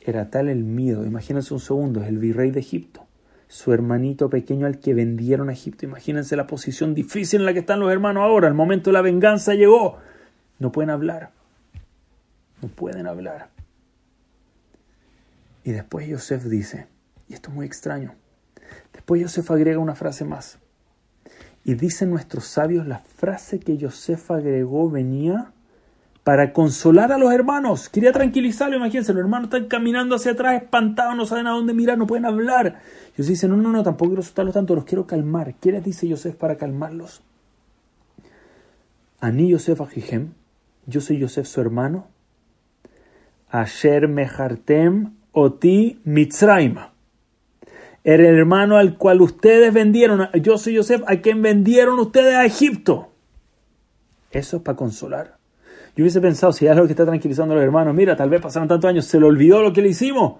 era 0.01 0.29
tal 0.29 0.49
el 0.49 0.63
miedo. 0.63 1.03
Imagínense 1.03 1.51
un 1.51 1.60
segundo, 1.60 2.03
es 2.03 2.10
el 2.10 2.19
virrey 2.19 2.51
de 2.51 2.60
Egipto, 2.60 3.08
su 3.54 3.72
hermanito 3.72 4.32
pequeño 4.32 4.66
al 4.66 4.80
que 4.80 4.96
vendieron 4.96 5.48
a 5.48 5.54
Egipto. 5.54 5.86
Imagínense 5.86 6.36
la 6.36 6.48
posición 6.48 6.96
difícil 6.96 7.42
en 7.42 7.46
la 7.46 7.54
que 7.54 7.60
están 7.60 7.80
los 7.80 7.92
hermanos 7.92 8.24
ahora. 8.24 8.48
El 8.48 8.56
momento 8.56 8.89
de 8.89 8.96
la 8.96 9.04
venganza 9.04 9.54
llegó. 9.54 10.00
No 10.58 10.72
pueden 10.72 10.89
hablar. 10.89 11.30
No 12.63 12.68
pueden 12.70 13.06
hablar. 13.06 13.50
Y 15.63 15.72
después 15.72 16.08
Yosef 16.08 16.46
dice, 16.46 16.88
y 17.30 17.36
esto 17.36 17.50
es 17.50 17.56
muy 17.56 17.68
extraño, 17.68 18.16
después 18.92 19.22
Yosef 19.22 19.52
agrega 19.52 19.78
una 19.78 19.94
frase 19.94 20.26
más. 20.26 20.58
Y 21.63 21.76
dicen 21.76 22.10
nuestros 22.10 22.46
sabios, 22.46 22.88
la 22.88 23.00
frase 23.00 23.60
que 23.60 23.78
Yosef 23.78 24.32
agregó 24.32 24.89
venía 24.89 25.54
para 26.23 26.53
consolar 26.53 27.12
a 27.12 27.17
los 27.17 27.33
hermanos. 27.33 27.89
Quería 27.89 28.12
tranquilizarlos, 28.12 28.77
imagínense, 28.77 29.13
los 29.13 29.21
hermanos 29.21 29.45
están 29.45 29.67
caminando 29.67 30.15
hacia 30.15 30.31
atrás 30.31 30.62
espantados, 30.62 31.15
no 31.15 31.25
saben 31.25 31.47
a 31.47 31.51
dónde 31.51 31.73
mirar, 31.73 31.97
no 31.97 32.07
pueden 32.07 32.25
hablar. 32.25 32.81
Ellos 33.15 33.27
dicen, 33.27 33.49
no, 33.49 33.57
no, 33.57 33.71
no, 33.71 33.83
tampoco 33.83 34.12
quiero 34.12 34.21
asustarlos 34.21 34.53
tanto, 34.53 34.75
los 34.75 34.86
quiero 34.86 35.05
calmar. 35.05 35.55
¿Qué 35.59 35.71
les 35.71 35.83
dice 35.83 36.07
Yosef 36.07 36.36
para 36.36 36.55
calmarlos? 36.55 37.21
Ani 39.19 39.49
Yosef 39.49 39.81
Ajijem, 39.81 40.33
yo 40.86 41.01
soy 41.01 41.17
Yosef 41.19 41.47
su 41.47 41.62
hermano. 41.62 42.07
Asher 43.49 44.07
Mehartem 44.07 45.13
Oti 45.31 45.99
Mitzraima. 46.05 46.93
El 48.03 48.21
hermano 48.21 48.77
al 48.77 48.97
cual 48.97 49.21
ustedes 49.21 49.73
vendieron, 49.73 50.29
yo 50.41 50.57
soy 50.57 50.73
Yosef 50.73 51.03
a 51.07 51.17
quien 51.17 51.41
vendieron 51.41 51.99
ustedes 51.99 52.36
a 52.36 52.45
Egipto. 52.45 53.12
Eso 54.31 54.57
es 54.57 54.63
para 54.63 54.75
consolar. 54.75 55.42
Yo 55.95 56.03
hubiese 56.03 56.21
pensado, 56.21 56.51
si 56.51 56.65
es 56.65 56.71
algo 56.71 56.86
que 56.88 56.93
está 56.93 57.06
tranquilizando 57.06 57.53
a 57.53 57.58
los 57.58 57.63
hermanos, 57.63 57.93
mira, 57.93 58.15
tal 58.15 58.29
vez 58.29 58.41
pasaron 58.41 58.67
tantos 58.67 58.89
años, 58.89 59.06
se 59.06 59.19
le 59.19 59.27
olvidó 59.27 59.62
lo 59.62 59.73
que 59.73 59.82
le 59.82 59.89
hicimos. 59.89 60.39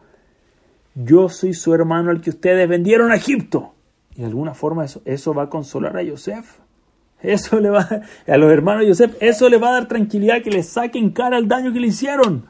Yo 0.96 1.30
soy 1.30 1.54
su 1.54 1.74
hermano 1.74 2.10
al 2.10 2.22
que 2.22 2.32
ustedes 2.32 2.68
vendieron 2.68 3.12
a 3.12 3.16
Egipto. 3.16 3.74
Y 4.16 4.22
de 4.22 4.28
alguna 4.28 4.54
forma 4.54 4.86
eso, 4.86 5.02
eso 5.06 5.34
va 5.34 5.44
a 5.44 5.50
consolar 5.50 5.98
a 5.98 6.04
Yosef. 6.04 6.60
Eso 7.22 7.60
le 7.60 7.70
va 7.70 7.88
a 8.28 8.38
los 8.38 8.52
hermanos 8.52 8.82
de 8.82 8.90
Yosef, 8.90 9.16
eso 9.22 9.48
le 9.48 9.58
va 9.58 9.70
a 9.70 9.74
dar 9.74 9.88
tranquilidad 9.88 10.42
que 10.44 10.52
le 10.52 10.62
saquen 10.62 11.12
cara 11.12 11.38
al 11.38 11.48
daño 11.48 11.72
que 11.72 11.80
le 11.80 11.88
hicieron. 11.88 12.46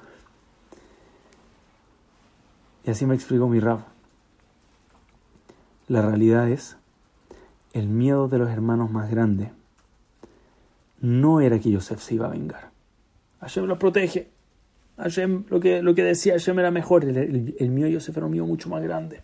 Y 2.83 2.89
así 2.89 3.05
me 3.05 3.13
explicó 3.13 3.47
mi 3.47 3.59
rab. 3.59 3.81
La 5.87 6.01
realidad 6.01 6.49
es, 6.49 6.75
el 7.73 7.87
miedo 7.87 8.27
de 8.27 8.39
los 8.39 8.49
hermanos 8.49 8.89
más 8.89 9.11
grande 9.11 9.51
no 11.01 11.39
era 11.39 11.59
que 11.59 11.69
Yosef 11.69 12.01
se 12.01 12.15
iba 12.15 12.25
a 12.25 12.31
vengar. 12.31 12.72
Hashem 13.43 13.65
los 13.65 13.77
protege. 13.77 14.27
Hashem, 14.97 15.45
lo 15.49 15.59
que, 15.59 15.81
lo 15.81 15.95
que 15.95 16.03
decía 16.03 16.33
Hashem 16.33 16.59
era 16.59 16.71
mejor. 16.71 17.03
El, 17.03 17.69
mío 17.69 17.87
Yosef 17.87 18.15
era 18.15 18.25
un 18.25 18.31
mío 18.31 18.45
mucho 18.45 18.69
más 18.69 18.81
grande. 18.81 19.21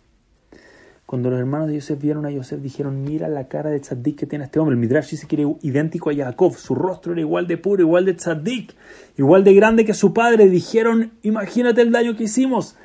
Cuando 1.06 1.30
los 1.30 1.40
hermanos 1.40 1.68
de 1.68 1.74
Yosef 1.74 2.00
vieron 2.00 2.26
a 2.26 2.30
Yosef, 2.30 2.60
dijeron, 2.60 3.02
mira 3.02 3.28
la 3.28 3.48
cara 3.48 3.70
de 3.70 3.80
tzaddik 3.80 4.16
que 4.16 4.26
tiene 4.26 4.44
este 4.44 4.58
hombre. 4.58 4.74
El 4.74 4.80
Midrash 4.80 5.10
dice 5.10 5.26
que 5.26 5.40
era 5.40 5.50
idéntico 5.62 6.10
a 6.10 6.14
Jacob. 6.14 6.54
Su 6.54 6.74
rostro 6.74 7.12
era 7.12 7.20
igual 7.20 7.46
de 7.46 7.56
puro, 7.56 7.82
igual 7.82 8.04
de 8.04 8.14
tzaddik, 8.14 8.74
igual 9.16 9.42
de 9.42 9.54
grande 9.54 9.84
que 9.84 9.94
su 9.94 10.12
padre. 10.12 10.48
Dijeron, 10.48 11.12
imagínate 11.22 11.80
el 11.80 11.90
daño 11.90 12.16
que 12.16 12.24
hicimos. 12.24 12.76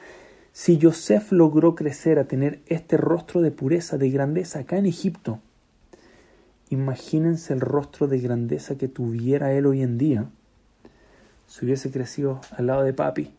Si 0.53 0.77
Yosef 0.77 1.33
logró 1.33 1.75
crecer 1.75 2.17
a 2.17 2.25
tener 2.25 2.61
este 2.67 2.97
rostro 2.97 3.41
de 3.41 3.51
pureza, 3.51 3.97
de 3.97 4.09
grandeza 4.09 4.59
acá 4.59 4.77
en 4.77 4.85
Egipto, 4.85 5.39
imagínense 6.69 7.53
el 7.53 7.59
rostro 7.59 8.07
de 8.07 8.19
grandeza 8.19 8.77
que 8.77 8.87
tuviera 8.87 9.51
él 9.51 9.65
hoy 9.65 9.81
en 9.81 9.97
día 9.97 10.29
si 11.47 11.65
hubiese 11.65 11.91
crecido 11.91 12.41
al 12.57 12.67
lado 12.67 12.83
de 12.83 12.93
papi, 12.93 13.31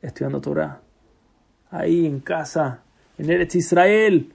estudiando 0.00 0.40
Torah, 0.40 0.80
ahí 1.70 2.06
en 2.06 2.20
casa, 2.20 2.80
en 3.18 3.30
Eretz 3.30 3.54
Israel, 3.54 4.32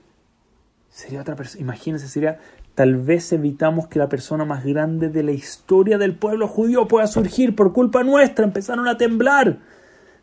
sería 0.90 1.20
otra 1.20 1.36
persona. 1.36 1.60
Imagínense, 1.62 2.08
sería. 2.08 2.38
Tal 2.74 2.94
vez 2.96 3.32
evitamos 3.32 3.88
que 3.88 3.98
la 3.98 4.08
persona 4.08 4.44
más 4.44 4.64
grande 4.64 5.08
de 5.08 5.24
la 5.24 5.32
historia 5.32 5.98
del 5.98 6.14
pueblo 6.14 6.46
judío 6.46 6.86
pueda 6.86 7.08
surgir 7.08 7.56
por 7.56 7.72
culpa 7.72 8.04
nuestra. 8.04 8.44
Empezaron 8.44 8.86
a 8.86 8.96
temblar. 8.96 9.58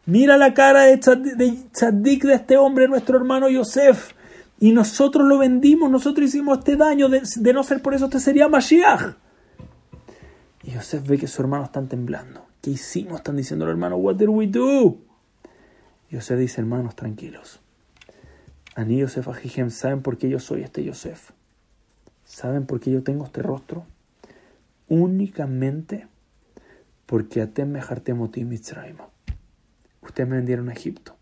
Mira 0.06 0.38
la 0.38 0.54
cara 0.54 0.84
de 0.84 0.98
Tzaddik 0.98 2.24
de 2.24 2.34
este 2.34 2.56
hombre, 2.56 2.88
nuestro 2.88 3.18
hermano 3.18 3.50
Yosef. 3.50 4.14
Y 4.58 4.72
nosotros 4.72 5.28
lo 5.28 5.38
vendimos, 5.38 5.92
nosotros 5.92 6.30
hicimos 6.30 6.60
este 6.60 6.78
daño. 6.78 7.10
De, 7.10 7.54
no 7.54 7.64
ser 7.64 7.82
por 7.82 7.94
eso, 7.94 8.06
este 8.06 8.22
sería 8.22 8.48
Mashiach. 8.48 9.16
Y 10.64 10.72
Yosef 10.72 11.06
ve 11.06 11.18
que 11.18 11.28
sus 11.28 11.42
hermanos 11.42 11.68
están 11.68 11.90
temblando. 11.90 12.45
¿Qué 12.66 12.72
hicimos? 12.72 13.18
Están 13.18 13.36
diciendo 13.36 13.66
los 13.66 13.74
hermanos, 13.74 14.00
what 14.02 14.16
did 14.16 14.28
we 14.28 14.48
do? 14.48 14.98
Yosef 16.10 16.40
dice, 16.40 16.62
hermanos, 16.62 16.96
tranquilos. 16.96 17.60
Ani 18.74 18.98
Yosef 18.98 19.28
Ajijem, 19.28 19.70
¿saben 19.70 20.02
por 20.02 20.18
qué 20.18 20.30
yo 20.30 20.40
soy 20.40 20.64
este 20.64 20.84
Yosef? 20.84 21.30
¿Saben 22.24 22.66
por 22.66 22.80
qué 22.80 22.90
yo 22.90 23.04
tengo 23.04 23.24
este 23.24 23.44
rostro? 23.44 23.86
Únicamente 24.88 26.08
porque 27.06 27.44
atem 27.44 27.70
mejartemoti 27.70 28.46
mitzrayim. 28.46 28.98
Ustedes 30.02 30.28
me 30.28 30.38
vendieron 30.38 30.68
a 30.70 30.74
Egipto 30.74 31.16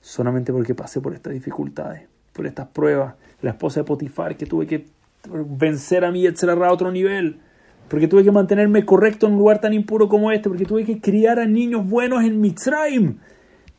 solamente 0.00 0.52
porque 0.52 0.76
pasé 0.76 1.00
por 1.00 1.12
estas 1.12 1.32
dificultades, 1.32 2.06
por 2.32 2.46
estas 2.46 2.68
pruebas. 2.68 3.16
La 3.42 3.50
esposa 3.50 3.80
de 3.80 3.84
Potifar 3.84 4.36
que 4.36 4.46
tuve 4.46 4.68
que 4.68 4.86
vencer 5.28 6.04
a 6.04 6.12
mí, 6.12 6.24
etcétera, 6.24 6.68
a 6.68 6.72
otro 6.72 6.92
nivel. 6.92 7.40
Porque 7.88 8.08
tuve 8.08 8.24
que 8.24 8.32
mantenerme 8.32 8.84
correcto 8.84 9.26
en 9.26 9.34
un 9.34 9.38
lugar 9.38 9.60
tan 9.60 9.72
impuro 9.72 10.08
como 10.08 10.32
este, 10.32 10.48
porque 10.48 10.64
tuve 10.64 10.84
que 10.84 11.00
criar 11.00 11.38
a 11.38 11.46
niños 11.46 11.88
buenos 11.88 12.24
en 12.24 12.40
Mitzrayim. 12.40 13.18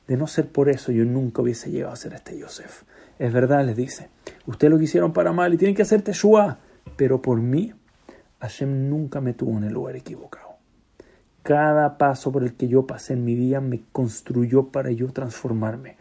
De 0.08 0.16
no 0.16 0.28
ser 0.28 0.48
por 0.48 0.70
eso, 0.70 0.92
yo 0.92 1.04
nunca 1.04 1.42
hubiese 1.42 1.70
llegado 1.70 1.94
a 1.94 1.98
ser 1.98 2.14
este 2.14 2.38
Yosef. 2.40 2.84
Es 3.20 3.34
verdad, 3.34 3.66
les 3.66 3.76
dice. 3.76 4.10
Ustedes 4.46 4.72
lo 4.72 4.82
hicieron 4.82 5.12
para 5.12 5.34
mal 5.34 5.54
y 5.54 5.58
tienen 5.58 5.76
que 5.76 5.82
hacer 5.82 6.02
Teshua. 6.02 6.60
Pero 6.96 7.22
por 7.22 7.42
mí, 7.42 7.74
Hashem 8.40 8.90
nunca 8.90 9.20
me 9.20 9.34
tuvo 9.34 9.58
en 9.58 9.66
el 9.66 9.74
lugar 9.74 9.96
equivocado. 9.96 10.56
Cada 11.44 11.98
paso 11.98 12.32
por 12.32 12.44
el 12.44 12.54
que 12.54 12.68
yo 12.68 12.86
pasé 12.86 13.14
en 13.14 13.26
mi 13.26 13.36
vida 13.36 13.60
me 13.60 13.82
construyó 13.92 14.68
para 14.68 14.92
yo 14.92 15.08
transformarme 15.08 15.98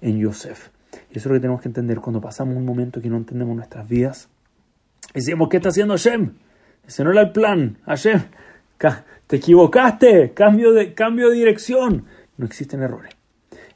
en 0.00 0.18
Yosef. 0.18 0.70
Y 1.10 1.18
eso 1.18 1.20
es 1.20 1.26
lo 1.26 1.34
que 1.34 1.40
tenemos 1.40 1.60
que 1.60 1.68
entender 1.68 2.00
cuando 2.00 2.20
pasamos 2.20 2.56
un 2.56 2.64
momento 2.64 3.00
que 3.00 3.08
no 3.08 3.16
entendemos 3.16 3.56
nuestras 3.56 3.88
vidas. 3.88 4.28
Decimos, 5.14 5.48
¿qué 5.50 5.58
está 5.58 5.70
haciendo 5.70 5.94
Hashem? 5.94 6.32
Ese 6.86 7.04
no 7.04 7.10
era 7.10 7.22
el 7.22 7.32
plan. 7.32 7.78
Hashem, 7.86 8.22
te 9.26 9.36
equivocaste. 9.36 10.32
Cambio 10.34 10.72
de, 10.72 10.94
cambio 10.94 11.30
de 11.30 11.36
dirección. 11.36 12.04
No 12.36 12.46
existen 12.46 12.82
errores. 12.82 13.14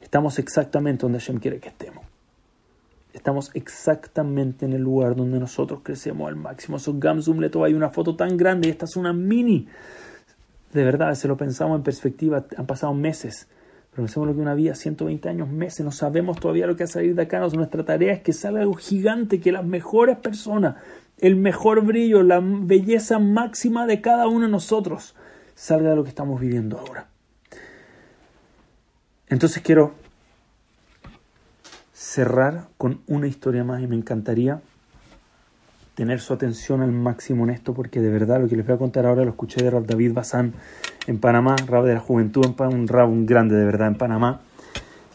Estamos 0.01 0.39
exactamente 0.39 1.03
donde 1.03 1.19
Hashem 1.19 1.39
quiere 1.39 1.59
que 1.59 1.69
estemos. 1.69 2.05
Estamos 3.13 3.51
exactamente 3.53 4.65
en 4.65 4.73
el 4.73 4.81
lugar 4.81 5.15
donde 5.15 5.39
nosotros 5.39 5.81
crecemos 5.83 6.29
al 6.29 6.37
máximo. 6.37 6.79
Son 6.79 6.99
Gamsum 6.99 7.39
Leto 7.39 7.63
hay 7.63 7.73
una 7.73 7.89
foto 7.89 8.15
tan 8.15 8.37
grande 8.37 8.67
y 8.67 8.71
esta 8.71 8.85
es 8.85 8.95
una 8.95 9.11
mini. 9.11 9.67
De 10.71 10.83
verdad, 10.85 11.13
se 11.15 11.27
lo 11.27 11.35
pensamos 11.35 11.77
en 11.77 11.83
perspectiva, 11.83 12.45
han 12.55 12.65
pasado 12.65 12.93
meses. 12.93 13.47
Pero 13.91 14.03
pensemos 14.03 14.29
lo 14.29 14.33
que 14.33 14.39
una 14.39 14.53
vida, 14.53 14.73
120 14.73 15.27
años, 15.27 15.49
meses, 15.49 15.83
no 15.83 15.91
sabemos 15.91 16.39
todavía 16.39 16.65
lo 16.65 16.77
que 16.77 16.85
va 16.85 16.89
a 16.89 16.93
salir 16.93 17.13
de 17.13 17.23
acá. 17.23 17.39
Nuestra 17.39 17.83
tarea 17.83 18.13
es 18.13 18.21
que 18.21 18.31
salga 18.31 18.61
algo 18.61 18.75
gigante, 18.75 19.41
que 19.41 19.51
las 19.51 19.65
mejores 19.65 20.17
personas, 20.17 20.77
el 21.21 21.35
mejor 21.35 21.85
brillo, 21.85 22.23
la 22.23 22.41
belleza 22.43 23.19
máxima 23.19 23.85
de 23.85 24.01
cada 24.01 24.27
uno 24.27 24.45
de 24.45 24.51
nosotros 24.51 25.15
salga 25.55 25.91
de 25.91 25.95
lo 25.95 26.03
que 26.03 26.09
estamos 26.09 26.41
viviendo 26.41 26.79
ahora. 26.79 27.07
Entonces 29.29 29.61
quiero 29.63 29.93
cerrar 31.93 32.67
con 32.77 33.01
una 33.07 33.27
historia 33.27 33.63
más 33.63 33.81
y 33.81 33.87
me 33.87 33.95
encantaría 33.95 34.59
tener 35.93 36.19
su 36.19 36.33
atención 36.33 36.81
al 36.81 36.91
máximo 36.91 37.43
en 37.43 37.51
esto 37.51 37.73
porque 37.73 38.01
de 38.01 38.09
verdad 38.09 38.41
lo 38.41 38.49
que 38.49 38.55
les 38.55 38.65
voy 38.65 38.75
a 38.75 38.79
contar 38.79 39.05
ahora 39.05 39.23
lo 39.23 39.29
escuché 39.29 39.63
de 39.63 39.69
Rab 39.69 39.85
David 39.85 40.13
Bazán 40.13 40.53
en 41.05 41.19
Panamá, 41.19 41.55
Rab 41.67 41.85
de 41.85 41.93
la 41.93 41.99
juventud, 41.99 42.43
un 42.59 42.87
Rab 42.87 43.09
un 43.09 43.25
grande 43.27 43.55
de 43.55 43.65
verdad 43.65 43.87
en 43.87 43.95
Panamá. 43.95 44.41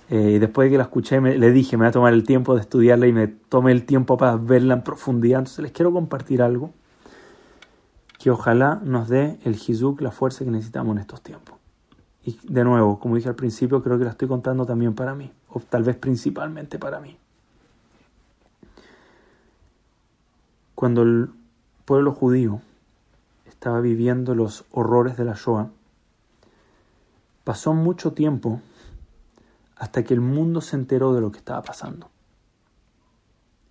Eh, 0.09 0.38
después 0.38 0.66
de 0.66 0.73
que 0.73 0.79
la 0.79 0.85
escuché 0.85 1.21
le 1.21 1.51
dije 1.51 1.77
me 1.77 1.83
voy 1.83 1.88
a 1.88 1.92
tomar 1.92 2.12
el 2.12 2.23
tiempo 2.23 2.55
de 2.55 2.61
estudiarla 2.61 3.09
y 3.09 3.12
me 3.12 3.27
tomé 3.27 3.73
el 3.73 3.85
tiempo 3.85 4.16
para 4.16 4.37
verla 4.37 4.75
en 4.75 4.83
profundidad. 4.83 5.40
Entonces 5.40 5.62
les 5.62 5.73
quiero 5.73 5.92
compartir 5.92 6.42
algo 6.42 6.71
que 8.19 8.31
ojalá 8.31 8.81
nos 8.83 9.09
dé 9.09 9.38
el 9.45 9.55
Hizuk, 9.55 10.01
la 10.01 10.11
fuerza 10.11 10.45
que 10.45 10.51
necesitamos 10.51 10.97
en 10.97 11.01
estos 11.01 11.23
tiempos. 11.23 11.57
Y 12.25 12.38
de 12.42 12.64
nuevo, 12.64 12.99
como 12.99 13.16
dije 13.16 13.29
al 13.29 13.37
principio, 13.37 13.83
creo 13.83 13.99
que 13.99 14.05
la 14.05 14.11
estoy 14.11 14.27
contando 14.27 14.66
también 14.66 14.95
para 14.95 15.14
mí, 15.14 15.31
o 15.49 15.61
tal 15.61 15.85
vez 15.85 15.97
principalmente 15.97 16.79
para 16.79 16.99
mí. 16.99 17.16
Cuando 20.75 21.03
el 21.03 21.31
pueblo 21.85 22.12
judío 22.12 22.61
estaba 23.47 23.81
viviendo 23.81 24.35
los 24.35 24.64
horrores 24.73 25.16
de 25.16 25.25
la 25.25 25.35
Shoah, 25.35 25.71
pasó 27.45 27.75
mucho 27.75 28.12
tiempo 28.12 28.61
hasta 29.77 30.03
que 30.03 30.15
el 30.15 30.21
mundo 30.21 30.61
se 30.61 30.77
enteró 30.77 31.15
de 31.15 31.21
lo 31.21 31.31
que 31.31 31.39
estaba 31.39 31.62
pasando. 31.62 32.11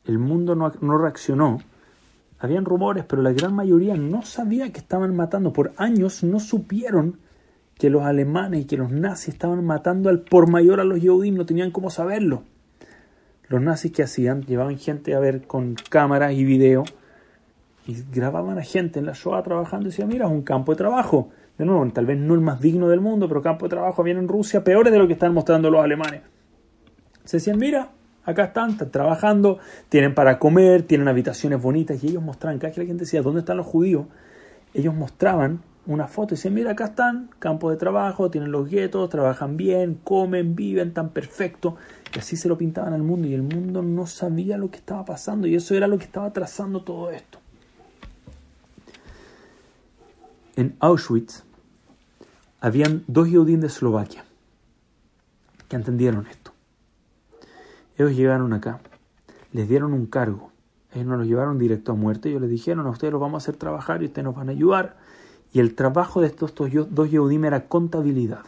El 0.05 0.19
mundo 0.19 0.55
no, 0.55 0.97
reaccionó. 0.97 1.59
Habían 2.39 2.65
rumores, 2.65 3.05
pero 3.05 3.21
la 3.21 3.33
gran 3.33 3.55
mayoría 3.55 3.95
no 3.95 4.21
sabía 4.21 4.71
que 4.71 4.79
estaban 4.79 5.15
matando. 5.15 5.51
Por 5.51 5.73
años 5.77 6.23
no 6.23 6.39
supieron 6.39 7.17
que 7.75 7.89
los 7.89 8.03
alemanes 8.03 8.61
y 8.61 8.65
que 8.65 8.77
los 8.77 8.91
nazis 8.91 9.29
estaban 9.29 9.65
matando 9.65 10.09
al 10.09 10.21
por 10.21 10.49
mayor 10.49 10.79
a 10.79 10.83
los 10.83 10.99
judíos, 10.99 11.35
no 11.35 11.45
tenían 11.45 11.71
cómo 11.71 11.89
saberlo. 11.89 12.43
Los 13.47 13.61
nazis 13.61 13.91
que 13.91 14.03
hacían, 14.03 14.43
llevaban 14.43 14.77
gente 14.77 15.15
a 15.15 15.19
ver 15.19 15.47
con 15.47 15.75
cámaras 15.89 16.33
y 16.33 16.43
video 16.43 16.83
y 17.87 18.03
grababan 18.11 18.57
a 18.57 18.63
gente 18.63 18.99
en 18.99 19.05
la 19.05 19.13
Shoah 19.13 19.43
trabajando 19.43 19.87
y 19.87 19.91
decían, 19.91 20.07
mira, 20.07 20.25
es 20.25 20.31
un 20.31 20.41
campo 20.43 20.71
de 20.71 20.77
trabajo. 20.77 21.29
De 21.57 21.65
nuevo, 21.65 21.89
tal 21.91 22.05
vez 22.05 22.17
no 22.17 22.33
el 22.33 22.41
más 22.41 22.59
digno 22.59 22.89
del 22.89 22.99
mundo, 22.99 23.27
pero 23.27 23.41
campo 23.41 23.65
de 23.65 23.69
trabajo 23.69 24.01
había 24.01 24.13
en 24.13 24.27
Rusia 24.27 24.63
peores 24.63 24.91
de 24.91 24.99
lo 24.99 25.07
que 25.07 25.13
están 25.13 25.33
mostrando 25.33 25.69
los 25.69 25.83
alemanes. 25.83 26.21
Se 27.23 27.37
decían, 27.37 27.57
mira, 27.57 27.91
acá 28.25 28.45
están, 28.45 28.71
están 28.71 28.91
trabajando, 28.91 29.59
tienen 29.87 30.13
para 30.13 30.37
comer, 30.37 30.83
tienen 30.83 31.07
habitaciones 31.07 31.61
bonitas 31.61 32.03
y 32.03 32.07
ellos 32.09 32.23
mostraban, 32.23 32.57
cada 32.57 32.69
vez 32.69 32.75
que 32.75 32.81
la 32.81 32.87
gente 32.87 33.05
decía, 33.05 33.21
¿dónde 33.21 33.39
están 33.39 33.57
los 33.57 33.65
judíos? 33.65 34.05
Ellos 34.73 34.93
mostraban 34.93 35.61
una 35.87 36.07
foto 36.07 36.33
y 36.33 36.37
dicen, 36.37 36.53
mira, 36.53 36.71
acá 36.71 36.85
están, 36.85 37.29
campo 37.39 37.69
de 37.69 37.77
trabajo, 37.77 38.29
tienen 38.31 38.51
los 38.51 38.69
guetos, 38.69 39.09
trabajan 39.09 39.55
bien, 39.55 39.99
comen, 40.03 40.55
viven 40.55 40.93
tan 40.93 41.09
perfecto. 41.09 41.77
Y 42.15 42.19
así 42.19 42.35
se 42.35 42.47
lo 42.49 42.57
pintaban 42.57 42.93
al 42.93 43.03
mundo 43.03 43.27
y 43.27 43.33
el 43.33 43.43
mundo 43.43 43.81
no 43.81 44.07
sabía 44.07 44.57
lo 44.57 44.69
que 44.71 44.77
estaba 44.77 45.05
pasando 45.05 45.47
y 45.47 45.55
eso 45.55 45.75
era 45.75 45.87
lo 45.87 45.97
que 45.97 46.05
estaba 46.05 46.33
trazando 46.33 46.83
todo 46.83 47.11
esto. 47.11 47.39
En 50.55 50.75
Auschwitz 50.79 51.43
habían 52.61 53.03
dos 53.07 53.27
judíos 53.27 53.61
de 53.61 53.67
Eslovaquia 53.67 54.23
que 55.67 55.75
entendieron 55.75 56.27
esto. 56.27 56.51
Ellos 57.97 58.15
llegaron 58.15 58.53
acá, 58.53 58.79
les 59.51 59.67
dieron 59.67 59.93
un 59.93 60.05
cargo, 60.05 60.51
ellos 60.93 61.07
no 61.07 61.17
los 61.17 61.27
llevaron 61.27 61.59
directo 61.59 61.91
a 61.91 61.95
muerte, 61.95 62.29
ellos 62.29 62.41
les 62.41 62.49
dijeron 62.49 62.87
a 62.87 62.89
ustedes 62.89 63.11
los 63.11 63.21
vamos 63.21 63.41
a 63.41 63.43
hacer 63.43 63.57
trabajar 63.57 64.01
y 64.01 64.05
ustedes 64.05 64.23
nos 64.23 64.35
van 64.35 64.47
a 64.47 64.53
ayudar 64.53 64.95
y 65.51 65.59
el 65.59 65.75
trabajo 65.75 66.21
de 66.21 66.27
estos 66.27 66.53
dos 66.55 67.11
Yehudim 67.11 67.45
era 67.45 67.67
contabilidad. 67.67 68.43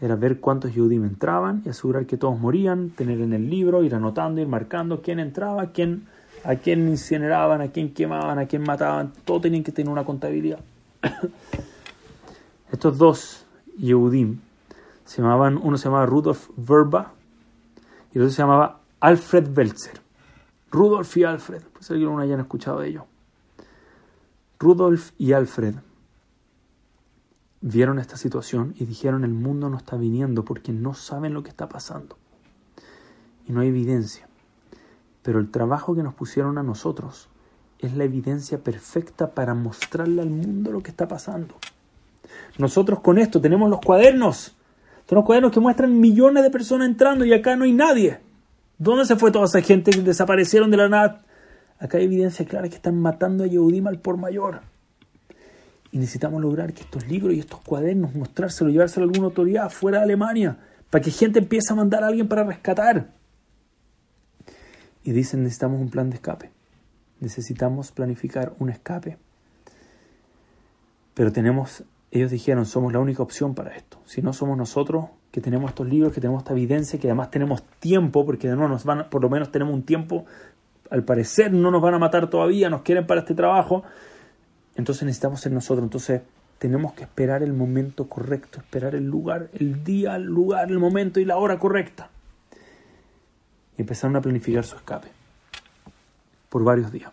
Era 0.00 0.16
ver 0.16 0.40
cuántos 0.40 0.74
Yehudim 0.74 1.04
entraban 1.04 1.62
y 1.64 1.68
asegurar 1.68 2.06
que 2.06 2.16
todos 2.16 2.38
morían, 2.38 2.90
tener 2.90 3.20
en 3.20 3.32
el 3.32 3.48
libro, 3.50 3.84
ir 3.84 3.94
anotando, 3.94 4.40
ir 4.40 4.48
marcando 4.48 5.00
quién 5.00 5.20
entraba, 5.20 5.66
quién, 5.66 6.06
a 6.44 6.56
quién 6.56 6.88
incineraban, 6.88 7.60
a 7.60 7.68
quién 7.68 7.94
quemaban, 7.94 8.38
a 8.38 8.46
quién 8.46 8.62
mataban. 8.62 9.12
Todos 9.24 9.42
tenían 9.42 9.62
que 9.62 9.70
tener 9.70 9.92
una 9.92 10.04
contabilidad. 10.04 10.58
Estos 12.72 12.98
dos 12.98 13.46
Yehudim 13.78 14.40
se 15.04 15.20
llamaban, 15.20 15.58
uno 15.62 15.76
se 15.76 15.84
llamaba 15.84 16.06
Rudolf 16.06 16.48
Verba 16.56 17.12
y 18.12 18.18
el 18.18 18.22
otro 18.22 18.32
se 18.32 18.42
llamaba 18.42 18.80
Alfred 19.00 19.56
Welzer. 19.56 20.00
Rudolf 20.70 21.16
y 21.16 21.24
Alfred, 21.24 21.62
pues 21.72 21.90
alguien 21.90 22.14
no 22.14 22.18
hayan 22.18 22.40
escuchado 22.40 22.80
de 22.80 22.88
ello. 22.88 23.06
Rudolf 24.58 25.10
y 25.18 25.32
Alfred 25.32 25.74
vieron 27.60 27.98
esta 27.98 28.16
situación 28.16 28.74
y 28.78 28.86
dijeron 28.86 29.24
el 29.24 29.32
mundo 29.32 29.68
no 29.68 29.76
está 29.76 29.96
viniendo 29.96 30.44
porque 30.44 30.72
no 30.72 30.94
saben 30.94 31.34
lo 31.34 31.42
que 31.42 31.50
está 31.50 31.68
pasando. 31.68 32.16
Y 33.46 33.52
no 33.52 33.60
hay 33.60 33.68
evidencia. 33.68 34.28
Pero 35.22 35.40
el 35.40 35.50
trabajo 35.50 35.94
que 35.94 36.02
nos 36.02 36.14
pusieron 36.14 36.58
a 36.58 36.62
nosotros 36.62 37.28
es 37.82 37.96
la 37.96 38.04
evidencia 38.04 38.58
perfecta 38.58 39.30
para 39.34 39.54
mostrarle 39.54 40.22
al 40.22 40.30
mundo 40.30 40.70
lo 40.70 40.82
que 40.82 40.90
está 40.90 41.08
pasando. 41.08 41.56
Nosotros 42.58 43.00
con 43.00 43.18
esto 43.18 43.40
tenemos 43.40 43.68
los 43.68 43.80
cuadernos. 43.80 44.54
Tenemos 45.06 45.26
cuadernos 45.26 45.52
que 45.52 45.60
muestran 45.60 45.98
millones 45.98 46.42
de 46.42 46.50
personas 46.50 46.88
entrando 46.88 47.24
y 47.24 47.32
acá 47.32 47.56
no 47.56 47.64
hay 47.64 47.72
nadie. 47.72 48.20
¿Dónde 48.78 49.04
se 49.04 49.16
fue 49.16 49.30
toda 49.30 49.46
esa 49.46 49.60
gente 49.60 49.90
que 49.90 50.00
desaparecieron 50.00 50.70
de 50.70 50.76
la 50.76 50.88
nada? 50.88 51.22
Acá 51.78 51.98
hay 51.98 52.04
evidencia 52.04 52.46
clara 52.46 52.68
que 52.68 52.76
están 52.76 52.98
matando 52.98 53.44
a 53.44 53.46
Yehudim 53.46 53.86
al 53.88 53.98
por 53.98 54.16
mayor. 54.16 54.60
Y 55.90 55.98
necesitamos 55.98 56.40
lograr 56.40 56.72
que 56.72 56.82
estos 56.82 57.06
libros 57.08 57.34
y 57.34 57.40
estos 57.40 57.60
cuadernos, 57.60 58.14
mostrárselo, 58.14 58.70
llevárselo 58.70 59.04
a 59.04 59.08
alguna 59.08 59.26
autoridad 59.26 59.68
fuera 59.70 59.98
de 59.98 60.04
Alemania, 60.04 60.56
para 60.88 61.02
que 61.02 61.10
gente 61.10 61.40
empiece 61.40 61.72
a 61.72 61.76
mandar 61.76 62.04
a 62.04 62.06
alguien 62.06 62.28
para 62.28 62.44
rescatar. 62.44 63.08
Y 65.04 65.12
dicen, 65.12 65.42
necesitamos 65.42 65.80
un 65.80 65.90
plan 65.90 66.08
de 66.08 66.16
escape. 66.16 66.50
Necesitamos 67.22 67.92
planificar 67.92 68.52
un 68.58 68.68
escape. 68.68 69.16
Pero 71.14 71.30
tenemos, 71.30 71.84
ellos 72.10 72.32
dijeron, 72.32 72.66
somos 72.66 72.92
la 72.92 72.98
única 72.98 73.22
opción 73.22 73.54
para 73.54 73.76
esto. 73.76 73.98
Si 74.06 74.22
no 74.22 74.32
somos 74.32 74.58
nosotros, 74.58 75.04
que 75.30 75.40
tenemos 75.40 75.70
estos 75.70 75.86
libros, 75.86 76.12
que 76.12 76.20
tenemos 76.20 76.42
esta 76.42 76.52
evidencia, 76.52 76.98
que 76.98 77.06
además 77.06 77.30
tenemos 77.30 77.62
tiempo, 77.78 78.26
porque 78.26 78.48
nuevo 78.48 78.66
nos 78.66 78.82
van, 78.82 79.08
por 79.08 79.22
lo 79.22 79.30
menos 79.30 79.52
tenemos 79.52 79.72
un 79.72 79.84
tiempo, 79.84 80.26
al 80.90 81.04
parecer 81.04 81.52
no 81.52 81.70
nos 81.70 81.80
van 81.80 81.94
a 81.94 82.00
matar 82.00 82.28
todavía, 82.28 82.68
nos 82.68 82.82
quieren 82.82 83.06
para 83.06 83.20
este 83.20 83.36
trabajo, 83.36 83.84
entonces 84.74 85.04
necesitamos 85.04 85.40
ser 85.40 85.52
nosotros. 85.52 85.84
Entonces 85.84 86.22
tenemos 86.58 86.92
que 86.94 87.04
esperar 87.04 87.44
el 87.44 87.52
momento 87.52 88.08
correcto, 88.08 88.58
esperar 88.58 88.96
el 88.96 89.06
lugar, 89.06 89.48
el 89.52 89.84
día, 89.84 90.16
el 90.16 90.24
lugar, 90.24 90.72
el 90.72 90.80
momento 90.80 91.20
y 91.20 91.24
la 91.24 91.36
hora 91.36 91.60
correcta. 91.60 92.10
Y 93.78 93.82
empezaron 93.82 94.16
a 94.16 94.20
planificar 94.20 94.64
su 94.64 94.74
escape 94.74 95.21
por 96.52 96.64
varios 96.64 96.92
días. 96.92 97.10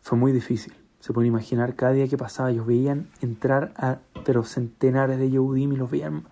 Fue 0.00 0.18
muy 0.18 0.32
difícil, 0.32 0.74
Se 0.98 1.12
pueden 1.12 1.28
imaginar, 1.28 1.76
cada 1.76 1.92
día 1.92 2.08
que 2.08 2.16
pasaba 2.16 2.50
ellos 2.50 2.66
veían 2.66 3.06
entrar 3.20 3.72
a 3.76 3.98
pero 4.24 4.42
centenares 4.42 5.18
de 5.18 5.30
Yehudim 5.30 5.72
y 5.72 5.76
los 5.76 5.88
veían 5.88 6.24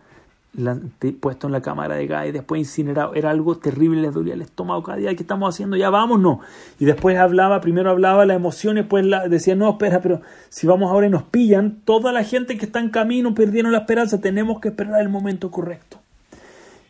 puesto 1.20 1.46
en 1.46 1.52
la 1.52 1.62
cámara 1.62 1.94
de 1.94 2.08
gas 2.08 2.26
y 2.26 2.32
después 2.32 2.58
incinerado. 2.58 3.14
Era 3.14 3.30
algo 3.30 3.56
terrible, 3.58 4.02
les 4.02 4.12
dolía 4.12 4.34
el 4.34 4.42
estómago 4.42 4.82
cada 4.82 4.98
día. 4.98 5.14
¿Qué 5.14 5.22
estamos 5.22 5.54
haciendo? 5.54 5.76
Ya 5.76 5.90
vámonos. 5.90 6.40
Y 6.80 6.86
después 6.86 7.16
hablaba, 7.16 7.60
primero 7.60 7.90
hablaba 7.90 8.26
la 8.26 8.34
emoción 8.34 8.78
y 8.78 8.80
después 8.80 9.06
la, 9.06 9.28
decía, 9.28 9.54
no, 9.54 9.70
espera, 9.70 10.00
pero 10.00 10.22
si 10.48 10.66
vamos 10.66 10.90
ahora 10.90 11.06
y 11.06 11.10
nos 11.10 11.22
pillan, 11.22 11.82
toda 11.84 12.10
la 12.10 12.24
gente 12.24 12.58
que 12.58 12.66
está 12.66 12.80
en 12.80 12.90
camino 12.90 13.32
perdieron 13.32 13.70
la 13.70 13.78
esperanza, 13.78 14.20
tenemos 14.20 14.58
que 14.60 14.70
esperar 14.70 15.00
el 15.00 15.08
momento 15.08 15.52
correcto. 15.52 16.00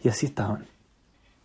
Y 0.02 0.08
así 0.08 0.24
estaban, 0.24 0.64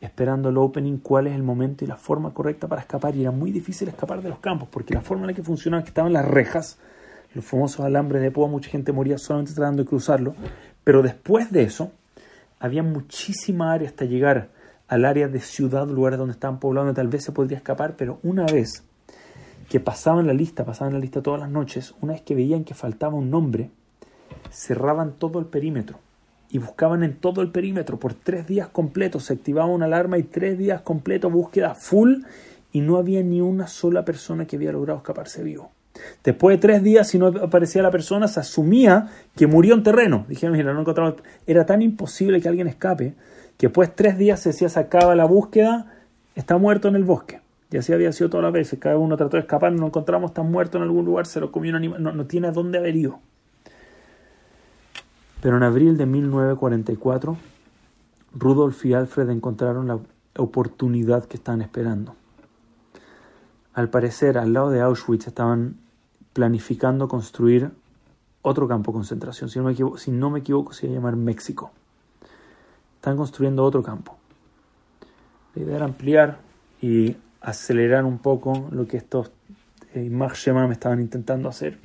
esperando 0.05 0.49
el 0.49 0.57
opening, 0.57 0.97
cuál 0.97 1.27
es 1.27 1.35
el 1.35 1.43
momento 1.43 1.83
y 1.83 1.87
la 1.87 1.97
forma 1.97 2.33
correcta 2.33 2.67
para 2.67 2.81
escapar. 2.81 3.15
Y 3.15 3.21
era 3.21 3.31
muy 3.31 3.51
difícil 3.51 3.87
escapar 3.87 4.21
de 4.21 4.29
los 4.29 4.39
campos, 4.39 4.69
porque 4.71 4.93
la 4.93 5.01
forma 5.01 5.23
en 5.23 5.27
la 5.27 5.33
que 5.33 5.43
funcionaba 5.43 5.83
que 5.83 5.89
estaban 5.89 6.13
las 6.13 6.25
rejas, 6.25 6.79
los 7.33 7.43
famosos 7.43 7.81
alambres 7.85 8.21
de 8.21 8.31
púa, 8.31 8.47
mucha 8.47 8.69
gente 8.69 8.91
moría 8.91 9.17
solamente 9.17 9.53
tratando 9.53 9.83
de 9.83 9.89
cruzarlo. 9.89 10.35
Pero 10.83 11.01
después 11.01 11.51
de 11.51 11.63
eso, 11.63 11.91
había 12.59 12.83
muchísima 12.83 13.73
área 13.73 13.87
hasta 13.87 14.05
llegar 14.05 14.49
al 14.87 15.05
área 15.05 15.27
de 15.27 15.39
ciudad, 15.39 15.87
lugares 15.87 16.19
donde 16.19 16.33
estaban 16.33 16.59
poblando, 16.59 16.93
tal 16.93 17.07
vez 17.07 17.23
se 17.23 17.31
podría 17.31 17.57
escapar, 17.57 17.95
pero 17.97 18.19
una 18.23 18.45
vez 18.45 18.83
que 19.67 19.79
pasaban 19.79 20.27
la 20.27 20.33
lista, 20.33 20.63
pasaban 20.63 20.93
la 20.93 20.99
lista 20.99 21.23
todas 21.23 21.39
las 21.39 21.49
noches, 21.49 21.95
una 22.01 22.13
vez 22.13 22.21
que 22.21 22.35
veían 22.35 22.63
que 22.63 22.75
faltaba 22.75 23.15
un 23.15 23.31
nombre, 23.31 23.71
cerraban 24.51 25.13
todo 25.13 25.39
el 25.39 25.47
perímetro 25.47 26.04
y 26.55 26.57
buscaban 26.57 27.03
en 27.03 27.17
todo 27.17 27.41
el 27.41 27.51
perímetro 27.51 27.99
por 27.99 28.13
tres 28.13 28.47
días 28.47 28.69
completos, 28.69 29.25
se 29.25 29.33
activaba 29.33 29.67
una 29.67 29.87
alarma 29.87 30.17
y 30.17 30.23
tres 30.23 30.57
días 30.57 30.79
completos 30.79 31.29
búsqueda 31.29 31.75
full 31.75 32.19
y 32.71 32.79
no 32.79 32.95
había 32.95 33.21
ni 33.23 33.41
una 33.41 33.67
sola 33.67 34.05
persona 34.05 34.45
que 34.47 34.55
había 34.55 34.71
logrado 34.71 34.99
escaparse 34.99 35.43
vivo. 35.43 35.71
Después 36.23 36.55
de 36.55 36.61
tres 36.61 36.81
días, 36.81 37.09
si 37.09 37.19
no 37.19 37.27
aparecía 37.27 37.81
la 37.81 37.91
persona, 37.91 38.29
se 38.29 38.39
asumía 38.39 39.09
que 39.35 39.47
murió 39.47 39.73
en 39.73 39.83
terreno. 39.83 40.25
Dijeron, 40.29 40.55
mira, 40.55 40.73
no 40.73 40.79
encontramos. 40.79 41.15
Era 41.45 41.65
tan 41.65 41.81
imposible 41.81 42.39
que 42.39 42.47
alguien 42.47 42.67
escape 42.67 43.15
que 43.57 43.67
después 43.67 43.89
de 43.89 43.95
tres 43.95 44.17
días 44.17 44.39
se 44.39 44.49
decía, 44.49 44.69
se 44.69 44.87
la 44.93 45.25
búsqueda, 45.25 45.91
está 46.35 46.57
muerto 46.57 46.87
en 46.87 46.95
el 46.95 47.03
bosque. 47.03 47.41
Y 47.69 47.75
así 47.75 47.91
había 47.91 48.13
sido 48.13 48.29
todas 48.29 48.45
las 48.45 48.53
veces. 48.53 48.79
Cada 48.79 48.97
uno 48.97 49.17
trató 49.17 49.35
de 49.35 49.41
escapar, 49.41 49.73
no 49.73 49.81
lo 49.81 49.87
encontramos, 49.87 50.31
está 50.31 50.41
muerto 50.41 50.77
en 50.77 50.83
algún 50.83 51.03
lugar, 51.03 51.25
se 51.25 51.41
lo 51.41 51.51
comió 51.51 51.71
un 51.71 51.75
animal, 51.75 52.01
no, 52.01 52.13
no 52.13 52.25
tiene 52.25 52.47
a 52.47 52.51
dónde 52.51 52.77
haber 52.77 52.95
ido. 52.95 53.19
Pero 55.45 55.57
en 55.57 55.63
abril 55.63 55.95
de 55.95 56.07
1944, 56.07 57.37
Rudolf 58.33 58.83
y 58.83 58.95
Alfred 58.95 59.29
encontraron 59.29 59.85
la 59.85 59.99
oportunidad 60.37 61.25
que 61.25 61.37
estaban 61.37 61.61
esperando. 61.61 62.15
Al 63.75 63.91
parecer, 63.91 64.39
al 64.39 64.53
lado 64.53 64.71
de 64.71 64.81
Auschwitz 64.81 65.27
estaban 65.27 65.77
planificando 66.33 67.07
construir 67.07 67.69
otro 68.41 68.67
campo 68.67 68.91
de 68.91 68.95
concentración. 68.95 69.51
Si 69.51 69.59
no 69.59 69.65
me 69.65 69.73
equivoco, 69.73 69.99
si 69.99 70.09
no 70.09 70.31
me 70.31 70.39
equivoco 70.39 70.73
se 70.73 70.87
iba 70.87 70.93
a 70.93 70.97
llamar 70.97 71.15
México. 71.15 71.69
Están 72.95 73.15
construyendo 73.15 73.63
otro 73.63 73.83
campo. 73.83 74.17
La 75.53 75.61
idea 75.61 75.75
era 75.75 75.85
ampliar 75.85 76.39
y 76.81 77.17
acelerar 77.41 78.03
un 78.03 78.17
poco 78.17 78.67
lo 78.71 78.87
que 78.87 78.97
estos 78.97 79.29
eh, 79.93 80.09
me 80.09 80.25
estaban 80.71 81.01
intentando 81.01 81.49
hacer. 81.49 81.77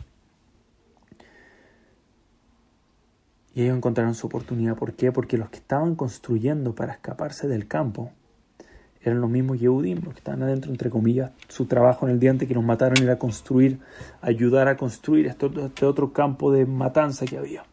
Y 3.55 3.63
ellos 3.63 3.77
encontraron 3.77 4.15
su 4.15 4.27
oportunidad. 4.27 4.77
¿Por 4.77 4.93
qué? 4.95 5.13
Porque 5.13 5.37
los 5.37 5.51
que 5.51 5.57
estaban 5.59 5.97
construyendo 5.97 6.75
para 6.75 6.93
escaparse 6.93 7.49
del 7.49 7.67
campo 7.67 8.13
eran 9.03 9.21
los 9.21 9.31
mismos 9.31 9.59
Yehudim, 9.59 10.03
los 10.05 10.13
que 10.13 10.21
estaban 10.21 10.43
adentro, 10.43 10.71
entre 10.71 10.91
comillas, 10.91 11.33
su 11.49 11.65
trabajo 11.65 12.07
en 12.07 12.13
el 12.13 12.21
día 12.21 12.31
antes 12.31 12.47
que 12.47 12.55
nos 12.55 12.65
mataron 12.65 13.03
era 13.03 13.19
construir, 13.19 13.81
ayudar 14.21 14.69
a 14.69 14.77
construir 14.77 15.27
este, 15.27 15.47
este 15.65 15.87
otro 15.87 16.13
campo 16.13 16.53
de 16.53 16.67
matanza 16.67 17.25
que 17.25 17.39
había. 17.39 17.65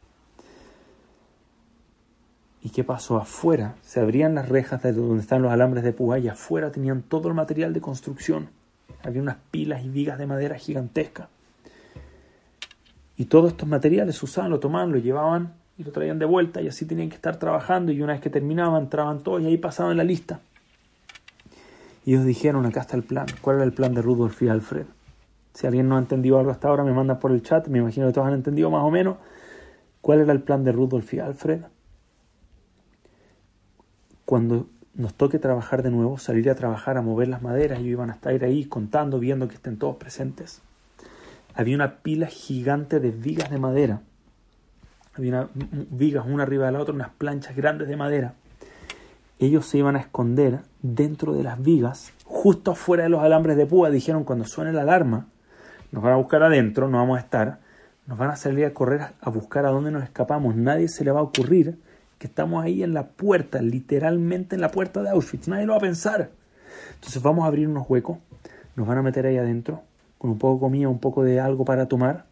¿Y 2.63 2.69
qué 2.69 2.83
pasó? 2.83 3.17
Afuera 3.17 3.75
se 3.81 3.99
abrían 3.99 4.35
las 4.35 4.49
rejas 4.49 4.81
de 4.83 4.93
donde 4.93 5.21
están 5.21 5.41
los 5.41 5.51
alambres 5.51 5.83
de 5.83 5.93
púa 5.93 6.17
y 6.17 6.27
afuera 6.27 6.71
tenían 6.71 7.01
todo 7.01 7.27
el 7.27 7.33
material 7.33 7.73
de 7.73 7.81
construcción. 7.81 8.49
Había 9.03 9.21
unas 9.21 9.37
pilas 9.51 9.83
y 9.83 9.89
vigas 9.89 10.17
de 10.17 10.27
madera 10.27 10.57
gigantescas. 10.57 11.27
Y 13.15 13.25
todos 13.25 13.51
estos 13.51 13.67
materiales 13.67 14.21
usaban, 14.23 14.49
lo 14.51 14.59
tomaban, 14.59 14.91
lo 14.91 14.97
llevaban 14.97 15.53
y 15.77 15.83
lo 15.83 15.91
traían 15.91 16.19
de 16.19 16.25
vuelta 16.25 16.61
y 16.61 16.67
así 16.67 16.85
tenían 16.85 17.09
que 17.09 17.15
estar 17.15 17.37
trabajando 17.37 17.91
y 17.91 18.01
una 18.01 18.13
vez 18.13 18.21
que 18.21 18.29
terminaban 18.29 18.83
entraban 18.83 19.19
todos 19.19 19.41
y 19.41 19.45
ahí 19.45 19.57
pasaban 19.57 19.95
la 19.97 20.03
lista. 20.03 20.39
Y 22.03 22.13
ellos 22.13 22.25
dijeron, 22.25 22.65
acá 22.65 22.81
está 22.81 22.95
el 22.95 23.03
plan. 23.03 23.27
¿Cuál 23.41 23.57
era 23.57 23.65
el 23.65 23.73
plan 23.73 23.93
de 23.93 24.01
Rudolf 24.01 24.41
y 24.41 24.47
Alfred? 24.47 24.85
Si 25.53 25.67
alguien 25.67 25.89
no 25.89 25.97
ha 25.97 25.99
entendido 25.99 26.39
algo 26.39 26.51
hasta 26.51 26.69
ahora, 26.69 26.83
me 26.83 26.93
manda 26.93 27.19
por 27.19 27.31
el 27.31 27.41
chat. 27.41 27.67
Me 27.67 27.79
imagino 27.79 28.07
que 28.07 28.13
todos 28.13 28.27
han 28.27 28.33
entendido 28.33 28.71
más 28.71 28.83
o 28.83 28.89
menos. 28.89 29.17
¿Cuál 30.01 30.21
era 30.21 30.31
el 30.31 30.41
plan 30.41 30.63
de 30.63 30.71
Rudolf 30.71 31.13
y 31.13 31.19
Alfred? 31.19 31.61
Cuando 34.23 34.67
nos 34.93 35.13
toque 35.13 35.37
trabajar 35.37 35.83
de 35.83 35.91
nuevo, 35.91 36.17
salir 36.17 36.49
a 36.49 36.55
trabajar, 36.55 36.97
a 36.97 37.01
mover 37.01 37.27
las 37.27 37.41
maderas, 37.41 37.79
ellos 37.79 37.91
iban 37.91 38.09
a 38.09 38.13
estar 38.13 38.41
ahí 38.43 38.65
contando, 38.65 39.19
viendo 39.19 39.47
que 39.47 39.55
estén 39.55 39.77
todos 39.77 39.97
presentes. 39.97 40.61
Había 41.53 41.75
una 41.75 41.97
pila 41.97 42.27
gigante 42.27 42.99
de 42.99 43.11
vigas 43.11 43.51
de 43.51 43.57
madera. 43.57 44.01
Había 45.17 45.49
vigas 45.55 46.25
una 46.27 46.43
arriba 46.43 46.67
de 46.67 46.71
la 46.73 46.79
otra, 46.79 46.93
unas 46.93 47.09
planchas 47.09 47.55
grandes 47.55 47.87
de 47.87 47.97
madera 47.97 48.33
ellos 49.39 49.67
se 49.67 49.77
iban 49.77 49.95
a 49.95 49.99
esconder 49.99 50.61
dentro 50.81 51.33
de 51.33 51.43
las 51.43 51.61
vigas, 51.61 52.11
justo 52.25 52.71
afuera 52.71 53.03
de 53.03 53.09
los 53.09 53.21
alambres 53.21 53.55
de 53.55 53.65
púa. 53.65 53.89
Dijeron, 53.89 54.23
cuando 54.23 54.45
suene 54.45 54.73
la 54.73 54.81
alarma, 54.81 55.27
nos 55.91 56.03
van 56.03 56.13
a 56.13 56.17
buscar 56.17 56.43
adentro, 56.43 56.87
no 56.87 56.97
vamos 56.97 57.17
a 57.17 57.21
estar, 57.21 57.59
nos 58.07 58.17
van 58.17 58.31
a 58.31 58.35
salir 58.35 58.65
a 58.65 58.73
correr 58.73 59.01
a 59.19 59.29
buscar 59.29 59.65
a 59.65 59.69
dónde 59.69 59.91
nos 59.91 60.03
escapamos. 60.03 60.55
Nadie 60.55 60.87
se 60.87 61.03
le 61.03 61.11
va 61.11 61.19
a 61.19 61.23
ocurrir 61.23 61.77
que 62.17 62.27
estamos 62.27 62.63
ahí 62.63 62.81
en 62.81 62.93
la 62.93 63.09
puerta, 63.09 63.61
literalmente 63.61 64.55
en 64.55 64.61
la 64.61 64.71
puerta 64.71 65.03
de 65.03 65.09
Auschwitz. 65.09 65.47
Nadie 65.47 65.67
lo 65.67 65.73
va 65.73 65.77
a 65.77 65.81
pensar. 65.81 66.31
Entonces 66.95 67.21
vamos 67.21 67.45
a 67.45 67.47
abrir 67.47 67.67
unos 67.67 67.87
huecos, 67.87 68.17
nos 68.75 68.87
van 68.87 68.97
a 68.97 69.03
meter 69.03 69.27
ahí 69.27 69.37
adentro, 69.37 69.83
con 70.17 70.31
un 70.31 70.39
poco 70.39 70.55
de 70.55 70.59
comida, 70.61 70.89
un 70.89 70.99
poco 70.99 71.23
de 71.23 71.39
algo 71.39 71.63
para 71.63 71.87
tomar. 71.87 72.25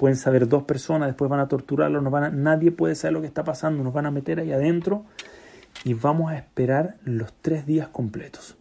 Pueden 0.00 0.16
saber 0.16 0.48
dos 0.48 0.62
personas, 0.62 1.08
después 1.08 1.30
van 1.30 1.40
a 1.40 1.48
torturarlo, 1.48 2.00
nos 2.00 2.10
van 2.10 2.42
nadie 2.42 2.72
puede 2.72 2.94
saber 2.94 3.12
lo 3.12 3.20
que 3.20 3.26
está 3.26 3.44
pasando, 3.44 3.84
nos 3.84 3.92
van 3.92 4.06
a 4.06 4.10
meter 4.10 4.40
ahí 4.40 4.50
adentro 4.50 5.04
y 5.84 5.92
vamos 5.92 6.32
a 6.32 6.38
esperar 6.38 6.96
los 7.04 7.34
tres 7.42 7.66
días 7.66 7.88
completos. 7.88 8.56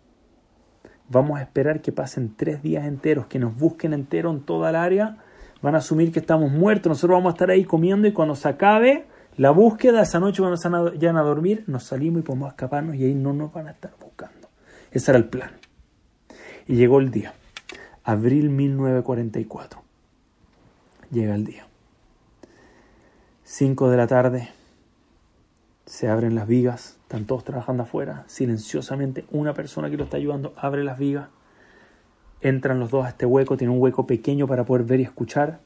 Vamos 1.08 1.40
a 1.40 1.44
esperar 1.44 1.82
que 1.82 1.94
pasen 1.94 2.36
tres 2.36 2.62
días 2.62 2.86
enteros, 2.86 3.28
que 3.28 3.40
nos 3.40 3.58
busquen 3.58 3.94
entero 3.94 4.30
en 4.32 4.42
toda 4.42 4.72
el 4.72 4.76
área. 4.76 5.20
Van 5.62 5.76
a 5.76 5.78
asumir 5.78 6.12
que 6.12 6.20
estamos 6.20 6.52
muertos. 6.52 6.90
Nosotros 6.90 7.16
vamos 7.16 7.32
a 7.32 7.36
estar 7.36 7.50
ahí 7.52 7.64
comiendo 7.64 8.06
y 8.06 8.12
cuando 8.12 8.36
se 8.36 8.50
acabe 8.50 9.08
la 9.38 9.52
búsqueda, 9.52 10.02
esa 10.02 10.20
noche 10.20 10.42
cuando 10.42 10.58
se 10.58 10.68
vayan 10.68 11.16
a 11.16 11.22
dormir, 11.22 11.64
nos 11.68 11.86
salimos 11.86 12.20
y 12.20 12.24
podemos 12.24 12.50
escaparnos 12.50 12.98
y 12.98 13.06
ahí 13.06 13.16
no 13.16 13.32
nos 13.32 13.54
van 13.54 13.70
a 13.70 13.72
estar 13.72 13.94
buscando. 13.98 14.50
Ese 14.92 15.12
era 15.12 15.18
el 15.18 15.30
plan. 15.30 15.52
Y 16.68 16.76
llegó 16.76 17.00
el 17.00 17.12
día. 17.12 17.32
Abril 18.04 18.50
1944. 18.50 19.89
Llega 21.12 21.36
el 21.36 21.46
día. 21.46 21.68
Cinco 23.44 23.90
de 23.90 23.98
la 23.98 24.08
tarde. 24.08 24.50
Se 25.86 26.08
abren 26.08 26.36
las 26.36 26.48
vigas 26.48 27.00
están 27.10 27.26
todos 27.26 27.44
trabajando 27.44 27.82
afuera, 27.82 28.24
silenciosamente. 28.28 29.26
Una 29.32 29.56
persona 29.56 29.90
que 29.90 29.98
lo 29.98 30.04
está 30.04 30.18
ayudando 30.18 30.54
abre 30.56 30.84
las 30.84 31.00
vigas. 31.00 31.30
Entran 32.40 32.80
los 32.80 32.92
dos 32.92 33.04
a 33.04 33.10
este 33.10 33.26
hueco, 33.26 33.58
tiene 33.58 33.74
un 33.74 33.82
hueco 33.82 34.06
pequeño 34.06 34.46
para 34.46 34.64
poder 34.64 34.86
ver 34.86 35.00
y 35.00 35.06
escuchar. 35.06 35.60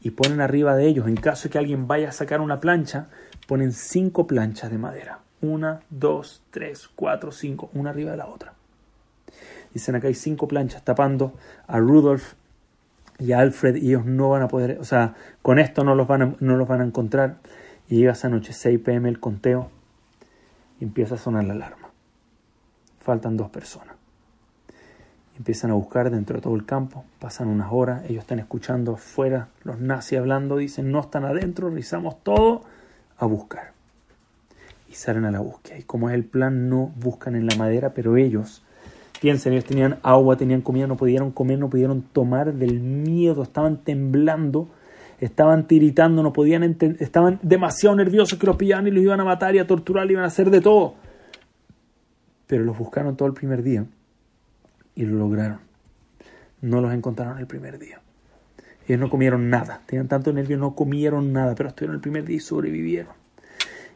Y 0.00 0.10
ponen 0.10 0.40
arriba 0.40 0.76
de 0.76 0.86
ellos, 0.86 1.08
en 1.08 1.16
caso 1.16 1.48
de 1.48 1.50
que 1.50 1.58
alguien 1.58 1.88
vaya 1.88 2.10
a 2.10 2.12
sacar 2.12 2.40
una 2.40 2.60
plancha, 2.60 3.08
ponen 3.48 3.72
cinco 3.72 4.28
planchas 4.28 4.70
de 4.70 4.78
madera. 4.78 5.18
Una, 5.40 5.80
dos, 5.90 6.44
tres, 6.52 6.88
cuatro, 6.94 7.32
cinco, 7.32 7.70
una 7.74 7.90
arriba 7.90 8.12
de 8.12 8.18
la 8.18 8.28
otra. 8.28 8.54
Dicen 9.72 9.96
acá 9.96 10.06
hay 10.06 10.14
cinco 10.14 10.46
planchas 10.46 10.84
tapando 10.84 11.34
a 11.66 11.80
Rudolf 11.80 12.34
y 13.18 13.32
Alfred 13.32 13.76
y 13.76 13.88
ellos 13.88 14.04
no 14.04 14.30
van 14.30 14.42
a 14.42 14.48
poder, 14.48 14.78
o 14.80 14.84
sea, 14.84 15.14
con 15.42 15.58
esto 15.58 15.84
no 15.84 15.94
los 15.94 16.06
van 16.06 16.22
a, 16.22 16.34
no 16.40 16.56
los 16.56 16.68
van 16.68 16.80
a 16.80 16.84
encontrar. 16.84 17.38
Y 17.88 17.96
llega 17.96 18.12
esa 18.12 18.28
noche 18.28 18.52
6 18.52 18.80
pm 18.80 19.08
el 19.08 19.20
conteo 19.20 19.70
y 20.80 20.84
empieza 20.84 21.16
a 21.16 21.18
sonar 21.18 21.44
la 21.44 21.52
alarma. 21.52 21.90
Faltan 23.00 23.36
dos 23.36 23.50
personas. 23.50 23.94
Empiezan 25.36 25.70
a 25.70 25.74
buscar 25.74 26.10
dentro 26.10 26.36
de 26.36 26.42
todo 26.42 26.54
el 26.54 26.64
campo, 26.64 27.04
pasan 27.18 27.48
unas 27.48 27.68
horas, 27.72 28.04
ellos 28.08 28.22
están 28.22 28.38
escuchando 28.38 28.94
afuera 28.94 29.48
los 29.64 29.80
nazis 29.80 30.18
hablando, 30.18 30.56
dicen 30.56 30.92
no 30.92 31.00
están 31.00 31.24
adentro, 31.24 31.70
rizamos 31.70 32.22
todo 32.22 32.62
a 33.18 33.26
buscar. 33.26 33.72
Y 34.88 34.94
salen 34.94 35.24
a 35.24 35.32
la 35.32 35.40
búsqueda. 35.40 35.78
Y 35.78 35.82
como 35.82 36.08
es 36.08 36.14
el 36.14 36.24
plan, 36.24 36.68
no 36.68 36.92
buscan 36.96 37.34
en 37.34 37.46
la 37.46 37.56
madera, 37.56 37.94
pero 37.94 38.16
ellos, 38.16 38.63
piensen, 39.24 39.54
ellos 39.54 39.64
tenían 39.64 39.96
agua, 40.02 40.36
tenían 40.36 40.60
comida, 40.60 40.86
no 40.86 40.98
pudieron 40.98 41.30
comer, 41.30 41.58
no 41.58 41.70
pudieron 41.70 42.02
tomar 42.02 42.52
del 42.52 42.80
miedo, 42.80 43.42
estaban 43.42 43.78
temblando 43.78 44.68
estaban 45.18 45.66
tiritando, 45.66 46.22
no 46.22 46.34
podían 46.34 46.76
estaban 47.00 47.38
demasiado 47.40 47.96
nerviosos 47.96 48.38
que 48.38 48.46
los 48.46 48.56
pillaban 48.56 48.86
y 48.86 48.90
los 48.90 49.02
iban 49.02 49.20
a 49.20 49.24
matar 49.24 49.54
y 49.54 49.58
a 49.58 49.66
torturar, 49.66 50.06
y 50.06 50.12
iban 50.12 50.24
a 50.24 50.26
hacer 50.26 50.50
de 50.50 50.60
todo. 50.60 50.96
Pero 52.46 52.64
los 52.64 52.76
buscaron 52.76 53.16
todo 53.16 53.26
el 53.28 53.32
primer 53.32 53.62
día 53.62 53.86
y 54.94 55.06
lo 55.06 55.16
lograron. 55.16 55.60
No 56.60 56.82
los 56.82 56.92
encontraron 56.92 57.38
el 57.38 57.46
primer 57.46 57.78
día. 57.78 58.02
Ellos 58.86 59.00
no 59.00 59.08
comieron 59.08 59.48
nada, 59.48 59.80
tenían 59.86 60.08
tanto 60.08 60.34
nervio, 60.34 60.58
no 60.58 60.74
comieron 60.74 61.32
nada, 61.32 61.54
pero 61.54 61.70
estuvieron 61.70 61.94
el 61.94 62.02
primer 62.02 62.26
día 62.26 62.36
y 62.36 62.40
sobrevivieron. 62.40 63.23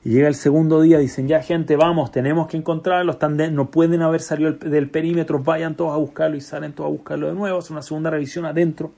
Y 0.09 0.13
llega 0.13 0.29
el 0.29 0.37
segundo 0.37 0.81
día, 0.81 0.97
dicen, 0.97 1.29
ya 1.29 1.43
gente, 1.43 1.77
vamos, 1.77 2.11
tenemos 2.11 2.49
que 2.49 2.57
encontrarlo, 2.57 3.13
están 3.13 3.37
no 3.55 3.71
pueden 3.71 4.01
haber 4.01 4.23
salido 4.23 4.53
del 4.53 4.89
perímetro, 4.89 5.41
vayan 5.41 5.75
todos 5.75 5.93
a 5.93 5.99
buscarlo 5.99 6.35
y 6.35 6.41
salen 6.41 6.73
todos 6.73 6.89
a 6.89 6.91
buscarlo 6.91 7.27
de 7.27 7.35
nuevo, 7.35 7.59
es 7.59 7.69
una 7.69 7.83
segunda 7.83 8.09
revisión 8.09 8.47
adentro. 8.47 8.91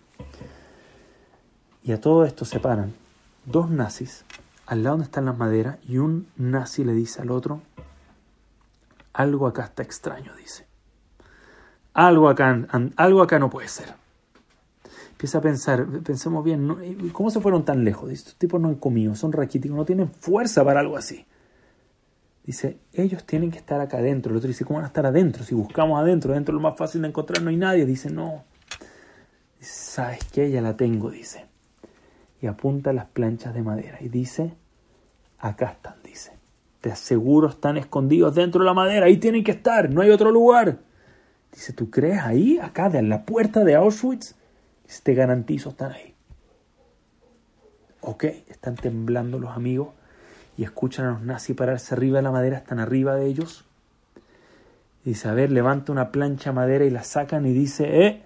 Y 1.83 1.91
a 1.91 2.01
todo 2.01 2.25
esto 2.25 2.45
se 2.45 2.61
paran 2.61 2.95
dos 3.45 3.69
nazis 3.71 4.25
al 4.67 4.85
lado 4.85 4.99
donde 4.99 5.07
están 5.07 5.25
las 5.25 5.37
maderas 5.37 5.79
y 5.83 5.99
un 5.99 6.29
nazi 6.37 6.85
le 6.85 6.93
dice 6.93 7.21
al 7.21 7.33
otro, 7.33 7.61
algo 9.13 9.49
acá 9.49 9.65
está 9.65 9.83
extraño, 9.83 10.33
dice. 10.37 10.69
Algo 11.93 12.29
acá, 12.29 12.69
algo 12.95 13.23
acá 13.23 13.41
no 13.41 13.51
puede 13.51 13.67
ser. 13.67 14.00
Empieza 15.21 15.39
a 15.39 15.41
pensar, 15.43 15.87
pensemos 16.03 16.43
bien, 16.43 17.11
¿cómo 17.13 17.31
se 17.31 17.41
fueron 17.41 17.65
tan 17.65 17.85
lejos? 17.85 18.11
Estos 18.11 18.37
tipos 18.37 18.59
no 18.59 18.69
han 18.69 18.77
comido, 18.77 19.15
son 19.15 19.33
raquíticos, 19.33 19.77
no 19.77 19.85
tienen 19.85 20.09
fuerza 20.09 20.65
para 20.65 20.81
algo 20.81 20.97
así. 20.97 21.27
Dice, 22.43 22.79
ellos 22.95 23.25
tienen 23.25 23.51
que 23.51 23.59
estar 23.59 23.83
acá 23.83 23.99
adentro. 23.99 24.33
El 24.33 24.39
otro 24.39 24.49
dice, 24.49 24.65
¿cómo 24.65 24.79
van 24.79 24.85
a 24.85 24.89
estar 24.89 25.05
adentro? 25.05 25.45
Si 25.45 25.55
buscamos 25.55 26.01
adentro, 26.01 26.33
adentro 26.33 26.55
es 26.55 26.63
lo 26.63 26.69
más 26.69 26.79
fácil 26.79 27.03
de 27.03 27.09
encontrar, 27.09 27.43
no 27.43 27.51
hay 27.51 27.57
nadie. 27.57 27.85
Dice, 27.85 28.11
no. 28.11 28.45
Dice, 29.59 29.73
¿sabes 29.73 30.21
qué? 30.33 30.51
Ya 30.51 30.63
la 30.63 30.77
tengo, 30.77 31.11
dice 31.11 31.51
y 32.43 32.47
apunta 32.47 32.93
las 32.93 33.07
planchas 33.07 33.55
de 33.55 33.63
madera 33.63 33.99
y 34.01 34.09
dice, 34.09 34.55
acá 35.39 35.67
están, 35.67 35.97
dice. 36.03 36.33
Te 36.81 36.91
aseguro 36.91 37.49
están 37.49 37.77
escondidos 37.77 38.35
dentro 38.35 38.61
de 38.61 38.67
la 38.67 38.75
madera, 38.75 39.07
ahí 39.07 39.19
tienen 39.19 39.45
que 39.45 39.51
estar, 39.51 39.91
no 39.91 40.01
hay 40.01 40.11
otro 40.11 40.31
lugar. 40.31 40.79
Dice, 41.53 41.73
¿tú 41.75 41.91
crees 41.91 42.21
ahí, 42.23 42.59
acá, 42.59 42.89
de 42.89 43.03
la 43.03 43.27
puerta 43.27 43.65
de 43.65 43.75
Auschwitz? 43.75 44.35
Te 44.99 45.15
garantizo, 45.15 45.71
están 45.71 45.93
ahí. 45.93 46.15
Ok, 48.01 48.25
están 48.25 48.75
temblando 48.75 49.39
los 49.39 49.57
amigos 49.57 49.91
y 50.57 50.65
escuchan 50.65 51.07
a 51.07 51.11
los 51.13 51.23
nazis 51.23 51.57
pararse 51.57 51.95
arriba 51.95 52.19
de 52.19 52.23
la 52.23 52.33
madera, 52.33 52.59
están 52.59 52.81
arriba 52.81 53.15
de 53.15 53.27
ellos. 53.27 53.65
Dice, 55.05 55.29
a 55.29 55.33
ver, 55.33 55.51
levanta 55.51 55.93
una 55.93 56.11
plancha 56.11 56.51
de 56.51 56.55
madera 56.57 56.85
y 56.85 56.91
la 56.91 57.05
sacan 57.05 57.47
y 57.47 57.53
dice, 57.53 58.05
eh, 58.05 58.23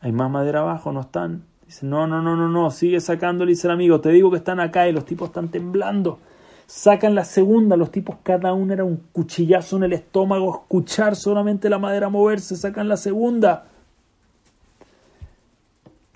hay 0.00 0.12
más 0.12 0.30
madera 0.30 0.60
abajo, 0.60 0.92
no 0.92 1.02
están. 1.02 1.44
Dice, 1.66 1.86
no, 1.86 2.06
no, 2.06 2.22
no, 2.22 2.36
no, 2.36 2.48
no, 2.48 2.70
sigue 2.70 3.00
sacándole, 3.00 3.50
dice 3.50 3.66
el 3.66 3.72
amigo, 3.72 4.00
te 4.00 4.08
digo 4.08 4.30
que 4.30 4.38
están 4.38 4.60
acá 4.60 4.88
y 4.88 4.92
los 4.92 5.04
tipos 5.04 5.28
están 5.28 5.50
temblando. 5.50 6.18
Sacan 6.66 7.14
la 7.14 7.24
segunda, 7.24 7.76
los 7.76 7.92
tipos 7.92 8.16
cada 8.22 8.52
uno 8.52 8.72
era 8.72 8.82
un 8.82 8.96
cuchillazo 9.12 9.76
en 9.76 9.84
el 9.84 9.92
estómago, 9.92 10.52
escuchar 10.52 11.14
solamente 11.14 11.70
la 11.70 11.78
madera 11.78 12.08
moverse, 12.08 12.56
sacan 12.56 12.88
la 12.88 12.96
segunda. 12.96 13.66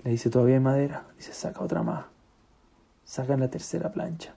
Le 0.03 0.11
dice, 0.11 0.29
todavía 0.29 0.55
hay 0.55 0.61
madera. 0.61 1.05
Dice, 1.17 1.33
saca 1.33 1.61
otra 1.61 1.83
más. 1.83 2.05
Sacan 3.05 3.39
la 3.39 3.49
tercera 3.49 3.91
plancha. 3.91 4.33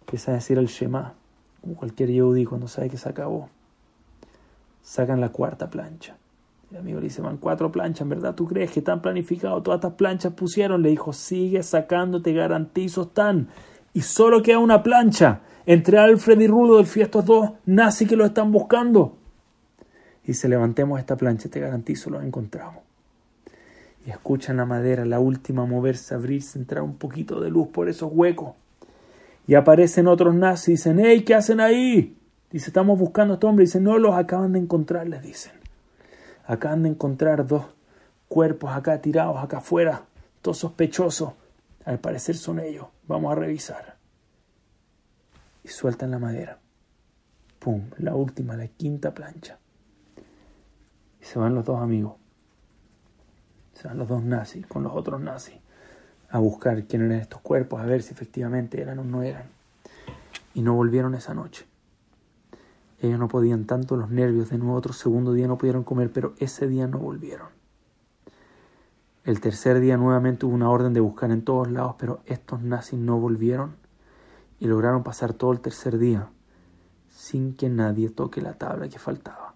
Empieza 0.00 0.32
a 0.32 0.34
decir 0.34 0.58
el 0.58 0.66
Shema, 0.66 1.14
como 1.60 1.74
cualquier 1.74 2.10
Yehudi 2.10 2.44
cuando 2.44 2.68
sabe 2.68 2.90
que 2.90 2.96
se 2.96 3.08
acabó. 3.08 3.48
Sacan 4.82 5.20
la 5.20 5.30
cuarta 5.30 5.70
plancha. 5.70 6.16
El 6.70 6.78
amigo 6.78 7.00
le 7.00 7.04
dice, 7.04 7.20
van 7.20 7.38
cuatro 7.38 7.72
planchas, 7.72 8.02
¿en 8.02 8.10
verdad 8.10 8.34
tú 8.34 8.46
crees 8.46 8.70
que 8.70 8.78
están 8.78 9.02
planificados? 9.02 9.62
Todas 9.62 9.78
estas 9.78 9.94
planchas 9.94 10.32
pusieron. 10.34 10.82
Le 10.82 10.90
dijo, 10.90 11.12
sigue 11.12 11.62
sacando, 11.62 12.22
te 12.22 12.32
garantizo, 12.32 13.02
están. 13.02 13.48
Y 13.92 14.02
solo 14.02 14.42
queda 14.42 14.58
una 14.58 14.82
plancha 14.82 15.40
entre 15.66 15.98
Alfred 15.98 16.38
y 16.40 16.46
Rudolf 16.46 16.96
y 16.96 17.00
estos 17.00 17.24
dos 17.24 17.50
nazis 17.66 18.08
que 18.08 18.16
lo 18.16 18.24
están 18.24 18.52
buscando. 18.52 19.16
Y 20.24 20.34
se 20.34 20.48
levantemos 20.48 21.00
esta 21.00 21.16
plancha, 21.16 21.48
te 21.48 21.58
garantizo, 21.58 22.08
lo 22.08 22.20
encontramos. 22.20 22.89
Escuchan 24.10 24.56
la 24.56 24.66
madera, 24.66 25.04
la 25.04 25.20
última 25.20 25.66
moverse, 25.66 26.14
abrirse, 26.14 26.58
entrar 26.58 26.82
un 26.82 26.96
poquito 26.96 27.40
de 27.40 27.50
luz 27.50 27.68
por 27.68 27.88
esos 27.88 28.10
huecos. 28.12 28.54
Y 29.46 29.54
aparecen 29.54 30.08
otros 30.08 30.34
nazis 30.34 30.68
y 30.68 30.72
dicen, 30.72 31.00
hey, 31.00 31.24
¿qué 31.24 31.34
hacen 31.34 31.60
ahí? 31.60 32.16
Dice, 32.50 32.70
estamos 32.70 32.98
buscando 32.98 33.34
a 33.34 33.36
este 33.36 33.46
hombre. 33.46 33.64
Dice, 33.64 33.80
no, 33.80 33.98
los 33.98 34.14
acaban 34.14 34.52
de 34.52 34.58
encontrar, 34.58 35.08
les 35.08 35.22
dicen. 35.22 35.52
Acaban 36.44 36.82
de 36.82 36.88
encontrar 36.88 37.46
dos 37.46 37.66
cuerpos 38.28 38.72
acá 38.72 39.00
tirados, 39.00 39.42
acá 39.42 39.58
afuera, 39.58 40.06
todos 40.42 40.58
sospechosos. 40.58 41.32
Al 41.84 41.98
parecer 41.98 42.36
son 42.36 42.60
ellos. 42.60 42.86
Vamos 43.06 43.32
a 43.32 43.36
revisar. 43.36 43.96
Y 45.62 45.68
sueltan 45.68 46.10
la 46.10 46.18
madera. 46.18 46.58
¡Pum! 47.58 47.90
La 47.98 48.14
última, 48.14 48.56
la 48.56 48.66
quinta 48.66 49.14
plancha. 49.14 49.58
Y 51.20 51.24
se 51.24 51.38
van 51.38 51.54
los 51.54 51.64
dos 51.64 51.80
amigos. 51.80 52.19
Los 53.94 54.08
dos 54.08 54.22
nazis 54.22 54.66
con 54.66 54.82
los 54.82 54.92
otros 54.92 55.20
nazis 55.20 55.56
a 56.30 56.38
buscar 56.38 56.84
quién 56.84 57.02
eran 57.02 57.18
estos 57.18 57.40
cuerpos, 57.40 57.80
a 57.80 57.84
ver 57.84 58.02
si 58.02 58.12
efectivamente 58.12 58.80
eran 58.80 58.98
o 59.00 59.04
no 59.04 59.22
eran. 59.22 59.44
Y 60.54 60.62
no 60.62 60.74
volvieron 60.74 61.14
esa 61.14 61.34
noche. 61.34 61.66
Ellos 63.00 63.18
no 63.18 63.28
podían 63.28 63.64
tanto 63.64 63.96
los 63.96 64.10
nervios, 64.10 64.50
de 64.50 64.58
nuevo 64.58 64.74
otro 64.74 64.92
segundo 64.92 65.32
día 65.32 65.48
no 65.48 65.58
pudieron 65.58 65.84
comer, 65.84 66.12
pero 66.12 66.34
ese 66.38 66.68
día 66.68 66.86
no 66.86 66.98
volvieron. 66.98 67.48
El 69.24 69.40
tercer 69.40 69.80
día 69.80 69.96
nuevamente 69.96 70.46
hubo 70.46 70.54
una 70.54 70.70
orden 70.70 70.92
de 70.92 71.00
buscar 71.00 71.30
en 71.30 71.42
todos 71.42 71.70
lados, 71.70 71.96
pero 71.98 72.20
estos 72.26 72.62
nazis 72.62 72.98
no 72.98 73.18
volvieron 73.18 73.76
y 74.58 74.66
lograron 74.66 75.02
pasar 75.02 75.32
todo 75.32 75.52
el 75.52 75.60
tercer 75.60 75.98
día 75.98 76.28
sin 77.10 77.54
que 77.54 77.68
nadie 77.68 78.08
toque 78.10 78.40
la 78.40 78.54
tabla 78.54 78.88
que 78.88 78.98
faltaba. 78.98 79.54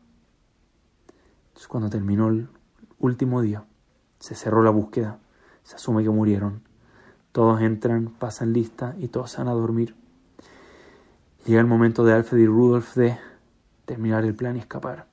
Entonces 1.49 1.69
cuando 1.69 1.89
terminó 1.89 2.29
el 2.29 2.49
último 2.99 3.41
día, 3.43 3.65
se 4.25 4.35
cerró 4.35 4.63
la 4.63 4.71
búsqueda, 4.71 5.19
se 5.65 5.77
asume 5.77 6.03
que 6.03 6.09
murieron, 6.09 6.63
todos 7.31 7.61
entran, 7.61 8.07
pasan 8.07 8.55
lista 8.55 8.95
y 8.99 9.09
todos 9.09 9.37
van 9.37 9.49
a 9.49 9.53
dormir. 9.53 9.95
Llega 11.45 11.61
el 11.61 11.67
momento 11.67 12.07
de 12.07 12.15
Alfred 12.15 12.39
y 12.39 12.47
Rudolf 12.47 12.95
de 12.95 13.19
terminar 13.85 14.25
el 14.25 14.35
plan 14.35 14.57
y 14.57 14.61
escapar. 14.61 15.05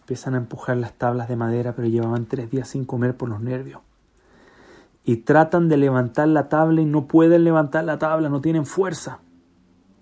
Empiezan 0.00 0.36
a 0.36 0.38
empujar 0.38 0.78
las 0.78 0.94
tablas 0.94 1.28
de 1.28 1.36
madera, 1.36 1.74
pero 1.74 1.86
llevaban 1.86 2.24
tres 2.24 2.50
días 2.50 2.66
sin 2.66 2.86
comer 2.86 3.14
por 3.14 3.28
los 3.28 3.42
nervios. 3.42 3.82
Y 5.04 5.16
tratan 5.16 5.68
de 5.68 5.76
levantar 5.76 6.28
la 6.28 6.48
tabla 6.48 6.80
y 6.80 6.86
no 6.86 7.06
pueden 7.06 7.44
levantar 7.44 7.84
la 7.84 7.98
tabla, 7.98 8.30
no 8.30 8.40
tienen 8.40 8.64
fuerza. 8.64 9.18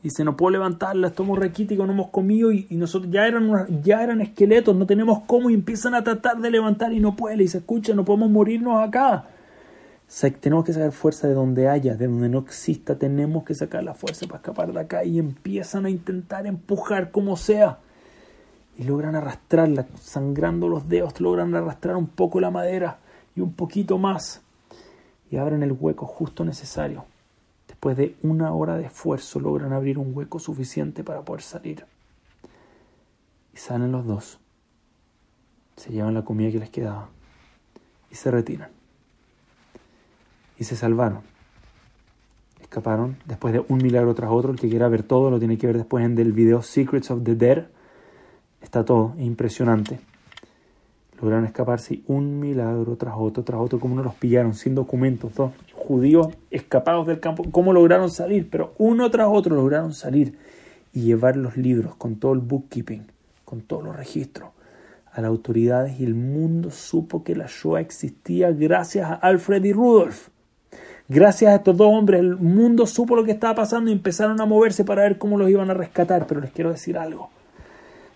Dice, 0.05 0.23
no 0.23 0.37
puedo 0.37 0.51
levantarla, 0.51 1.09
estamos 1.09 1.37
requíticos, 1.37 1.85
no 1.85 1.93
hemos 1.93 2.11
comido 2.11 2.53
y, 2.53 2.69
nosotros 2.71 3.11
ya 3.11 3.27
eran, 3.27 3.83
ya 3.83 4.05
eran 4.05 4.21
esqueletos, 4.21 4.77
no 4.77 4.87
tenemos 4.87 5.23
cómo 5.27 5.51
y 5.51 5.55
empiezan 5.55 5.95
a 5.95 6.05
tratar 6.05 6.39
de 6.39 6.51
levantar 6.53 6.93
y 6.93 7.01
no 7.01 7.17
pueden. 7.17 7.41
Y 7.41 7.49
se 7.49 7.59
escucha, 7.59 7.93
no 7.95 8.05
podemos 8.05 8.31
morirnos 8.31 8.81
acá 8.81 9.25
tenemos 10.41 10.65
que 10.65 10.73
sacar 10.73 10.93
fuerza 10.93 11.27
de 11.27 11.35
donde 11.35 11.69
haya, 11.69 11.97
de 11.97 12.07
donde 12.07 12.29
no 12.29 12.39
exista, 12.39 12.97
tenemos 12.97 13.45
que 13.45 13.55
sacar 13.55 13.83
la 13.83 13.95
fuerza 13.95 14.27
para 14.27 14.39
escapar 14.39 14.73
de 14.73 14.81
acá 14.81 15.05
y 15.05 15.19
empiezan 15.19 15.87
a 15.87 15.91
intentar 15.91 16.47
empujar 16.47 17.11
como 17.11 17.37
sea. 17.37 17.79
Y 18.77 18.85
logran 18.85 19.15
arrastrarla, 19.15 19.87
sangrando 20.01 20.69
los 20.69 20.89
dedos, 20.89 21.21
logran 21.21 21.55
arrastrar 21.55 21.97
un 21.97 22.09
poco 22.09 22.41
la 22.41 22.51
madera 22.51 22.99
y 23.37 23.41
un 23.41 23.53
poquito 23.53 23.99
más. 23.99 24.43
Y 25.31 25.37
abren 25.37 25.63
el 25.63 25.73
hueco 25.73 26.07
justo 26.07 26.45
necesario. 26.45 27.05
Después 27.85 27.99
de 27.99 28.17
una 28.23 28.51
hora 28.55 28.79
de 28.79 28.87
esfuerzo 28.87 29.39
logran 29.41 29.75
abrir 29.75 29.99
un 29.99 30.17
hueco 30.17 30.39
suficiente 30.39 31.05
para 31.05 31.21
poder 31.21 31.43
salir. 31.43 31.85
Y 33.53 33.59
salen 33.59 33.93
los 33.93 34.07
dos. 34.07 34.41
Se 35.77 35.93
llevan 35.93 36.15
la 36.15 36.25
comida 36.25 36.51
que 36.51 36.61
les 36.61 36.71
quedaba. 36.71 37.11
Y 38.11 38.15
se 38.15 38.31
retiran 38.31 38.71
y 40.59 40.65
se 40.65 40.77
salvaron. 40.77 41.21
Escaparon 42.63 43.19
después 43.27 43.53
de 43.53 43.63
un 43.69 43.83
milagro 43.83 44.15
tras 44.15 44.31
otro. 44.31 44.53
El 44.53 44.59
que 44.59 44.71
quiera 44.71 44.89
ver 44.89 45.03
todo 45.03 45.31
lo 45.31 45.39
tiene 45.39 45.59
que 45.59 45.67
ver 45.67 45.77
después 45.77 46.07
en 46.07 46.19
el 46.19 46.33
video 46.33 46.63
Secrets 46.63 47.11
of 47.11 47.23
the 47.23 47.35
Dead. 47.35 47.67
Está 48.63 48.83
todo, 48.87 49.15
impresionante. 49.19 50.01
Lograron 51.21 51.45
escaparse 51.45 52.03
un 52.07 52.41
milagro 52.41 52.97
tras 52.97 53.15
otro, 53.17 53.45
tras 53.45 53.61
otro, 53.61 53.79
como 53.81 53.95
no 53.95 54.03
los 54.03 54.15
pillaron 54.15 54.55
sin 54.55 54.75
documentos, 54.75 55.35
dos 55.35 55.53
judíos 55.73 56.29
escapados 56.51 57.07
del 57.07 57.21
campo, 57.21 57.45
cómo 57.51 57.73
lograron 57.73 58.11
salir, 58.11 58.49
pero 58.51 58.75
uno 58.79 59.11
tras 59.11 59.29
otro 59.31 59.55
lograron 59.55 59.95
salir 59.95 60.37
y 60.93 61.03
llevar 61.03 61.37
los 61.37 61.57
libros 61.57 61.95
con 61.97 62.17
todo 62.17 62.33
el 62.33 62.41
bookkeeping, 62.41 63.07
con 63.45 63.63
todos 63.63 63.85
los 63.85 63.97
registros 63.97 64.51
a 65.15 65.21
las 65.21 65.29
autoridades 65.29 66.01
y 66.01 66.05
el 66.05 66.15
mundo 66.15 66.71
supo 66.73 67.23
que 67.23 67.37
la 67.37 67.47
Shoah 67.47 67.81
existía 67.81 68.51
gracias 68.51 69.09
a 69.09 69.15
Alfred 69.15 69.63
y 69.65 69.73
Rudolf. 69.73 70.29
Gracias 71.09 71.53
a 71.53 71.57
estos 71.57 71.77
dos 71.77 71.87
hombres 71.89 72.19
el 72.21 72.37
mundo 72.37 72.87
supo 72.87 73.15
lo 73.15 73.25
que 73.25 73.31
estaba 73.31 73.55
pasando 73.55 73.91
y 73.91 73.93
empezaron 73.93 74.41
a 74.41 74.47
moverse 74.47 74.85
para 74.85 75.03
ver 75.03 75.19
cómo 75.19 75.39
los 75.39 75.49
iban 75.49 75.71
a 75.71 75.75
rescatar. 75.75 76.27
Pero 76.27 76.41
les 76.41 76.51
quiero 76.51 76.73
decir 76.73 76.99
algo. 76.99 77.31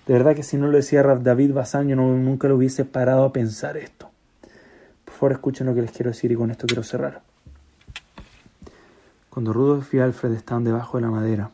De 0.09 0.15
verdad 0.15 0.35
que 0.35 0.43
si 0.43 0.57
no 0.57 0.69
lo 0.69 0.79
decía 0.79 1.03
David 1.03 1.53
Bazán, 1.53 1.87
yo 1.89 1.95
nunca 1.95 2.49
lo 2.49 2.57
hubiese 2.57 2.87
parado 2.87 3.25
a 3.25 3.33
pensar 3.35 3.77
esto. 3.77 4.09
Por 5.05 5.13
favor, 5.13 5.33
escuchen 5.33 5.67
lo 5.67 5.75
que 5.75 5.83
les 5.83 5.93
quiero 5.93 6.11
decir 6.11 6.33
y 6.33 6.35
con 6.35 6.51
esto 6.51 6.67
quiero 6.67 6.83
cerrar. 6.83 7.21
Cuando 9.29 9.53
Rudolf 9.53 9.93
y 9.93 9.99
Alfred 9.99 10.33
estaban 10.33 10.65
debajo 10.65 10.97
de 10.97 11.03
la 11.03 11.11
madera, 11.11 11.51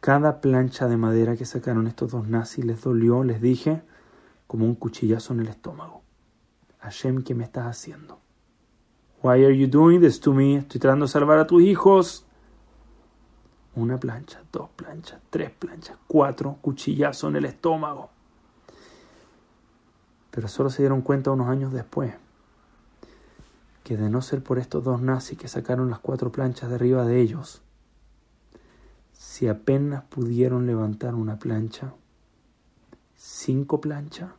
cada 0.00 0.42
plancha 0.42 0.88
de 0.88 0.98
madera 0.98 1.36
que 1.36 1.46
sacaron 1.46 1.86
estos 1.86 2.10
dos 2.10 2.28
nazis 2.28 2.66
les 2.66 2.82
dolió, 2.82 3.24
les 3.24 3.40
dije, 3.40 3.80
como 4.46 4.66
un 4.66 4.74
cuchillazo 4.74 5.32
en 5.32 5.40
el 5.40 5.48
estómago. 5.48 6.02
Hashem, 6.80 7.22
¿qué 7.22 7.34
me 7.34 7.44
estás 7.44 7.64
haciendo? 7.64 8.18
Why 9.22 9.42
are 9.42 9.56
you 9.56 9.68
doing 9.68 10.02
this 10.02 10.20
to 10.20 10.34
me? 10.34 10.56
Estoy 10.56 10.80
tratando 10.82 11.06
de 11.06 11.12
salvar 11.12 11.38
a 11.38 11.46
tus 11.46 11.62
hijos. 11.62 12.26
Una 13.74 13.98
plancha, 13.98 14.42
dos 14.52 14.68
planchas, 14.76 15.20
tres 15.30 15.50
planchas, 15.50 15.96
cuatro 16.06 16.58
cuchillazos 16.60 17.30
en 17.30 17.36
el 17.36 17.46
estómago. 17.46 18.10
Pero 20.30 20.48
solo 20.48 20.70
se 20.70 20.82
dieron 20.82 21.02
cuenta 21.02 21.30
unos 21.30 21.48
años 21.48 21.72
después 21.72 22.14
que 23.84 23.96
de 23.96 24.08
no 24.08 24.22
ser 24.22 24.42
por 24.42 24.58
estos 24.58 24.84
dos 24.84 25.00
nazis 25.00 25.38
que 25.38 25.48
sacaron 25.48 25.90
las 25.90 25.98
cuatro 25.98 26.30
planchas 26.30 26.68
de 26.68 26.76
arriba 26.76 27.04
de 27.04 27.20
ellos, 27.20 27.62
si 29.12 29.48
apenas 29.48 30.04
pudieron 30.04 30.66
levantar 30.66 31.14
una 31.14 31.38
plancha, 31.38 31.92
cinco 33.16 33.80
planchas, 33.80 34.30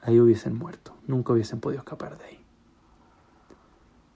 ahí 0.00 0.20
hubiesen 0.20 0.56
muerto, 0.56 0.96
nunca 1.06 1.32
hubiesen 1.32 1.60
podido 1.60 1.80
escapar 1.80 2.18
de 2.18 2.24
ahí. 2.24 2.43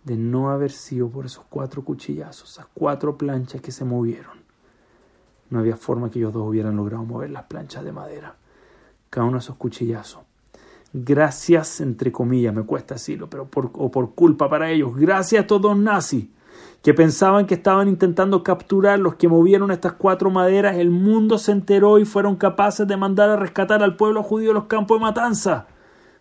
De 0.09 0.17
no 0.17 0.51
haber 0.51 0.71
sido 0.71 1.09
por 1.09 1.27
esos 1.27 1.45
cuatro 1.49 1.85
cuchillazos, 1.85 2.51
esas 2.51 2.67
cuatro 2.73 3.19
planchas 3.19 3.61
que 3.61 3.73
se 3.73 3.85
movieron, 3.85 4.39
no 5.51 5.59
había 5.59 5.77
forma 5.77 6.11
que 6.11 6.19
ellos 6.19 6.33
dos 6.33 6.49
hubieran 6.49 6.77
logrado 6.77 7.05
mover 7.05 7.31
las 7.31 7.45
planchas 7.45 7.85
de 7.85 7.93
madera. 7.93 8.37
Cada 9.11 9.27
uno 9.27 9.35
de 9.35 9.41
esos 9.41 9.57
cuchillazos 9.57 10.21
gracias, 10.93 11.81
entre 11.81 12.13
comillas, 12.13 12.55
me 12.55 12.63
cuesta 12.63 12.95
decirlo, 12.95 13.29
pero 13.29 13.47
por, 13.47 13.71
o 13.75 13.91
por 13.91 14.15
culpa 14.15 14.49
para 14.49 14.71
ellos, 14.71 14.97
gracias 14.97 15.41
a 15.41 15.43
estos 15.43 15.61
dos 15.61 15.77
nazis 15.77 16.27
que 16.83 16.95
pensaban 16.95 17.47
que 17.47 17.55
estaban 17.55 17.89
intentando 17.89 18.43
capturar 18.43 18.99
los 18.99 19.17
que 19.17 19.29
movieron 19.29 19.71
estas 19.71 19.95
cuatro 19.95 20.31
maderas, 20.31 20.77
el 20.77 20.91
mundo 20.91 21.39
se 21.39 21.53
enteró 21.53 21.99
y 21.99 22.05
fueron 22.05 22.37
capaces 22.37 22.87
de 22.87 22.97
mandar 22.97 23.31
a 23.31 23.37
rescatar 23.37 23.83
al 23.83 23.97
pueblo 23.97 24.23
judío 24.23 24.53
los 24.53 24.65
campos 24.65 24.99
de 24.99 25.03
matanza. 25.03 25.67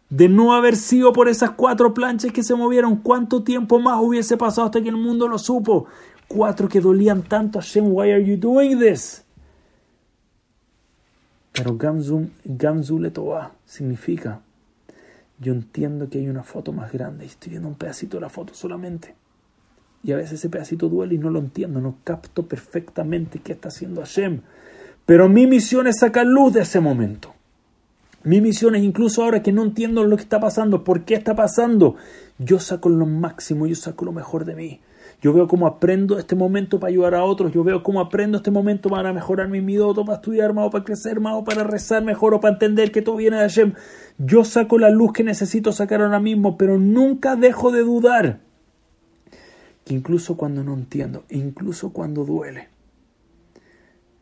De 0.09 0.29
no 0.29 0.53
haber 0.53 0.75
sido 0.75 1.11
por 1.11 1.27
esas 1.27 1.51
cuatro 1.51 1.93
planchas 1.93 2.31
que 2.31 2.43
se 2.43 2.55
movieron, 2.55 2.97
¿cuánto 2.97 3.43
tiempo 3.43 3.79
más 3.79 3.99
hubiese 4.01 4.37
pasado 4.37 4.65
hasta 4.65 4.81
que 4.81 4.89
el 4.89 4.95
mundo 4.95 5.27
lo 5.27 5.37
supo? 5.37 5.85
Cuatro 6.27 6.67
que 6.69 6.79
dolían 6.79 7.23
tanto 7.23 7.59
a 7.59 7.61
Shem, 7.61 7.91
why 7.91 8.11
are 8.11 8.23
you 8.23 8.37
doing 8.37 8.79
this? 8.79 9.23
Pero 11.51 11.75
Gamzu 11.75 12.99
Letová 12.99 13.51
significa 13.65 14.41
yo 15.39 15.53
entiendo 15.53 16.09
que 16.09 16.17
hay 16.17 16.29
una 16.29 16.43
foto 16.43 16.71
más 16.71 16.91
grande 16.91 17.25
y 17.25 17.27
estoy 17.27 17.51
viendo 17.51 17.67
un 17.67 17.75
pedacito 17.75 18.17
de 18.17 18.21
la 18.21 18.29
foto 18.29 18.53
solamente. 18.53 19.15
Y 20.03 20.11
a 20.11 20.15
veces 20.15 20.33
ese 20.33 20.49
pedacito 20.49 20.89
duele 20.89 21.15
y 21.15 21.17
no 21.17 21.29
lo 21.29 21.39
entiendo, 21.39 21.79
no 21.79 21.97
capto 22.03 22.47
perfectamente 22.47 23.39
qué 23.39 23.53
está 23.53 23.67
haciendo 23.67 24.01
Hashem. 24.01 24.41
Pero 25.05 25.29
mi 25.29 25.45
misión 25.45 25.87
es 25.87 25.99
sacar 25.99 26.25
luz 26.25 26.53
de 26.53 26.61
ese 26.61 26.79
momento. 26.79 27.33
Mi 28.27 28.41
misión 28.41 28.75
es 28.75 28.83
incluso 28.83 29.23
ahora 29.23 29.41
que 29.41 29.53
no 29.53 29.63
entiendo 29.63 30.03
lo 30.03 30.17
que 30.17 30.23
está 30.23 30.41
pasando, 30.41 30.83
por 30.83 31.05
qué 31.05 31.13
está 31.13 31.33
pasando, 31.33 31.95
yo 32.37 32.59
saco 32.59 32.89
lo 32.89 33.05
máximo, 33.05 33.67
yo 33.67 33.75
saco 33.75 34.03
lo 34.03 34.11
mejor 34.11 34.43
de 34.43 34.53
mí. 34.53 34.81
Yo 35.21 35.31
veo 35.31 35.47
cómo 35.47 35.65
aprendo 35.65 36.19
este 36.19 36.35
momento 36.35 36.77
para 36.77 36.89
ayudar 36.89 37.15
a 37.15 37.23
otros. 37.23 37.53
Yo 37.53 37.63
veo 37.63 37.83
cómo 37.83 38.01
aprendo 38.01 38.35
este 38.35 38.51
momento 38.51 38.89
para 38.89 39.13
mejorar 39.13 39.47
mi 39.47 39.61
midoto, 39.61 40.03
para 40.03 40.17
estudiar 40.17 40.51
más, 40.51 40.69
para 40.71 40.83
crecer 40.83 41.21
más, 41.21 41.35
o 41.35 41.45
para 41.45 41.63
rezar 41.63 42.03
mejor, 42.03 42.33
o 42.33 42.41
para 42.41 42.55
entender 42.55 42.91
que 42.91 43.01
todo 43.01 43.15
viene 43.15 43.37
de 43.37 43.43
Hashem. 43.43 43.75
Yo 44.17 44.43
saco 44.43 44.77
la 44.77 44.89
luz 44.89 45.13
que 45.13 45.23
necesito 45.23 45.71
sacar 45.71 46.01
ahora 46.01 46.19
mismo, 46.19 46.57
pero 46.57 46.77
nunca 46.77 47.37
dejo 47.37 47.71
de 47.71 47.79
dudar. 47.79 48.41
Que 49.85 49.93
incluso 49.93 50.35
cuando 50.35 50.65
no 50.65 50.73
entiendo, 50.73 51.23
incluso 51.29 51.93
cuando 51.93 52.25
duele, 52.25 52.67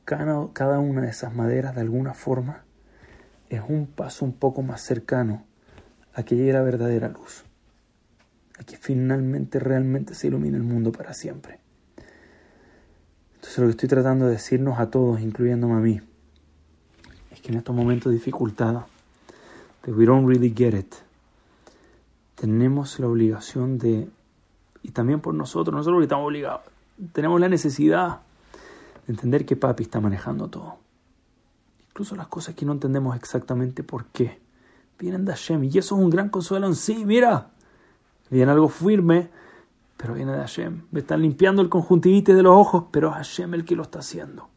cada 0.03 0.77
una 0.77 1.01
de 1.01 1.09
esas 1.09 1.33
maderas 1.33 1.73
de 1.73 1.81
alguna 1.81 2.13
forma 2.13 2.64
es 3.49 3.61
un 3.67 3.87
paso 3.87 4.25
un 4.25 4.33
poco 4.33 4.61
más 4.61 4.81
cercano 4.81 5.45
a 6.13 6.23
que 6.23 6.35
llegue 6.35 6.53
la 6.53 6.61
verdadera 6.61 7.09
luz 7.09 7.45
a 8.59 8.63
que 8.63 8.77
finalmente 8.77 9.59
realmente 9.59 10.15
se 10.15 10.27
ilumine 10.27 10.57
el 10.57 10.63
mundo 10.63 10.91
para 10.91 11.13
siempre. 11.13 11.59
Entonces 13.35 13.57
lo 13.59 13.65
que 13.65 13.71
estoy 13.71 13.89
tratando 13.89 14.25
de 14.25 14.33
decirnos 14.33 14.79
a 14.79 14.89
todos, 14.89 15.19
incluyéndome 15.19 15.73
a 15.73 15.79
mí, 15.79 16.01
es 17.31 17.41
que 17.41 17.49
en 17.49 17.57
estos 17.57 17.75
momentos 17.75 18.11
de 18.11 18.17
dificultad, 18.17 18.85
de 19.83 19.91
we 19.91 20.05
don't 20.05 20.27
really 20.27 20.53
get 20.55 20.73
it, 20.73 20.95
tenemos 22.35 22.99
la 22.99 23.07
obligación 23.07 23.77
de, 23.77 24.07
y 24.83 24.91
también 24.91 25.19
por 25.19 25.33
nosotros, 25.33 25.75
nosotros 25.75 25.99
que 25.99 26.05
estamos 26.05 26.25
obligados, 26.25 26.61
tenemos 27.13 27.39
la 27.39 27.49
necesidad 27.49 28.21
de 29.05 29.13
entender 29.13 29.45
que 29.45 29.55
papi 29.55 29.83
está 29.83 29.99
manejando 29.99 30.47
todo. 30.47 30.77
Incluso 31.95 32.15
las 32.15 32.27
cosas 32.27 32.53
que 32.53 32.65
no 32.65 32.73
entendemos 32.73 33.15
exactamente 33.15 33.81
por 33.81 34.05
qué, 34.07 34.39
vienen 34.99 35.25
de 35.25 35.31
Hashem. 35.31 35.63
Y 35.63 35.77
eso 35.77 35.95
es 35.95 36.01
un 36.03 36.09
gran 36.09 36.29
consuelo 36.29 36.67
en 36.67 36.75
sí. 36.75 37.05
Mira, 37.05 37.51
Viene 38.29 38.51
algo 38.51 38.69
firme, 38.69 39.29
pero 39.97 40.13
viene 40.13 40.33
de 40.33 40.39
Hashem. 40.39 40.83
Me 40.91 41.01
están 41.01 41.21
limpiando 41.21 41.61
el 41.61 41.69
conjuntivitis 41.69 42.35
de 42.35 42.43
los 42.43 42.55
ojos, 42.55 42.85
pero 42.91 43.09
es 43.09 43.15
Hashem 43.15 43.53
el 43.53 43.65
que 43.65 43.75
lo 43.75 43.83
está 43.83 43.99
haciendo. 43.99 44.49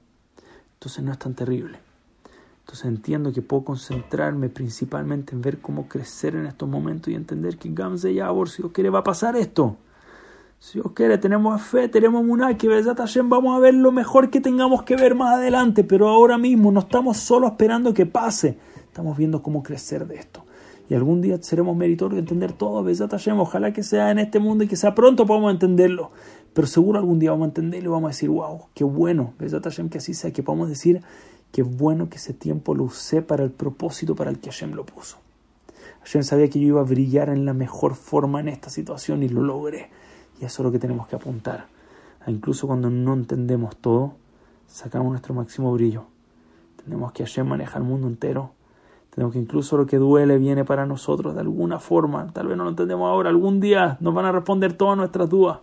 Entonces 0.74 1.04
no 1.04 1.12
es 1.12 1.18
tan 1.18 1.34
terrible. 1.34 1.78
Entonces 2.60 2.86
entiendo 2.86 3.32
que 3.32 3.42
puedo 3.42 3.64
concentrarme 3.64 4.48
principalmente 4.48 5.34
en 5.34 5.42
ver 5.42 5.60
cómo 5.60 5.88
crecer 5.88 6.34
en 6.34 6.46
estos 6.46 6.68
momentos 6.68 7.12
y 7.12 7.14
entender 7.14 7.56
que 7.58 7.70
Gamze 7.72 8.12
Yabor, 8.14 8.48
si 8.48 8.62
Dios 8.62 8.72
quiere, 8.72 8.90
va 8.90 9.00
a 9.00 9.04
pasar 9.04 9.36
esto. 9.36 9.76
Si 10.60 10.80
Dios 10.80 10.92
quiere, 10.92 11.18
tenemos 11.18 11.62
fe, 11.62 11.88
tenemos 11.88 12.24
una 12.26 12.56
que 12.56 12.68
vamos 12.68 13.56
a 13.56 13.60
ver 13.60 13.74
lo 13.74 13.92
mejor 13.92 14.30
que 14.30 14.40
tengamos 14.40 14.82
que 14.82 14.96
ver 14.96 15.14
más 15.14 15.36
adelante, 15.36 15.84
pero 15.84 16.08
ahora 16.08 16.36
mismo 16.36 16.72
no 16.72 16.80
estamos 16.80 17.16
solo 17.16 17.46
esperando 17.46 17.94
que 17.94 18.06
pase, 18.06 18.58
estamos 18.84 19.16
viendo 19.16 19.42
cómo 19.42 19.62
crecer 19.62 20.06
de 20.06 20.16
esto 20.16 20.44
y 20.88 20.94
algún 20.94 21.20
día 21.20 21.38
seremos 21.42 21.76
meritorios 21.76 22.14
de 22.16 22.20
entender 22.20 22.52
todo. 22.52 22.84
Ojalá 23.38 23.72
que 23.72 23.82
sea 23.82 24.10
en 24.10 24.18
este 24.18 24.38
mundo 24.38 24.64
y 24.64 24.68
que 24.68 24.76
sea 24.76 24.94
pronto 24.94 25.26
podamos 25.26 25.52
entenderlo. 25.52 26.10
Pero 26.54 26.66
seguro 26.66 26.98
algún 26.98 27.18
día 27.18 27.30
vamos 27.30 27.44
a 27.46 27.48
entenderlo 27.48 27.90
y 27.90 27.92
vamos 27.92 28.08
a 28.08 28.12
decir, 28.12 28.30
wow, 28.30 28.62
qué 28.74 28.84
bueno. 28.84 29.34
que 29.90 29.98
así 29.98 30.14
sea, 30.14 30.32
que 30.32 30.42
podamos 30.42 30.68
decir 30.68 31.02
qué 31.52 31.62
bueno 31.62 32.08
que 32.08 32.16
ese 32.16 32.32
tiempo 32.32 32.74
lo 32.74 32.84
usé 32.84 33.20
para 33.20 33.44
el 33.44 33.50
propósito 33.50 34.14
para 34.14 34.30
el 34.30 34.38
que 34.38 34.50
Hashem 34.50 34.72
lo 34.72 34.86
puso. 34.86 35.18
Hashem 36.00 36.22
sabía 36.22 36.48
que 36.48 36.58
yo 36.58 36.68
iba 36.68 36.80
a 36.80 36.84
brillar 36.84 37.28
en 37.28 37.44
la 37.44 37.52
mejor 37.52 37.94
forma 37.94 38.40
en 38.40 38.48
esta 38.48 38.70
situación 38.70 39.22
y 39.22 39.28
lo 39.28 39.42
logré. 39.42 39.90
Y 40.40 40.44
eso 40.44 40.62
es 40.62 40.64
lo 40.64 40.72
que 40.72 40.78
tenemos 40.78 41.06
que 41.08 41.16
apuntar. 41.16 41.66
incluso 42.26 42.66
cuando 42.66 42.90
no 42.90 43.14
entendemos 43.14 43.76
todo, 43.76 44.14
sacamos 44.66 45.10
nuestro 45.10 45.34
máximo 45.34 45.72
brillo. 45.72 46.04
Tenemos 46.84 47.12
que 47.12 47.24
Hashem 47.24 47.46
maneja 47.46 47.78
el 47.78 47.84
mundo 47.84 48.06
entero 48.06 48.52
Tenemos 49.10 49.32
que 49.32 49.40
incluso 49.40 49.76
lo 49.76 49.86
que 49.86 49.96
duele 49.96 50.38
viene 50.38 50.64
para 50.64 50.86
nosotros 50.86 51.34
de 51.34 51.40
alguna 51.40 51.78
forma. 51.80 52.28
Tal 52.32 52.46
vez 52.46 52.56
no 52.56 52.64
lo 52.64 52.70
entendemos 52.70 53.08
ahora. 53.08 53.30
Algún 53.30 53.60
día 53.60 53.96
nos 54.00 54.14
van 54.14 54.26
a 54.26 54.32
responder 54.32 54.74
todas 54.74 54.96
nuestras 54.96 55.28
dudas. 55.28 55.58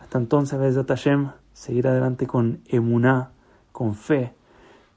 Hasta 0.00 0.18
entonces, 0.18 0.58
Bezat 0.58 0.88
Hashem, 0.88 1.30
seguir 1.52 1.88
adelante 1.88 2.26
con 2.26 2.60
emuná, 2.68 3.30
con 3.72 3.94
fe, 3.94 4.34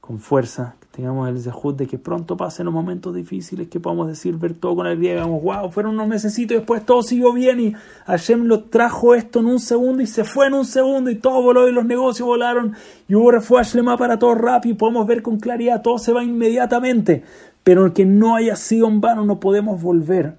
con 0.00 0.20
fuerza, 0.20 0.76
tengamos 0.98 1.28
el 1.28 1.38
zehut 1.40 1.76
de 1.76 1.86
que 1.86 1.96
pronto 1.96 2.36
pasen 2.36 2.64
los 2.64 2.74
momentos 2.74 3.14
difíciles, 3.14 3.68
que 3.68 3.78
podamos 3.78 4.08
decir, 4.08 4.36
ver 4.36 4.54
todo 4.54 4.74
con 4.74 4.84
alegría, 4.84 5.12
digamos, 5.12 5.40
wow, 5.44 5.70
fueron 5.70 5.94
unos 5.94 6.08
necesitos 6.08 6.56
y 6.56 6.58
después 6.58 6.84
todo 6.84 7.04
siguió 7.04 7.32
bien 7.32 7.60
y 7.60 7.72
Hashem 8.06 8.46
lo 8.46 8.64
trajo 8.64 9.14
esto 9.14 9.38
en 9.38 9.46
un 9.46 9.60
segundo 9.60 10.02
y 10.02 10.08
se 10.08 10.24
fue 10.24 10.48
en 10.48 10.54
un 10.54 10.64
segundo 10.64 11.08
y 11.08 11.14
todo 11.14 11.40
voló 11.40 11.68
y 11.68 11.72
los 11.72 11.84
negocios 11.84 12.26
volaron 12.26 12.74
y 13.06 13.14
hubo 13.14 13.30
refugio 13.30 13.84
para 13.96 14.18
todo 14.18 14.34
rápido 14.34 14.74
y 14.74 14.76
podemos 14.76 15.06
ver 15.06 15.22
con 15.22 15.38
claridad, 15.38 15.82
todo 15.82 15.98
se 15.98 16.12
va 16.12 16.24
inmediatamente, 16.24 17.22
pero 17.62 17.94
que 17.94 18.04
no 18.04 18.34
haya 18.34 18.56
sido 18.56 18.88
en 18.88 19.00
vano, 19.00 19.24
no 19.24 19.38
podemos 19.38 19.80
volver 19.80 20.34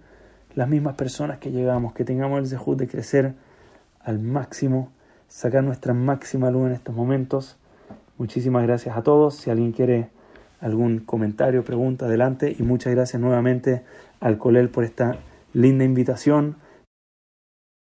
las 0.56 0.68
mismas 0.68 0.96
personas 0.96 1.38
que 1.38 1.52
llegamos, 1.52 1.94
que 1.94 2.04
tengamos 2.04 2.38
el 2.38 2.48
zehut 2.48 2.78
de 2.78 2.90
crecer 2.90 3.34
al 4.04 4.20
máximo, 4.20 4.92
sacar 5.30 5.64
nuestra 5.64 5.94
máxima 5.94 6.52
luz 6.52 6.68
en 6.68 6.74
estos 6.74 6.94
momentos. 6.94 7.56
Muchísimas 8.18 8.64
gracias 8.64 8.98
a 8.98 9.04
todos. 9.04 9.36
Si 9.36 9.50
alguien 9.50 9.72
quiere 9.72 10.10
algún 10.62 11.00
comentario, 11.00 11.64
pregunta, 11.64 12.06
adelante. 12.06 12.56
Y 12.58 12.64
muchas 12.64 12.94
gracias 12.94 13.22
nuevamente 13.22 13.84
al 14.20 14.38
Colel 14.38 14.70
por 14.70 14.84
esta 14.84 15.18
linda 15.54 15.84
invitación. 15.86 16.56